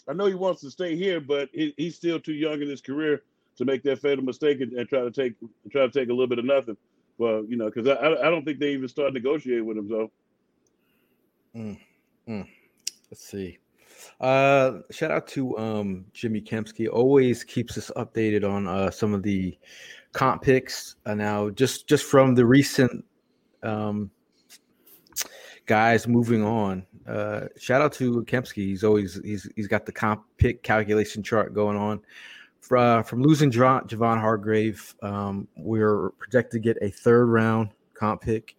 [0.09, 2.81] I know he wants to stay here, but he, he's still too young in his
[2.81, 3.23] career
[3.57, 5.35] to make that fatal mistake and, and try to take
[5.71, 6.77] try to take a little bit of nothing.
[7.19, 9.89] Well, you know, because I I don't think they even start negotiating with him.
[9.89, 10.11] So
[13.11, 13.59] Let's see.
[14.21, 16.89] Uh, shout out to um, Jimmy Kempski.
[16.91, 19.57] Always keeps us updated on uh, some of the
[20.13, 20.97] comp picks.
[21.07, 23.05] Uh, now, just just from the recent
[23.63, 24.11] um,
[25.67, 26.87] guys moving on.
[27.07, 28.67] Uh, shout out to Kempski.
[28.67, 32.01] He's always he's he's got the comp pick calculation chart going on.
[32.61, 38.23] From, from losing Javon, Javon Hargrave, um, we're projected to get a third round comp
[38.23, 38.57] pick.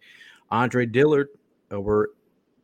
[0.50, 1.28] Andre Dillard,
[1.70, 2.06] uh, we're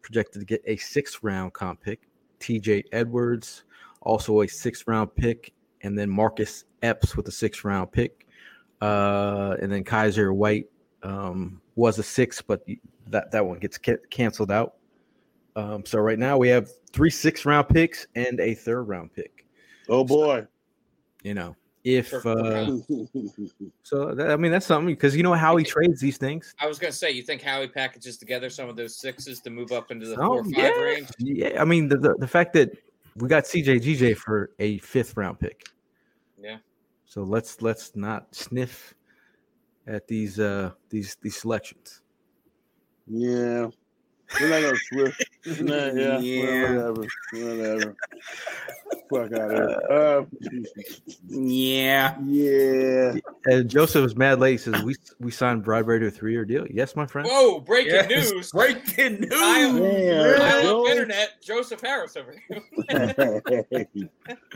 [0.01, 2.01] projected to get a sixth round comp pick.
[2.41, 3.65] TJ Edwards,
[4.01, 8.27] also a sixth round pick, and then Marcus Epps with a sixth round pick.
[8.81, 10.67] Uh, and then Kyzir White
[11.03, 12.65] um, was a six, but
[13.09, 14.77] that, that one gets ca- canceled out.
[15.57, 19.47] Um, so right now we have three six round picks and a third round pick.
[19.89, 20.47] oh boy,
[21.23, 22.67] You know, if For- for uh,
[23.83, 26.55] so, that, I mean that's something because you know how he trades these things.
[26.59, 29.71] I was gonna say, you think Howie packages together some of those sixes to move
[29.71, 30.71] up into the Some- four or five yeah.
[30.81, 31.09] range?
[31.19, 32.71] Yeah, I mean the, the the fact that
[33.17, 35.69] we got CJ GJ for a fifth round pick.
[36.43, 36.57] Yeah.
[37.07, 38.93] So let's let's not sniff
[39.87, 42.01] at these uh these these selections.
[43.07, 43.69] yeah,
[44.41, 45.25] we're not gonna swift.
[45.61, 46.63] Nah, yeah, Yeah.
[46.91, 47.97] whatever, whatever.
[49.11, 49.83] Fuck out of here.
[49.91, 50.25] Uh,
[51.29, 52.17] Yeah.
[52.25, 53.15] yeah.
[53.45, 54.63] And Joseph is mad late.
[54.63, 56.67] Says we we signed Bradberry to a three year deal.
[56.71, 57.29] Yes, my friend.
[57.31, 57.61] Whoa!
[57.61, 58.51] Breaking Yes, news!
[58.55, 59.31] Breaking news.
[59.31, 60.37] Dial- Yeah.
[60.39, 61.43] dial up internet.
[61.43, 62.63] Joseph Harris over here.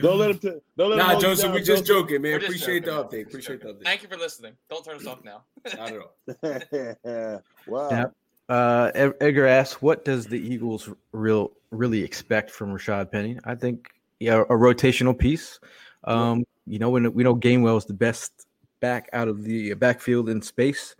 [0.01, 0.39] don't let him.
[0.39, 0.97] T- don't let.
[0.97, 1.87] Nah, hold you Joseph, down, we just Joseph.
[1.87, 2.39] joking, man.
[2.39, 3.09] Just Appreciate joking.
[3.11, 3.27] the update.
[3.27, 3.83] Appreciate the update.
[3.83, 4.53] Thank you for listening.
[4.71, 5.43] Don't turn us off now.
[5.77, 7.43] Not at all.
[7.67, 7.89] wow.
[7.91, 8.05] Yeah.
[8.49, 8.91] Uh,
[9.21, 14.41] Edgar asks, "What does the Eagles real really expect from Rashaad Penny?" I think yeah,
[14.41, 15.59] a rotational piece.
[16.03, 18.47] Um, you know, when we know Gainwell is the best
[18.79, 20.95] back out of the backfield in space,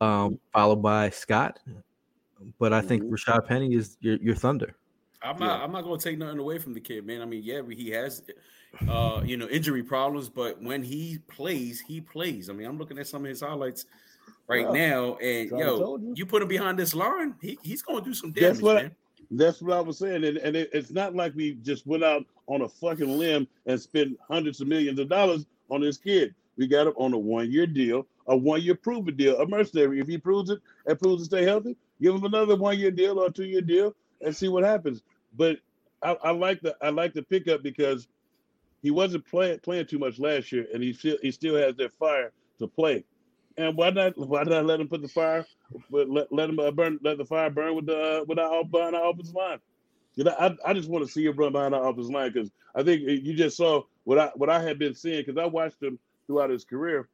[0.00, 1.58] um, followed by Scott.
[2.58, 3.10] But I think Mhm.
[3.10, 4.74] Rashaad Penny is your, your thunder.
[5.22, 5.62] I'm not.
[5.62, 7.22] I'm not going to take nothing away from the kid, man.
[7.22, 8.22] I mean, yeah, he has,
[8.88, 12.50] uh, you know, injury problems, but when he plays, he plays.
[12.50, 13.86] I mean, I'm looking at some of his highlights
[14.48, 16.14] right now, and So yo, you.
[16.16, 16.26] you.
[16.26, 18.74] put him behind this line, he, he's going to do some damage, That's what.
[18.76, 18.96] man.
[19.34, 22.26] That's what I was saying, and, and it, it's not like we just went out
[22.48, 26.34] on a fucking limb and spent hundreds of millions of dollars on this kid.
[26.58, 30.00] We got him on a one-year deal, a one-year proven deal, a mercenary.
[30.00, 33.30] If he proves it and proves to stay healthy, give him another one-year deal or
[33.30, 35.00] two-year deal and see what happens.
[35.34, 35.56] But
[36.02, 38.08] I, I like the I like the pickup because
[38.82, 41.92] he wasn't playing playing too much last year, and he still he still has that
[41.94, 43.02] fire to play.
[43.56, 45.44] And why not why not let him put the fire,
[45.90, 48.96] let, let him uh, burn let the fire burn with the uh, with our behind
[48.96, 49.58] our offensive line.
[50.14, 52.50] You know, I, I just want to see him run behind our offensive line because
[52.74, 55.82] I think you just saw what I what I had been seeing because I watched
[55.82, 57.08] him throughout his career,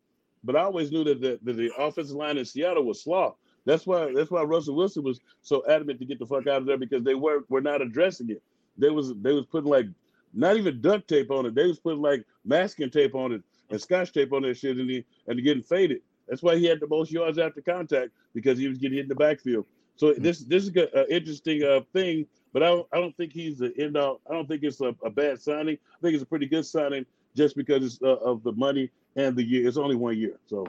[0.44, 3.35] but I always knew that the, that the offensive line in Seattle was slaw.
[3.65, 6.66] That's why that's why Russell Wilson was so adamant to get the fuck out of
[6.66, 8.43] there because they were were not addressing it.
[8.77, 9.86] They was they was putting like
[10.32, 11.55] not even duct tape on it.
[11.55, 14.89] They was putting like masking tape on it and scotch tape on that shit and
[14.89, 16.01] he, and getting faded.
[16.29, 19.09] That's why he had the most yards after contact because he was getting hit in
[19.09, 19.67] the backfield.
[19.97, 23.59] So this this is an interesting uh, thing, but I don't, I don't think he's
[23.59, 24.21] the end all.
[24.31, 25.77] I don't think it's a, a bad signing.
[25.77, 27.05] I think it's a pretty good signing
[27.37, 29.67] just because it's, uh, of the money and the year.
[29.67, 30.67] It's only one year, so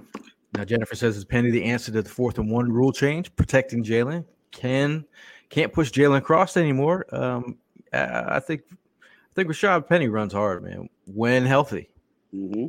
[0.55, 3.83] Now Jennifer says, "Is Penny the answer to the fourth and one rule change, protecting
[3.83, 4.25] Jalen?
[4.51, 5.05] Can
[5.49, 7.05] can't push Jalen across anymore?
[7.13, 7.59] Um,
[7.93, 11.89] I think I think Rashaad Penny runs hard, man, when healthy.
[12.31, 12.67] hmm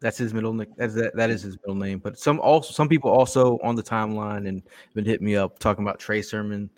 [0.00, 0.72] That's his middle name.
[0.76, 1.98] That's that, that is his middle name.
[1.98, 4.62] But some also some people also on the timeline and
[4.94, 6.70] been hitting me up talking about Trey Sermon.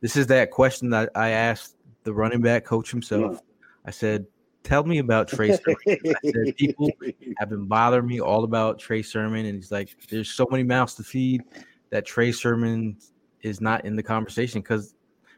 [0.00, 3.42] This is that question that I asked the running back coach himself.
[3.84, 4.26] I said,
[4.62, 5.76] tell me about Trey Sermon.
[5.86, 6.90] I said, people
[7.38, 10.94] have been bothering me all about Trey Sermon, and he's like, there's so many mouths
[10.94, 11.42] to feed
[11.90, 12.96] that Trey Sermon
[13.42, 14.94] is not in the conversation because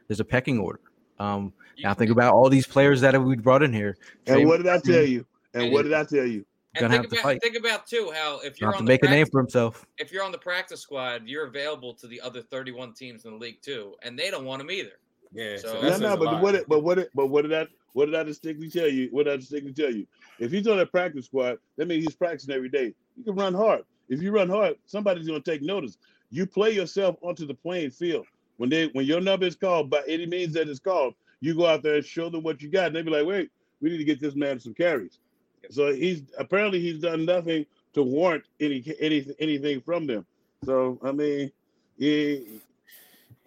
[0.07, 0.79] there's a pecking order.
[1.19, 3.97] Um, now think about all these players that we brought in here.
[4.25, 5.25] Trey And what did I tell you?
[5.53, 6.45] And what did I tell you?
[6.75, 7.41] And Gonna think have to about fight.
[7.43, 9.85] think about too how if you're Have to on the make a name for himself.
[9.99, 13.37] if you're on the practice squad, you're available to the other 31 teams in the
[13.37, 14.93] league too, and they don't want him either.
[15.33, 16.41] Yeah, So- so, No, No, says no, a but lot.
[16.41, 16.55] what?
[16.55, 16.97] It, but what?
[16.99, 17.67] It, but what did I?
[17.93, 19.07] What did I distinctly tell you?
[19.11, 20.07] What did I distinctly tell you?
[20.39, 22.93] If he's on that practice squad, that means he's practicing every day.
[23.17, 23.83] You can run hard.
[24.09, 25.99] If you run hard, somebody's going to take notice.
[26.31, 28.25] You play yourself onto the playing field.
[28.57, 31.67] When they when your number is called by any means that is called, you go
[31.67, 32.87] out there and show them what you got.
[32.87, 35.19] And they be like, wait, we need to get this man some carries.
[35.69, 40.25] So he's apparently he's done nothing to warrant any any anything from them.
[40.65, 41.51] So I mean,
[41.97, 42.59] he,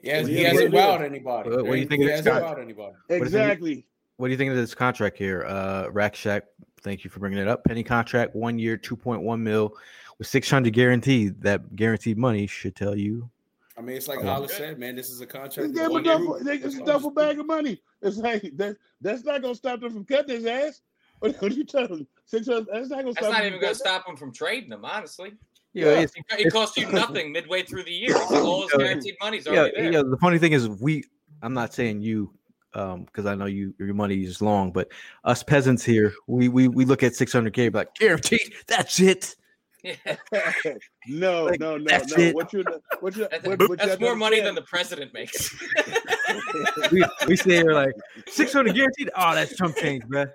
[0.03, 0.81] He, has, Yeah, he but hasn't it is.
[0.81, 1.51] wowed anybody.
[1.51, 2.93] What- what do you think He of this hasn't wowed anybody.
[3.09, 3.87] do you think- exactly.
[4.19, 5.45] What do you think of this contract here?
[5.47, 6.45] Uh, Rack Shack,
[6.81, 7.65] thank you for bringing it up.
[7.65, 9.77] Penny contract, one year, 2.1 mil
[10.19, 11.43] with 600 guaranteed.
[11.43, 13.29] That guaranteed money should tell you.
[13.77, 14.23] I mean, it's like Oh.
[14.23, 14.97] Hollis said, man.
[14.97, 15.69] This is a contract.
[15.71, 17.83] It's with a one year duffel, they- it's a all duffel bag of money.
[18.01, 18.77] It's like that.
[19.03, 20.81] That's not gonna stop them from cutting his ass.
[21.21, 22.07] What, what are you telling me?
[22.27, 22.67] Six hundred.
[22.73, 23.33] That's not gonna That's stop.
[23.33, 25.33] not them even from going to stop him from trading him, honestly.
[25.73, 28.17] Yeah, it's, It costs you nothing midway through the year.
[28.17, 28.85] All his Yeah.
[28.85, 29.93] guaranteed money's yeah, there.
[29.93, 30.03] yeah.
[30.03, 31.05] The funny thing is, we.
[31.43, 32.33] I'm not saying you,
[32.75, 34.89] um, because I know you your money is long, but
[35.25, 38.55] us peasants here, we we we look at 600k, like guaranteed.
[38.67, 39.37] That's it.
[39.85, 39.99] it.
[41.07, 42.25] no, Like, no, no, that's no.
[42.25, 42.35] it.
[42.35, 42.65] What you?
[43.01, 43.29] What you?
[43.31, 45.55] That's, What, what that's you more money than the president makes.
[46.93, 47.95] We we say here like
[48.29, 49.11] 600 guaranteed.
[49.17, 50.31] Oh, that's chump change, bruh.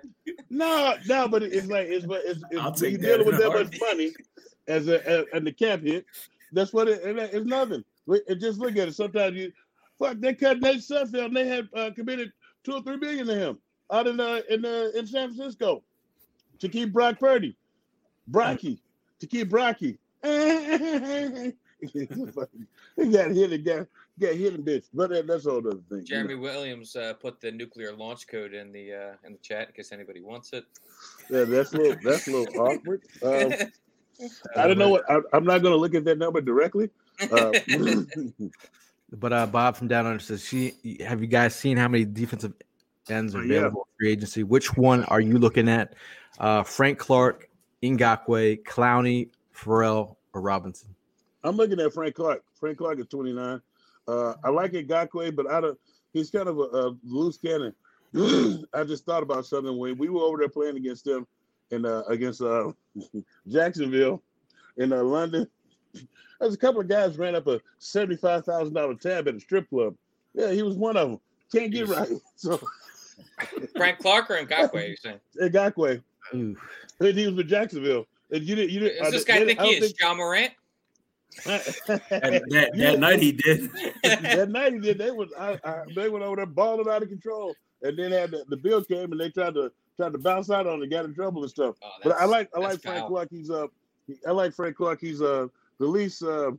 [0.50, 3.26] No, no, but it's like it's but it's, it's I'll when take you that dealing
[3.26, 4.12] with a that much money
[4.68, 6.04] as a as, and the cap hit.
[6.52, 7.84] That's what it, it it's nothing.
[8.06, 8.94] Look- and just look at it.
[8.94, 9.52] Sometimes you
[9.98, 12.32] fuck they cut Nate Sudfeld and they had uh, committed
[12.64, 13.58] two or three million to him
[13.90, 15.82] out in uh, in uh, in San Francisco
[16.58, 17.56] to keep Brock Purdy,
[18.28, 18.80] Brocky
[19.20, 19.98] to keep Brocky.
[20.22, 20.32] he
[23.10, 23.64] got hit and
[24.20, 25.82] got got hit and bitch, but that, that's all other thing.
[25.90, 26.02] you know.
[26.04, 29.74] Jeremy Williams uh, put the nuclear launch code in the uh, in the chat in
[29.74, 30.64] case anybody wants it.
[31.30, 33.02] Yeah, that's a little that's a little awkward.
[33.22, 33.52] Um,
[34.56, 36.90] I don't know what I, I'm not going to look at that number directly.
[37.30, 37.52] Uh,
[39.14, 40.72] But uh, Bob from Down Under says, "She
[41.06, 42.54] have you guys seen how many defensive
[43.10, 43.56] ends are Oh, yeah.
[43.58, 44.42] available in free agency?
[44.42, 45.94] Which one are you looking at?
[46.40, 47.50] Uh, Frank Clark,
[47.82, 50.94] Ngakoue, Clowney, Farrell, or Robinson?
[51.44, 52.42] I'm looking at Frank Clark.
[52.58, 53.60] Frank Clark is 29.
[54.08, 55.78] Uh, I like Ngakoue, but I don't.
[56.12, 57.74] He's kind of a, a loose cannon.
[58.74, 61.26] I just thought about something when we were over there playing against them
[61.70, 62.72] and uh, against uh,
[63.48, 64.22] Jacksonville
[64.76, 65.46] in uh, London.
[66.40, 69.68] There's a couple of guys ran up a seventy-five thousand dollar tab at a strip
[69.70, 69.94] club.
[70.34, 71.20] Yeah, he was one of them.
[71.52, 72.08] Can't get right.
[72.36, 72.60] So
[73.76, 75.20] Frank Clark or Ngakoue, you're saying?
[75.40, 76.02] Ngakoue,
[76.34, 76.56] Ooh,
[77.00, 78.06] and he was with Jacksonville.
[78.30, 78.70] And you didn't.
[78.70, 79.02] You didn't.
[79.04, 80.52] Does this I- guy think I he don't is John Morant?
[81.44, 83.70] That, that, that night he did.
[84.02, 84.98] that night he did.
[84.98, 88.30] They was I, I, they went over there balling out of control, and then had
[88.30, 91.04] the, the bill came and they tried to tried to bounce out on it, got
[91.04, 91.76] in trouble and stuff.
[91.82, 93.08] Oh, But I like I like Frank foul.
[93.08, 93.28] Clark.
[93.30, 93.66] He's uh
[94.26, 95.00] I like Frank Clark.
[95.00, 95.46] He's uh
[95.78, 96.52] the least uh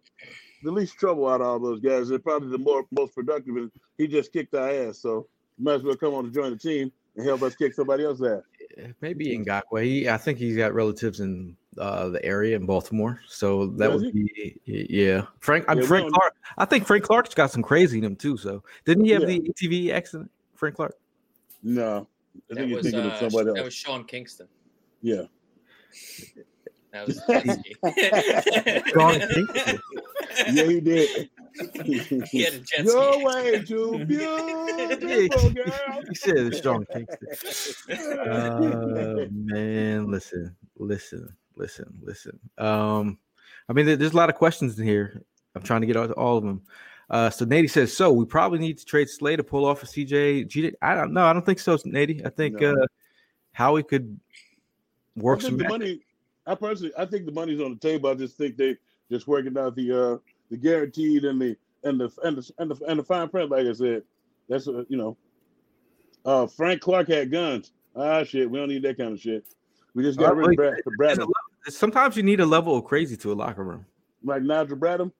[0.64, 2.10] the least trouble out of all those guys.
[2.10, 5.00] They're probably the more most productive, and he just kicked our ass.
[5.00, 5.28] So
[5.60, 8.26] might as well come on to join the team and help us kick somebody else's
[8.78, 8.94] ass.
[9.02, 9.84] maybe Ngakoue.
[9.84, 14.04] He, I think he's got relatives in uh, the area in Baltimore, so that Does
[14.04, 15.26] would be yeah.
[15.40, 16.36] Frank, I'm Yeah, Frank don't- Clark.
[16.58, 18.38] I think Frank Clark's got some crazy in him too.
[18.38, 19.28] So didn't he have Yeah.
[19.40, 20.30] the ATV accident?
[20.56, 20.96] Frank Clark.
[21.64, 22.08] No,
[22.52, 23.58] I think you're was, thinking uh, of somebody else.
[23.58, 24.48] that was Sean Kingston.
[25.02, 25.24] Yeah.
[26.92, 27.18] That was.
[28.94, 29.80] Sean Kingston.
[30.52, 31.30] Yeah, he did.
[32.32, 33.24] he had a jet Your ski.
[33.26, 36.04] way too beautiful, girl.
[36.10, 38.00] He said it's Sean Kingston.
[38.20, 42.40] Uh, man, listen, listen, listen, listen.
[42.58, 43.18] Um,
[43.70, 45.22] I mean, there's a lot of questions in here.
[45.56, 46.62] I'm trying to get all, all of them.
[47.10, 49.86] Uh, so Nady says, so we probably need to trade Slay to pull off a
[49.86, 50.48] CJ.
[50.48, 51.26] G- I don't know.
[51.26, 52.26] I don't think so, Nady.
[52.26, 52.74] I think No.
[52.74, 52.86] uh,
[53.52, 54.20] Howie could
[55.16, 56.02] work some the money.
[56.48, 58.10] I personally, I think the money's on the table.
[58.10, 58.78] I just think they
[59.12, 60.18] just working out the uh
[60.50, 63.52] the guaranteed and the and the and the and the, and the fine print.
[63.52, 64.04] Like I said,
[64.50, 65.16] that's uh, you know.
[66.26, 67.72] Uh, Frank Clark had guns.
[67.96, 69.46] Ah, shit, we don't need that kind of shit.
[69.94, 71.33] We just got rid of Brad, There's Bradham, a level-
[71.70, 73.86] Sometimes you need a level of crazy to a locker room
[74.24, 75.12] like Nigel Bradham.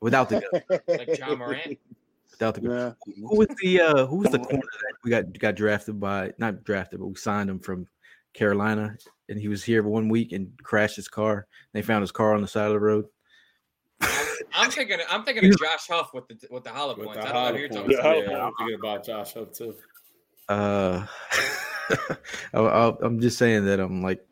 [0.00, 0.80] without the gun.
[0.88, 1.78] Like John Morant.
[2.30, 2.70] Without the gun.
[2.76, 2.92] Nah,
[3.28, 6.64] Who was the uh who was the corner that we got got drafted by not
[6.64, 7.86] drafted, but we signed him from
[8.34, 8.96] Carolina
[9.28, 11.46] and he was here one week and crashed his car.
[11.72, 13.06] They found his car on the side of the road.
[14.54, 14.98] I'm thinking.
[15.08, 17.22] I'm thinking of Josh Huff with the with the hollow With points.
[17.24, 17.96] the I don't know hollow who you're points.
[17.96, 18.32] talking Yeah, about.
[18.32, 19.74] Yeah, I'm thinking about Josh Huff too.
[20.48, 21.06] Uh,
[22.54, 24.24] I, I, I'm just saying that I'm like,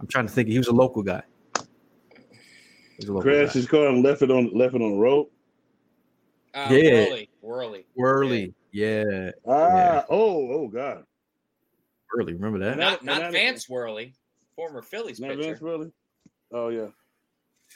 [0.00, 0.48] I'm trying to think.
[0.48, 1.22] He was a local guy.
[1.56, 1.64] He
[2.98, 3.58] was a local Crashed guy.
[3.60, 5.26] his car and left it on left it on the road.
[6.54, 7.04] Uh, Yeah.
[7.06, 7.86] Worley, Worley.
[7.94, 8.54] Whirly.
[8.72, 10.04] Yeah, Ah, Yeah.
[10.10, 11.04] oh, oh God.
[12.12, 12.34] Whirly.
[12.34, 12.72] Remember that?
[12.72, 14.14] And Not not I- Vance Worley,
[14.56, 15.42] former Phillies Not pitcher.
[15.42, 15.92] Vince really?
[16.52, 16.88] Oh yeah.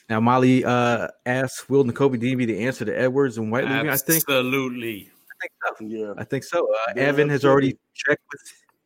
[0.09, 3.89] Now, Molly uh, asked Will Nakobe Dean the answer to Edwards and White leaving?
[3.90, 4.24] I think.
[4.28, 5.11] Absolutely.
[5.11, 5.85] I think so.
[5.86, 6.15] Yeah.
[6.16, 6.66] I think so.
[6.66, 7.51] Uh, Yeah, Evan has absolutely.
[7.53, 8.40] already checked with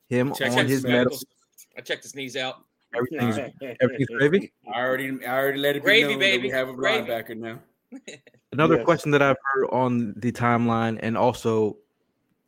[0.09, 1.25] him Check on his medicals.
[1.25, 1.79] medical.
[1.79, 2.65] I checked his knees out.
[2.97, 3.39] Everything's
[3.81, 4.53] everything's gravy.
[4.73, 6.43] I already, I already let it be Gravy, known that baby.
[6.45, 7.09] we have a Gravy.
[7.09, 7.59] linebacker now.
[8.53, 8.85] Another Yes.
[8.85, 11.77] question that I've heard on the timeline and also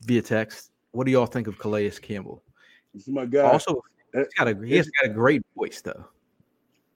[0.02, 0.70] via text.
[0.92, 2.42] What do y'all think of Calais Campbell?
[2.94, 3.42] This is my guy.
[3.42, 3.82] Also,
[4.14, 6.06] he's got a he has got a great voice though.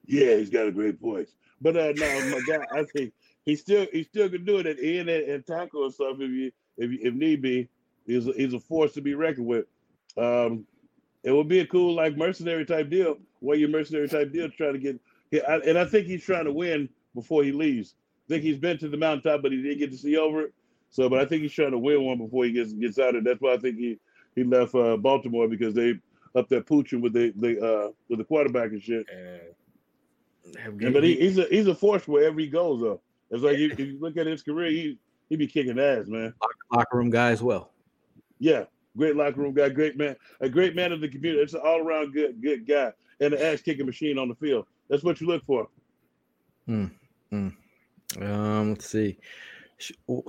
[0.05, 1.35] Yeah, he's got a great voice.
[1.61, 3.13] But uh no, my guy, I think
[3.45, 6.31] he still he still can do it at end and, and tackle and stuff if
[6.31, 7.69] you if you, if need be.
[8.05, 9.65] He's a, he's a force to be reckoned with.
[10.17, 10.65] Um,
[11.23, 14.73] it would be a cool like mercenary type deal, where your mercenary type deal trying
[14.73, 14.99] to get.
[15.65, 17.95] And I think he's trying to win before he leaves.
[18.27, 20.53] I think he's been to the mountaintop, but he didn't get to see over it.
[20.89, 23.15] So, but I think he's trying to win one before he gets gets out of
[23.15, 23.23] it.
[23.25, 23.99] That's why I think he
[24.35, 25.95] he left uh, Baltimore because they
[26.35, 29.05] up there pooching with the the uh, with the quarterback and shit.
[30.79, 33.01] Yeah, but he, he's a he's a force wherever he goes though.
[33.31, 34.99] It's like you, if you look at his career, he
[35.29, 36.33] he be kicking ass, man.
[36.71, 37.71] locker room guy as well.
[38.39, 38.65] Yeah,
[38.97, 41.41] great locker room guy, great man, a great man of the community.
[41.43, 44.65] It's an all around good good guy and an ass kicking machine on the field.
[44.89, 45.67] That's what you look for.
[48.21, 49.17] Um, let's see.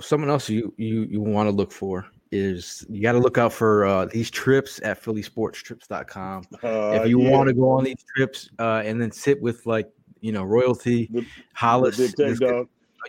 [0.01, 3.53] Someone else you you you want to look for is you got to look out
[3.53, 6.43] for uh, these trips at phillysportstrips.com.
[6.63, 9.65] Uh, if you yeah, want to go on these trips uh, and then sit with
[9.65, 9.89] like
[10.21, 12.67] you know royalty The- Hollis, the big tech this- dog.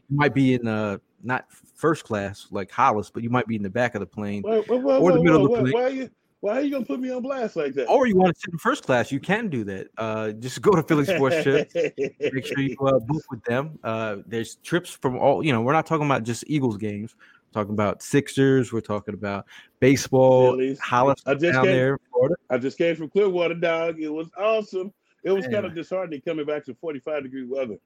[0.08, 3.62] you might be in uh not first class like Hollis, but you might be in
[3.62, 5.60] the back of the plane, Whoa, whoa, whoa, or the whoa, middle of the whoa.
[5.62, 5.72] plane.
[5.72, 6.10] Why are you
[6.40, 7.88] why are you gonna put me on blast like that?
[7.88, 9.10] or you want to sit in first class.
[9.10, 9.88] You can do that.
[9.96, 11.74] Uh, just go to Philly Sports Trips.
[11.74, 13.78] Make sure you uh, book with them.
[13.82, 15.44] Uh, there's trips from all.
[15.44, 17.16] You know, we're not talking about just Eagles games.
[17.18, 18.72] We're talking about Sixers.
[18.72, 19.46] We're talking about
[19.80, 20.52] baseball.
[20.52, 20.78] Phillies.
[20.78, 22.34] Hollis I just down came- there Florida.
[22.50, 24.00] I just came from Clearwater, dog.
[24.00, 24.92] It was awesome.
[25.24, 27.78] It was kind of disheartening coming back to 45 degree weather.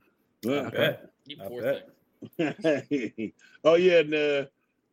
[0.45, 1.11] I bet.
[1.25, 1.89] You I bet.
[2.37, 3.33] Thing.
[3.65, 4.45] oh yeah, and uh,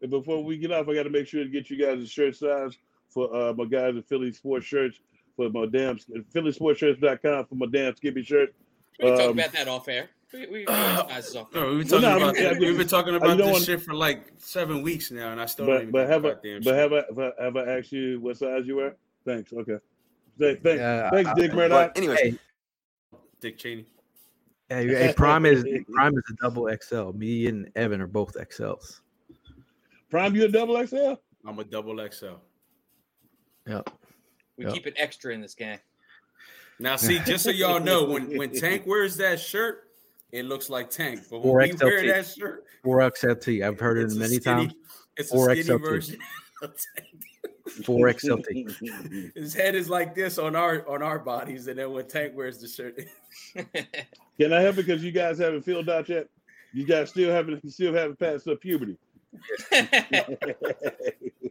[0.09, 2.35] before we get off, I got to make sure to get you guys a shirt
[2.35, 2.77] size
[3.09, 4.99] for uh, my guys at Philly Sports Shirts
[5.35, 5.97] for my damn
[6.33, 8.53] PhillySportsShirts.com for my damn Skippy shirt.
[8.99, 10.09] We can talk Um, about that off air.
[10.33, 11.47] We, we, we Uh, sizes off.
[11.53, 12.49] No, we've been Well, talking no, about I mean, that.
[12.55, 15.39] I mean, We've been talking about this want- shit for like seven weeks now, and
[15.39, 16.75] I still don't But even but got have the I but shit.
[16.75, 18.95] have I, have I asked you what size you wear?
[19.25, 19.53] Thanks.
[19.53, 19.77] Okay.
[20.39, 20.79] Th- Thanks.
[20.79, 21.93] Yeah, Thanks, I- Dick I- Murdoch.
[21.93, 22.35] But anyways, Hey,
[23.39, 23.85] Dick Cheney.
[24.69, 27.11] Hey, hey, Prime is Prime is a double XL.
[27.11, 29.01] Me and Evan are both XLs.
[30.09, 31.13] Prime, you a double XL?
[31.45, 32.35] I'm a double XL.
[33.67, 33.89] Yep.
[34.57, 34.73] We Yep.
[34.73, 35.79] keep it extra in this game.
[36.79, 39.83] Now, see, just so y'all know, when when Tank wears that shirt,
[40.31, 41.21] it looks like Tank.
[41.29, 43.65] But Or when we wear that shirt, Four XLT.
[43.65, 44.73] I've heard it's it a many skinny- times.
[45.17, 45.81] It's Or a skinny XLT.
[45.89, 46.19] version
[46.61, 47.07] of Tank.
[47.85, 49.33] Four XLT.
[49.35, 52.59] His head is like this on our on our bodies, and then when Tank wears
[52.59, 52.99] the shirt,
[54.39, 56.27] Can I help because you guys haven't filled out yet?
[56.73, 58.97] You guys still haven't still haven't passed up puberty.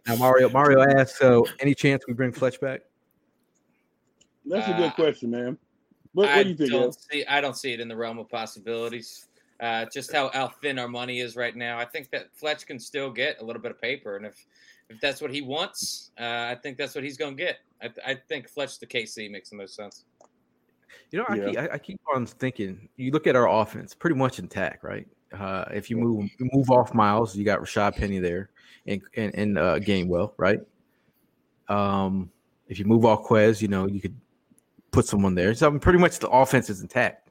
[0.06, 2.82] Now Mario Mario asks, so any chance we bring Fletch back?
[4.44, 5.58] That's a Uh, good question, man.
[6.12, 6.70] What, I what do you think?
[6.70, 7.24] don't see.
[7.26, 9.26] I don't see it in the realm of possibilities.
[9.58, 11.78] Uh, just how, how thin our money is right now.
[11.78, 14.46] I think that Fletch can still get a little bit of paper, and if
[14.88, 17.58] if that's what he wants, uh, I think that's what he's going to get.
[17.82, 20.04] I, I think Fletch to KC makes the most sense.
[21.10, 21.46] You know, I, Yeah.
[21.48, 22.88] keep, I, I keep on thinking.
[22.96, 25.06] You look at our offense, pretty much intact, right?
[25.36, 28.50] Uh, if you move move off Miles, you got Rashaad Penny there,
[28.86, 30.60] and and, and uh, Gainwell, right?
[31.68, 32.30] Um,
[32.68, 34.16] if you move off Quez, you know you could
[34.92, 35.52] put someone there.
[35.54, 37.30] So I mean, pretty much the offense is intact.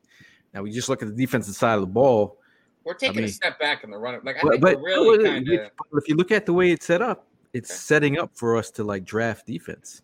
[0.53, 2.38] Now we just look at the defensive side of the ball.
[2.84, 4.19] We're taking mean- a step back in the run.
[4.23, 5.53] Like I But, think but, we're really kind of.
[5.53, 7.77] if, if you look at the way it's set up, it's Okay.
[7.77, 10.02] setting up for us to like draft defense.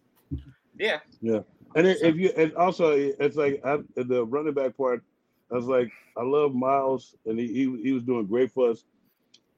[0.80, 1.42] Yeah, Yeah.
[1.76, 5.04] And it, if you and also it's like I, the running back part,
[5.52, 8.86] I was like, I love Miles, and he he, he was doing great for us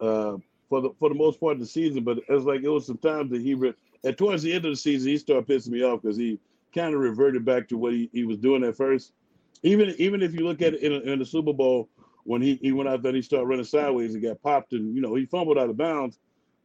[0.01, 0.37] uh,
[0.69, 2.03] for the for the most part of the season.
[2.03, 4.65] But it was like it was some times that he re- and towards the end
[4.65, 6.39] of the season he started pissing me off because he
[6.73, 9.13] kind of reverted back to what he, he was doing at first.
[9.61, 11.89] Even even if you look at it in, in the Super Bowl
[12.25, 14.95] when he, he went out there and he started running sideways and got popped and
[14.95, 16.19] you know he fumbled out of bounds.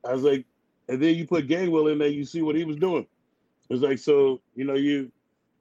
[0.07, 0.47] I was like,
[0.89, 3.06] and then you put Gainwell in there, you see what he was doing.
[3.70, 5.10] It's like so you know you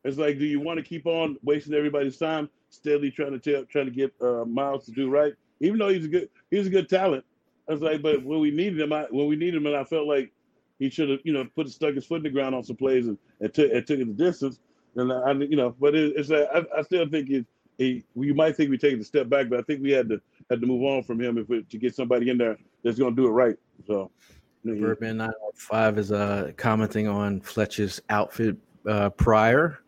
[0.08, 3.66] it's like, do you want to keep on wasting everybody's time, steadily trying to tell,
[3.66, 5.34] trying to get uh, Miles to do right?
[5.60, 7.26] Even though he's a good, he's a good talent.
[7.68, 9.84] I was like, but when we needed him, I, when we needed him, and I
[9.84, 10.32] felt like
[10.80, 13.08] he should have, you know, put stuck his foot in the ground on some plays
[13.08, 14.60] and, and took and took it the distance.
[14.96, 17.46] And I, you know, but it, it's I still think it,
[17.78, 20.22] he, you might think we taking a step back, but I think we had to
[20.50, 23.14] had to move on from him if we, to get somebody in there that's going
[23.14, 23.58] to do it right.
[23.88, 24.10] So,
[24.64, 28.58] you know, Birdman 905 is uh commenting on Fletcher's outfit
[28.88, 29.80] uh prior.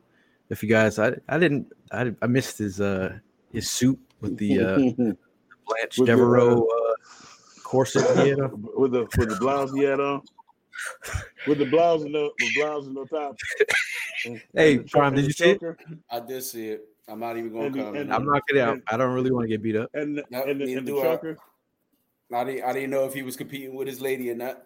[0.50, 3.18] If you guys, I I didn't, I, I missed his uh
[3.52, 4.76] his suit with the uh
[5.68, 6.94] Blanche With the, Devereaux uh,
[7.64, 8.66] corset he had on.
[8.76, 10.22] with the with the blouse he had on,
[11.48, 13.36] with the blouse and the with blouse and the top.
[14.26, 15.62] And- Hey, and the Prime, did you see it?
[16.10, 16.86] I did see it.
[17.08, 18.12] I'm not even going to the- comment.
[18.12, 18.80] I'm knocking it out.
[18.88, 19.90] I don't really want to get beat up.
[19.94, 21.38] And the, No, and the, neither and the do
[22.34, 22.44] I.
[22.44, 24.64] didn't, I didn't know if he was competing with his lady or not.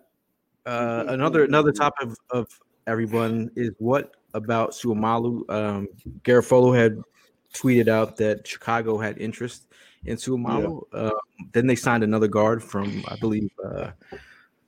[0.66, 2.48] Uh, another another topic of, of
[2.88, 5.50] everyone is what about Seumalo?
[5.50, 5.88] Um,
[6.24, 7.02] Garafolo had
[7.54, 9.68] tweeted out that Chicago had interest
[10.06, 10.84] in Seumalo.
[10.94, 11.12] Uh,
[11.54, 13.92] then they signed another guard from, I believe, uh,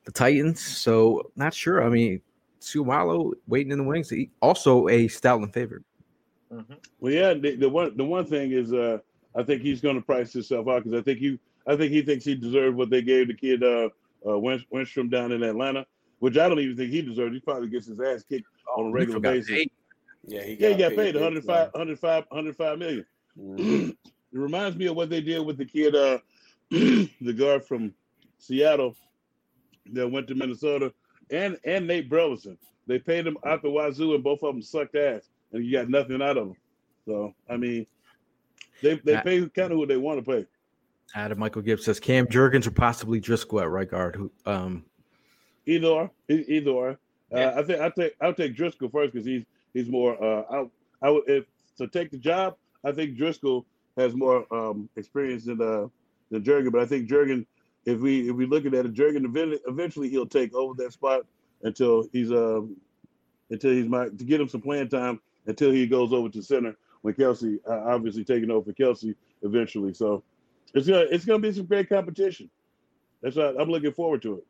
[0.04, 0.62] the Titans.
[0.62, 1.84] So not sure.
[1.84, 2.22] I mean,
[2.62, 4.10] Seumalo waiting in the wings.
[4.10, 5.84] He, also a Stoutland favorite.
[7.00, 7.34] Well, yeah.
[7.34, 9.00] The, the one the one thing is, uh,
[9.36, 12.02] I think he's going to price himself out because I think you, I think he
[12.02, 13.90] thinks he deserved what they gave the kid uh,
[14.28, 15.86] uh, Win- Lindstrom down in Atlanta,
[16.20, 17.34] which I don't even think he deserved.
[17.34, 18.46] He probably gets his ass kicked
[18.78, 19.52] on a regular basis.
[19.52, 19.72] eight.
[20.28, 23.06] Yeah, he Yeah, he got paid big, 105, 105, 105 million.
[23.40, 23.90] Mhm.
[24.06, 26.20] it reminds me of what they did with the kid, uh,
[26.70, 27.94] the guard from
[28.38, 28.96] Seattle
[29.94, 30.94] that went to Minnesota,
[31.32, 32.58] and and Nate Burleson.
[32.88, 35.90] They paid him out the wazoo, and both of them sucked ass, and you got
[35.90, 36.58] nothing out of them.
[37.06, 37.86] So I mean,
[38.82, 39.22] they they Yeah.
[39.22, 40.46] pay kind of who they want to pay.
[41.14, 44.15] Adam Michael Gibbs says Cam Jurgens or possibly Driscoll at right guard.
[44.15, 44.86] Who um
[45.68, 46.99] Either or, either or.
[47.34, 50.22] Uh, I think I take I'll take Driscoll first because he's he's more.
[50.23, 51.45] Uh, I I would if
[51.77, 52.56] to take the job.
[52.84, 53.65] I think Driscoll
[53.98, 55.88] has more um, experience than uh,
[56.30, 57.45] than Jurgen, but I think Jurgen,
[57.86, 61.26] if we if we looking at it, Jurgen eventually, eventually he'll take over that spot
[61.64, 62.76] until he's um
[63.49, 66.76] until he's my to get him some playing time until he goes over to center
[67.02, 69.94] when Kelce uh, obviously taking over for Kelce eventually.
[69.94, 70.23] So
[70.76, 72.49] it's gonna it's gonna be some great competition.
[73.22, 74.45] That's why I'm looking forward to it.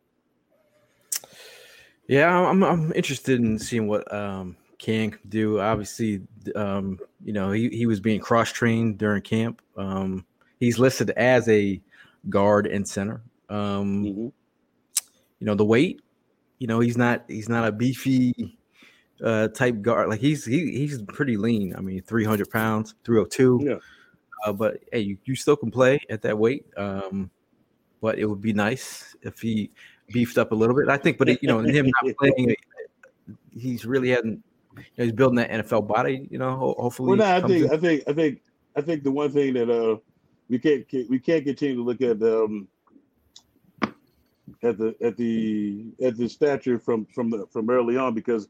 [2.08, 5.60] Yeah, I'm I'm interested in seeing what um Can do.
[5.60, 6.22] Obviously,
[6.56, 9.62] um, you know, he, he was being cross trained during camp.
[9.78, 10.26] Um,
[10.60, 11.82] he's listed as a
[12.30, 13.22] guard and center.
[13.50, 14.32] Um, Mhm.
[15.40, 16.02] you know, the weight,
[16.60, 18.58] you know, he's not he's not a beefy
[19.24, 20.10] uh type guard.
[20.10, 21.74] Like he's he he's pretty lean.
[21.76, 23.62] I mean, 300 pounds, 302.
[23.64, 23.76] Yeah.
[24.46, 26.66] Uh, but hey, you, you still can play at that weight.
[26.78, 27.30] Um,
[28.02, 29.72] but it would be nice if he
[30.12, 30.90] beefed up a little bit.
[30.90, 32.56] I think, but you know, him not playing,
[33.58, 34.44] he's really hadn't.
[34.76, 36.28] You know, he's building that NFL body.
[36.30, 37.10] You know, ho- hopefully.
[37.10, 38.42] Well, no, I think in- I think I think
[38.76, 39.98] I think the one thing that uh
[40.50, 42.68] we can't we can't continue to look at um
[44.64, 48.48] at the at the at the stature from from the from early on because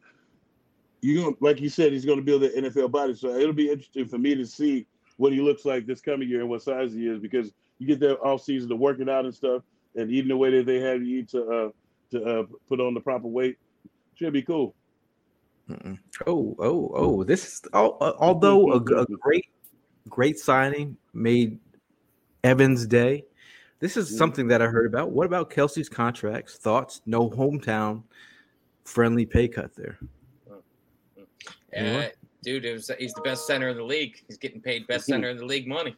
[1.01, 3.69] you know like you said he's going to build the NFL body so it'll be
[3.69, 4.85] interesting for me to see
[5.17, 7.99] what he looks like this coming year and what size he is because you get
[7.99, 9.61] that off season to working out and stuff
[9.95, 11.69] and eating the way that they have you eat to uh
[12.11, 13.57] to uh put on the proper weight
[14.15, 14.73] should be cool.
[15.69, 15.97] Mm-mm.
[16.27, 17.23] Oh, oh, oh!
[17.23, 19.45] This is al- uh, although a great,
[20.07, 21.59] great signing made
[22.43, 23.25] Evans' day.
[23.79, 25.11] This is something that I heard about.
[25.11, 26.57] What about Kelce's contracts?
[26.57, 27.01] Thoughts?
[27.05, 28.03] No hometown
[28.85, 29.99] friendly pay cut there.
[31.75, 32.03] Uh,
[32.45, 34.23] dude, it was, he's the best center in the league.
[34.27, 35.95] He's getting paid best center in the league money.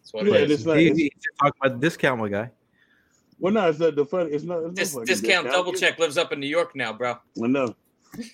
[0.00, 0.60] That's what Yeah, it is.
[0.60, 1.10] it's like- He- he's
[1.42, 2.50] talking about the discount, my guy.
[3.38, 4.28] Well, no, it's not the fun.
[4.32, 4.58] It's not.
[4.58, 7.12] It's no Dis- fucking discount double check lives up in New York now, bro.
[7.42, 7.74] I know.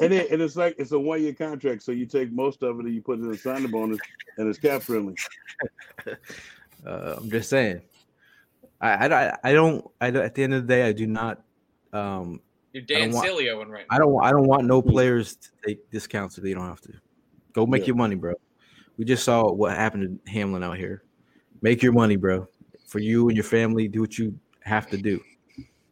[0.00, 2.80] And, it, and it's like it's a one year contract, so you take most of
[2.80, 3.98] it and you put it in a signing bonus,
[4.38, 5.14] and it's cap friendly.
[6.86, 7.80] Uh, I'm just saying.
[8.80, 9.84] I, I, I don't.
[10.00, 11.42] I don't- at the end of the day, I do not.
[11.92, 12.40] Um,
[12.72, 14.22] You're I don't Dan want- Sileo in right I don't.
[14.22, 16.92] I don't want no players to take discounts if they don't have to.
[17.56, 17.86] Go make Yeah.
[17.88, 18.34] your money, bro.
[18.98, 21.02] We just saw what happened to Hamlin out here.
[21.62, 22.46] Make your money, bro.
[22.86, 25.22] For you and your family, do what you have to do.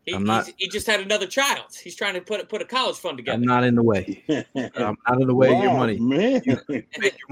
[0.05, 1.65] He, I'm not- he just had another child.
[1.83, 3.37] He's trying to put put a college fund together.
[3.37, 4.23] I'm not in the way.
[4.55, 5.99] I'm not in the way of your money.
[5.99, 6.43] man.
[6.45, 6.85] Make your I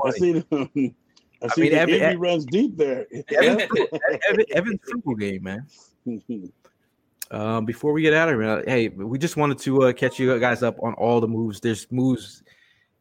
[0.02, 0.18] money.
[0.18, 0.94] see the.
[1.42, 3.06] I see mean, the every- envy runs deep there.
[3.36, 3.60] Evan,
[4.30, 5.66] Evan, Evan's football game, man.
[7.30, 10.38] Um, before we get out of here, hey, we just wanted to uh, catch you
[10.38, 11.60] guys up on all the moves.
[11.60, 12.42] There's moves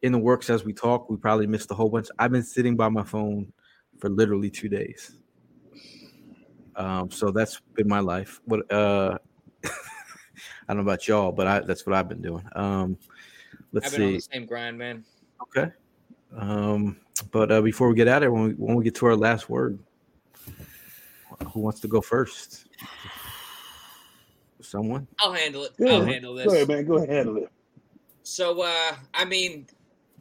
[0.02, 1.08] in the works as we talk.
[1.08, 2.08] We probably missed a whole bunch.
[2.18, 3.52] I've been sitting by my phone
[3.98, 5.16] for literally two days.
[6.74, 8.40] Um, so that's been my life.
[8.44, 9.18] What uh,
[9.64, 9.68] I
[10.68, 12.44] don't know about y'all, but I that's what I've been doing.
[12.54, 12.98] Um,
[13.72, 14.16] let's I've been on see.
[14.16, 15.04] the same grind, man.
[15.42, 15.70] Okay.
[16.36, 16.98] Um,
[17.30, 19.16] but uh, before we get out of here, when we when we get to our
[19.16, 19.78] last word,
[21.52, 22.66] who wants to go first?
[24.60, 25.06] Someone.
[25.18, 25.76] I'll handle it.
[25.76, 26.14] Go I'll ahead.
[26.14, 26.84] handle Go ahead, man.
[26.86, 27.50] Go ahead, handle it.
[28.22, 29.66] So, uh, I mean,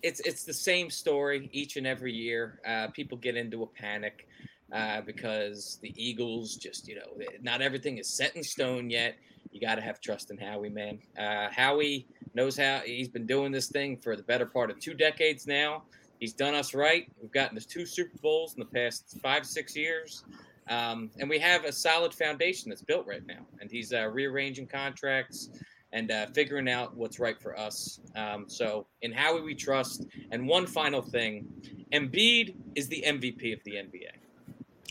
[0.03, 2.59] it's it's the same story each and every year.
[2.65, 4.27] Uh, people get into a panic
[4.71, 9.15] uh, because the Eagles just, you know, not everything is set in stone yet.
[9.51, 10.99] You got to have trust in Howie, man.
[11.17, 14.93] Uh, Howie knows how he's been doing this thing for the better part of two
[14.93, 15.83] decades now.
[16.19, 17.11] He's done us right.
[17.21, 20.23] We've gotten to two Super Bowls in the past five, six years.
[20.69, 23.45] Um, and we have a solid foundation that's built right now.
[23.59, 25.49] And he's uh, rearranging contracts
[25.93, 27.99] and uh, figuring out what's right for us.
[28.15, 30.05] Um, so, in Howie we trust.
[30.31, 31.47] And one final thing
[31.93, 34.11] Embiid is the MVP of the NBA.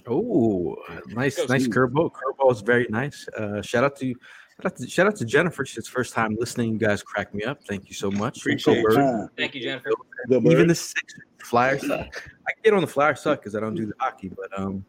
[0.07, 0.77] Oh,
[1.09, 2.11] nice, Goes nice to- curveball.
[2.13, 3.27] Curveball is very nice.
[3.37, 4.15] Uh, shout out to
[4.63, 5.65] shout out to, shout out to Jennifer.
[5.65, 6.73] She's first time listening.
[6.73, 7.63] You guys crack me up.
[7.65, 8.39] Thank you so much.
[8.39, 9.29] Appreciate Go you.
[9.37, 9.91] Thank you, Jennifer.
[10.29, 12.31] The Even the Sixers, Flyers suck.
[12.49, 14.31] I get on the Flyers suck because I don't do the hockey.
[14.35, 14.85] But um,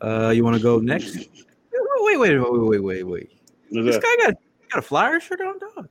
[0.00, 1.16] uh, you want to go next?
[1.16, 3.30] Wait, wait, wait, wait, wait, wait.
[3.70, 4.02] What's This that?
[4.02, 4.34] guy got
[4.76, 5.88] got a Flyer shirt on, dog.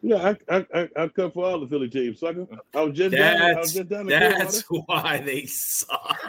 [0.00, 2.46] Yeah, I, I, I, I come for all the Philly teams, sucker.
[2.74, 5.02] I was just down, I was That's just down in that's Clearwater.
[5.02, 6.20] why they suck.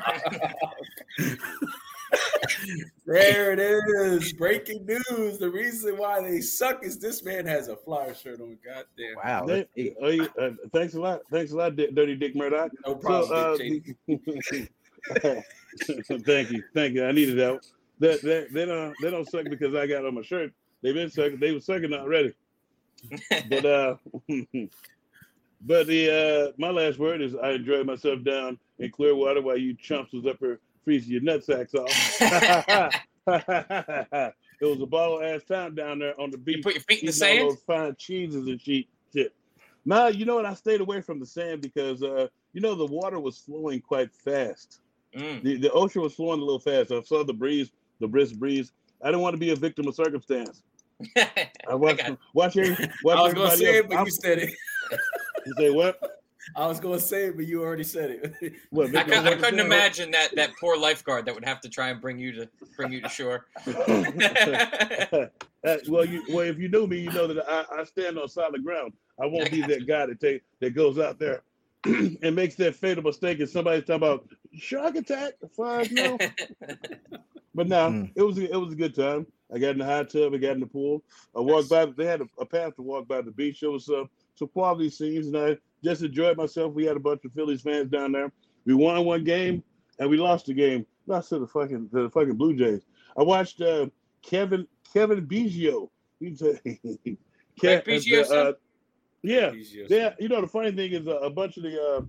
[3.05, 4.33] there it is.
[4.33, 5.37] Breaking news.
[5.37, 8.57] The reason why they suck is this man has a flyer shirt on.
[8.65, 9.15] Goddamn.
[9.23, 9.45] Wow.
[9.45, 11.21] They- Hey, oh, uh, thanks a lot.
[11.31, 12.71] Thanks a lot, Di- Dirty Dick Murdoch.
[12.87, 13.31] No problem.
[13.31, 13.57] uh,
[16.25, 17.05] thank you, thank you.
[17.05, 17.59] I needed that.
[17.99, 20.51] They, they, they don't they don't suck because I got on my shirt.
[20.81, 21.39] They've been sucking.
[21.39, 22.33] They were sucking already.
[23.49, 23.95] But uh,
[25.61, 29.73] but the uh, my last word is I enjoyed myself down in Clearwater while you
[29.75, 32.93] chumps was up here freezing your nutsacks off.
[34.61, 36.57] it was a ball ass time down there on the beach.
[36.57, 37.49] You put your feet in the eating all sand?
[37.51, 38.87] those fine cheeses and shit.
[39.13, 39.33] shit.
[39.85, 40.45] Nah, you know what?
[40.45, 44.13] I stayed away from the sand because uh, you know the water was flowing quite
[44.13, 44.81] fast.
[45.15, 45.43] Mm.
[45.43, 46.91] The, the ocean was flowing a little fast.
[46.91, 48.71] I saw the breeze, the brisk breeze.
[49.01, 50.61] I didn't want to be a victim of circumstance.
[51.17, 52.19] I watched, got it.
[52.33, 53.75] watch, every, watch I was gonna say else.
[53.77, 54.53] it, but you said it.
[55.45, 55.99] You say what?
[56.55, 58.53] I was gonna say it, but you already said it.
[58.71, 58.87] What?
[58.87, 62.01] I, victim I couldn't imagine that that poor lifeguard that would have to try and
[62.01, 63.45] bring you to bring you to shore.
[63.67, 65.27] Uh,
[65.89, 68.63] well, you well, if you knew me, you know that I, I stand on solid
[68.63, 68.93] ground.
[69.21, 71.43] I won't I be got that guy that take that goes out there
[71.85, 73.39] and makes that fatal mistake.
[73.39, 74.27] And somebody's talking about
[74.57, 76.17] shark attack, fire, no.
[77.55, 78.11] But no, Mm.
[78.15, 79.25] it was a, it was a good time.
[79.53, 81.03] I got in the hot tub, I got in the pool.
[81.35, 81.85] I walked by.
[81.85, 83.61] They had a, a path to walk by the beach.
[83.61, 86.73] There was some some quality scenes, and I just enjoyed myself.
[86.73, 88.31] We had a bunch of Phillies fans down there.
[88.65, 89.63] We won one game,
[89.97, 90.85] and we lost the game.
[91.07, 92.85] Lost to the fucking to the fucking Blue Jays.
[93.17, 93.87] I watched uh,
[94.21, 95.89] Cavan Cavan Biggio.
[96.19, 96.53] He's a,
[97.59, 98.47] Craig Biggio, son?
[98.47, 98.51] uh,
[99.23, 100.13] yeah, just- yeah.
[100.19, 102.01] You know the funny thing is uh, a bunch of the uh,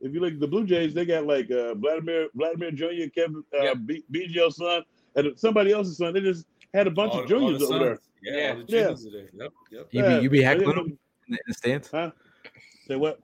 [0.00, 3.44] if you look at the Blue Jays, they got like uh, Vladimir Vladimir Jr., Cavan
[3.54, 3.74] uh, Yeah.
[3.74, 4.82] B- Biggio's son,
[5.14, 6.14] and somebody else's son.
[6.14, 7.98] They just had a bunch all- of juniors the over there.
[8.22, 8.54] Yeah, Yeah.
[8.54, 8.82] the Yeah.
[8.94, 9.04] juniors.
[9.32, 9.88] Yep, yep.
[9.90, 10.98] you Yeah, be you be heckling them in
[11.28, 11.88] the, in the stands?
[11.88, 13.18] Say what?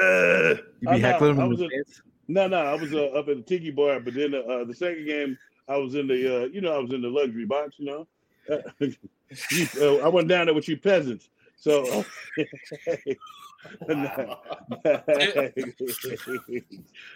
[0.00, 2.02] Uh, You I be heckling them in the stands?
[2.28, 5.06] No, no, I was uh, up at the tiki bar, but then uh, the second
[5.06, 7.86] game, I was in the, uh, you know, I was in the luxury box, you
[7.86, 8.06] know.
[8.50, 8.58] Uh,
[9.50, 11.28] you, uh, I went down there with you peasants,
[11.58, 12.04] so.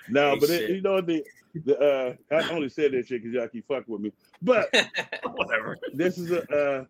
[0.09, 1.25] No, but it, you know the,
[1.65, 4.13] the uh, I only said that shit because y'all keep fucking with me.
[4.41, 4.69] But
[5.35, 5.79] Whatever.
[5.93, 6.85] this is a uh,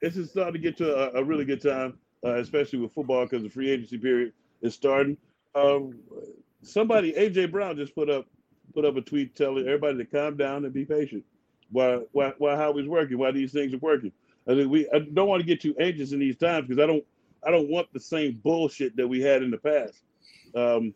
[0.00, 3.24] this is starting to get to a, a really good time, uh, especially with football
[3.24, 5.16] because the free agency period is starting.
[5.54, 5.98] Um,
[6.62, 8.26] somebody, AJ Brown, just put up
[8.74, 11.24] put up a tweet telling everybody to calm down and be patient
[11.70, 14.12] Why why while how he's working, Why these things are working.
[14.48, 16.86] I think we I don't want to get too anxious in these times because I
[16.86, 17.04] don't
[17.46, 20.00] I don't want the same bullshit that we had in the past.
[20.54, 20.94] Um,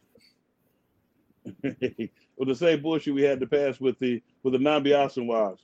[1.62, 5.59] with the same bullshit we had in the past with the with the Nnamdi Asomughas,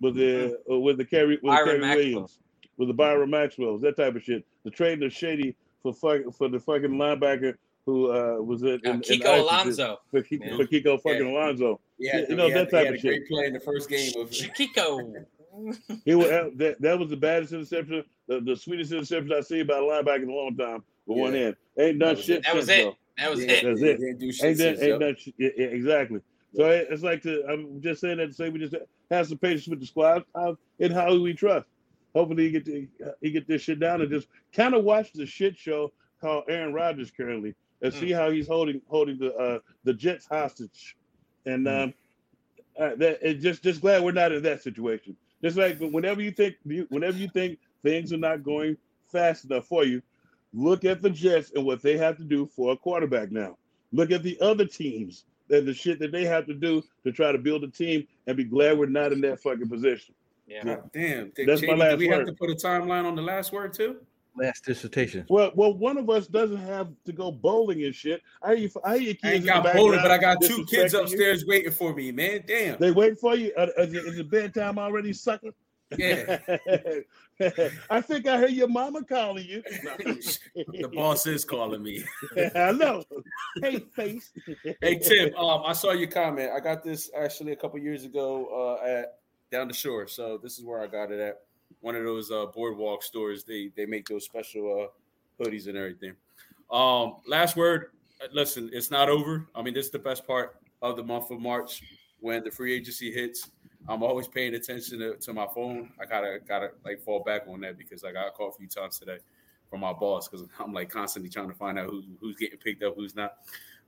[0.00, 1.96] with the uh, with the Kerry with Byron Kerry Maxwell.
[1.96, 2.38] Williams,
[2.78, 4.44] with the Byron Maxwells, that type of shit.
[4.64, 7.54] The trading of Shady for fuck, for the fucking linebacker
[7.86, 10.00] who uh, was in, Uh, in, in Kiko ISIS Alonso.
[10.10, 11.32] for, Kiko- for Kiko fucking Yeah.
[11.32, 11.80] Alonso.
[11.98, 13.28] Yeah, You know, that type of a great shit.
[13.28, 15.12] play in the first game of Chiquito.
[16.04, 19.78] He was, that, that was the baddest interception, the, the sweetest interception I've seen by
[19.78, 21.40] a linebacker in a long time with one Yeah.
[21.40, 21.56] hand.
[21.78, 22.38] Ain't done That was shit.
[22.38, 22.44] it.
[22.44, 22.84] That was it.
[22.84, 22.96] though.
[23.18, 23.64] That was Yeah, it.
[23.64, 23.98] That's it.
[24.00, 25.34] didn't do shit Ain't done, ain't done shit.
[25.38, 26.20] Yeah, yeah, exactly.
[26.54, 28.74] So it's like to, I'm just saying that to say we just
[29.10, 31.66] have some patience with the squad how, and how we trust.
[32.14, 32.88] Hopefully he get to,
[33.20, 36.72] he get this shit down and just kind of watch the shit show called Aaron
[36.72, 40.96] Rodgers currently and see how he's holding holding the uh, the Jets hostage.
[41.46, 41.94] And um,
[42.78, 45.16] uh, that it just just glad we're not in that situation.
[45.42, 46.56] Just like whenever you think
[46.88, 48.76] whenever you think things are not going
[49.10, 50.02] fast enough for you,
[50.52, 53.56] look at the Jets and what they have to do for a quarterback now.
[53.92, 57.32] Look at the other teams and the shit that they have to do to try
[57.32, 60.14] to build a team and be glad we're not in that fucking position.
[60.46, 60.64] Yeah.
[60.64, 61.30] God damn.
[61.30, 63.72] Did, That's my last do we have to put a timeline on the last word
[63.72, 63.96] too?
[64.36, 65.26] Last dissertation.
[65.28, 68.22] Well, well, one of us doesn't have to go bowling and shit.
[68.42, 68.70] I hear you.
[68.84, 71.00] I hear your kids I ain't got bowling, but I got two kids disrespecting you.
[71.02, 72.44] upstairs waiting for me, man.
[72.46, 72.78] Damn.
[72.78, 73.52] They waiting for you.
[73.56, 75.50] Uh, is, it, is it bedtime already, sucker?
[75.96, 76.38] Yeah.
[77.90, 79.62] I think I heard your mama calling you.
[80.54, 82.04] the boss is calling me.
[82.54, 83.02] I know.
[83.60, 84.30] Hey, face.
[84.80, 86.52] Hey Tim, um, I saw your comment.
[86.54, 89.18] I got this actually a couple years ago uh, at
[89.50, 90.06] down the shore.
[90.06, 91.40] So this is where I got it at.
[91.80, 93.44] One of those uh, boardwalk stores.
[93.44, 96.14] They they make those special uh, hoodies and everything.
[96.70, 97.86] Um, last word.
[98.22, 99.48] uh, Listen, it's not over.
[99.54, 101.82] I mean, this is the best part of the month of March
[102.20, 103.50] when the free agency hits.
[103.88, 105.90] I'm always paying attention to, to my phone.
[106.00, 108.98] I gotta gotta like fall back on that because I got called a few times
[108.98, 109.18] today
[109.70, 112.82] from my boss because I'm like constantly trying to find out who, who's getting picked
[112.82, 113.36] up, who's not.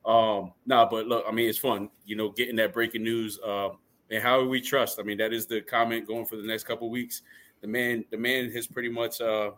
[0.04, 3.38] Um, nah, but look, I mean, it's fun, you know, getting that breaking news.
[3.46, 3.78] Um,
[4.10, 5.00] and how we trust.
[5.00, 7.22] I mean, that is the comment going for the next couple weeks.
[7.62, 9.52] The man, the man has pretty much, uh,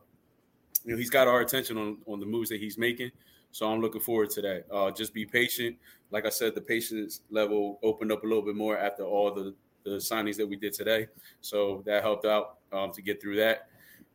[0.85, 3.10] you know, he's got our attention on on the moves that he's making.
[3.51, 4.66] So I'm looking forward to that.
[4.70, 5.76] Uh, just be patient.
[6.10, 9.55] Like I said, the patience level opened up a little bit more after all the
[9.85, 11.06] the signings that we did today.
[11.40, 13.68] So that helped out um, to get through that.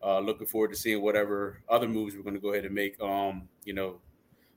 [0.03, 2.99] Uh, looking forward to seeing whatever other moves we're going to go ahead and make.
[3.02, 3.99] Um, you know,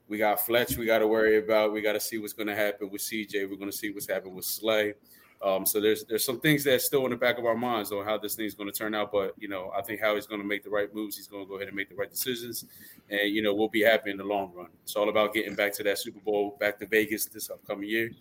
[0.08, 1.72] we got Fletch we got to worry about.
[1.72, 3.48] We got to see what's going to happen with CJ.
[3.48, 4.94] We're going to see what's happening with Slay.
[5.44, 8.04] Um, so there's there's some things that's still in the back of our minds on
[8.04, 9.10] how this thing's going to turn out.
[9.10, 11.16] But you know, I think Howie's going to make the right moves.
[11.16, 12.64] He's going to go ahead and make the right decisions,
[13.10, 14.68] and you know, we'll be happy in the long run.
[14.84, 18.12] It's all about getting back to that Super Bowl, back to Vegas this upcoming year.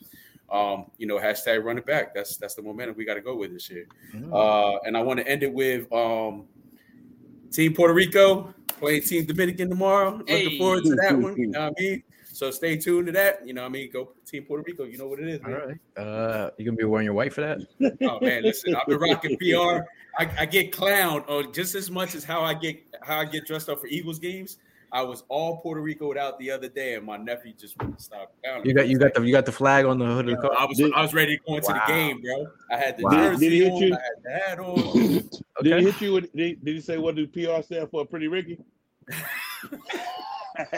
[0.49, 2.14] Um, you know, hashtag run it back.
[2.15, 3.85] That's that's the momentum we got to go with this year.
[4.34, 6.45] Uh, and I want to end it with um,
[7.52, 10.18] Team Puerto Rico playing Team Dominican tomorrow.
[10.18, 10.57] Looking Hey.
[10.57, 11.38] forward to that one.
[11.38, 12.03] You know what I mean?
[12.42, 13.46] So stay tuned to that.
[13.46, 13.92] You know what I mean?
[13.94, 14.84] Go Team Puerto Rico.
[14.86, 15.80] You know what it is, All man.
[15.96, 16.04] right.
[16.04, 17.60] Uh, you gonna be wearing your white for that?
[18.02, 19.84] Oh man, listen, I've been rocking PR.
[20.18, 23.46] I, I get clowned oh, just as much as how I get how I get
[23.46, 24.58] dressed up for Eagles games.
[24.92, 28.34] I was all Puerto Rico out the other day, and my nephew just wouldn't stop.
[28.44, 30.42] clowning You got you got the you got the flag on the hood of the
[30.42, 30.58] car.
[30.58, 31.84] I was I was ready to go into Wow.
[31.86, 32.48] the game, bro.
[32.72, 33.10] I had the Wow.
[33.12, 33.94] Did- jersey did he hit on, you?
[33.94, 35.30] I had the hat on.
[35.64, 36.14] Did he hit you?
[36.14, 38.04] With, did, did he say what do PR stand for?
[38.04, 38.58] Pretty Ricky.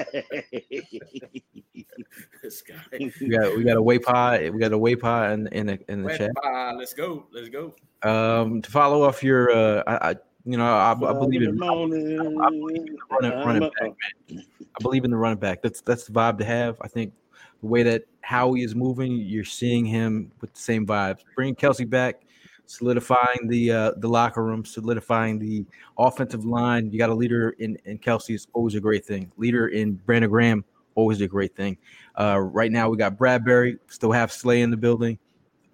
[2.42, 2.76] this guy.
[3.00, 4.50] We got we got a way pie.
[4.50, 6.32] We got a way pie in in the in the Wet chat.
[6.42, 7.26] pie, Let's go.
[7.32, 7.74] Let's go.
[8.04, 11.58] Um, to follow off your, uh, I, I you know, I, I believe in in
[11.58, 12.98] the I believe in morning.
[13.10, 13.94] running, running back,
[14.30, 14.46] man.
[14.60, 15.62] I believe in the running back.
[15.62, 16.78] That's that's the vibe to have.
[16.82, 17.14] I think
[17.62, 21.20] the way that Howie is moving, you're seeing him with the same vibes.
[21.36, 22.24] Bring Kelce back,
[22.66, 25.66] solidifying the uh, the locker room, solidifying the
[25.98, 26.92] offensive line.
[26.92, 29.32] You got a leader in in Kelce is always a great thing.
[29.38, 30.66] Leader in Brandon Graham,
[30.96, 31.78] always a great thing.
[32.20, 35.18] Uh, right now we got Bradberry, still have Slay in the building,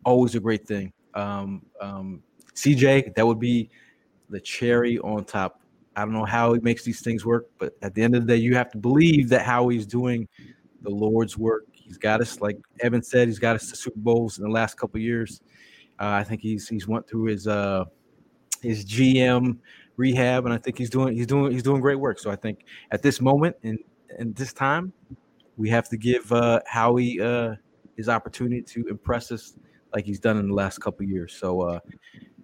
[0.05, 0.93] always a great thing.
[1.13, 2.23] Um, um,
[2.55, 3.69] CJ, that would be
[4.29, 5.61] the cherry on top.
[5.95, 8.33] I don't know how he makes these things work, but at the end of the
[8.33, 10.27] day, you have to believe that Howie's doing
[10.81, 11.65] the Lord's work.
[11.73, 14.77] He's got us, like Evan said, he's got us to Super Bowls in the last
[14.77, 15.41] couple years.
[15.99, 17.85] Uh, I think he's he's went through his uh,
[18.61, 19.57] his GM
[19.97, 22.19] rehab, and I think he's doing he's doing he's doing great work.
[22.19, 23.79] So I think at this moment and
[24.17, 24.93] and this time,
[25.57, 27.55] we have to give uh, Howie uh,
[27.97, 29.53] his opportunity to impress us
[29.93, 31.33] like he's done in the last couple years.
[31.33, 31.79] So uh,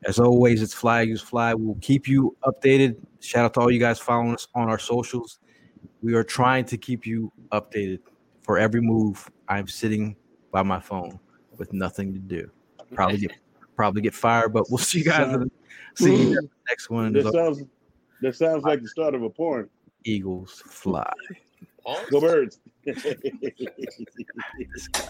[0.06, 1.54] as always, it's Fly Use Fly.
[1.54, 2.98] We'll keep you updated.
[3.22, 5.40] Shout out to all you guys following us on our socials.
[6.02, 8.00] We are trying to keep you updated
[8.44, 9.30] for every move.
[9.48, 10.16] I'm sitting
[10.52, 11.20] by my phone
[11.58, 12.52] with nothing to do.
[12.94, 13.30] Probably
[13.76, 15.52] probably get fired, but we'll see you guys in the,
[15.96, 17.14] see you in the next one.
[17.14, 17.64] That sounds.
[18.22, 19.70] That sounds like the start of a porn.
[20.04, 21.12] Eagles fly.
[21.84, 22.10] Pause?
[22.10, 22.60] Go birds.
[22.86, 25.02] This guy.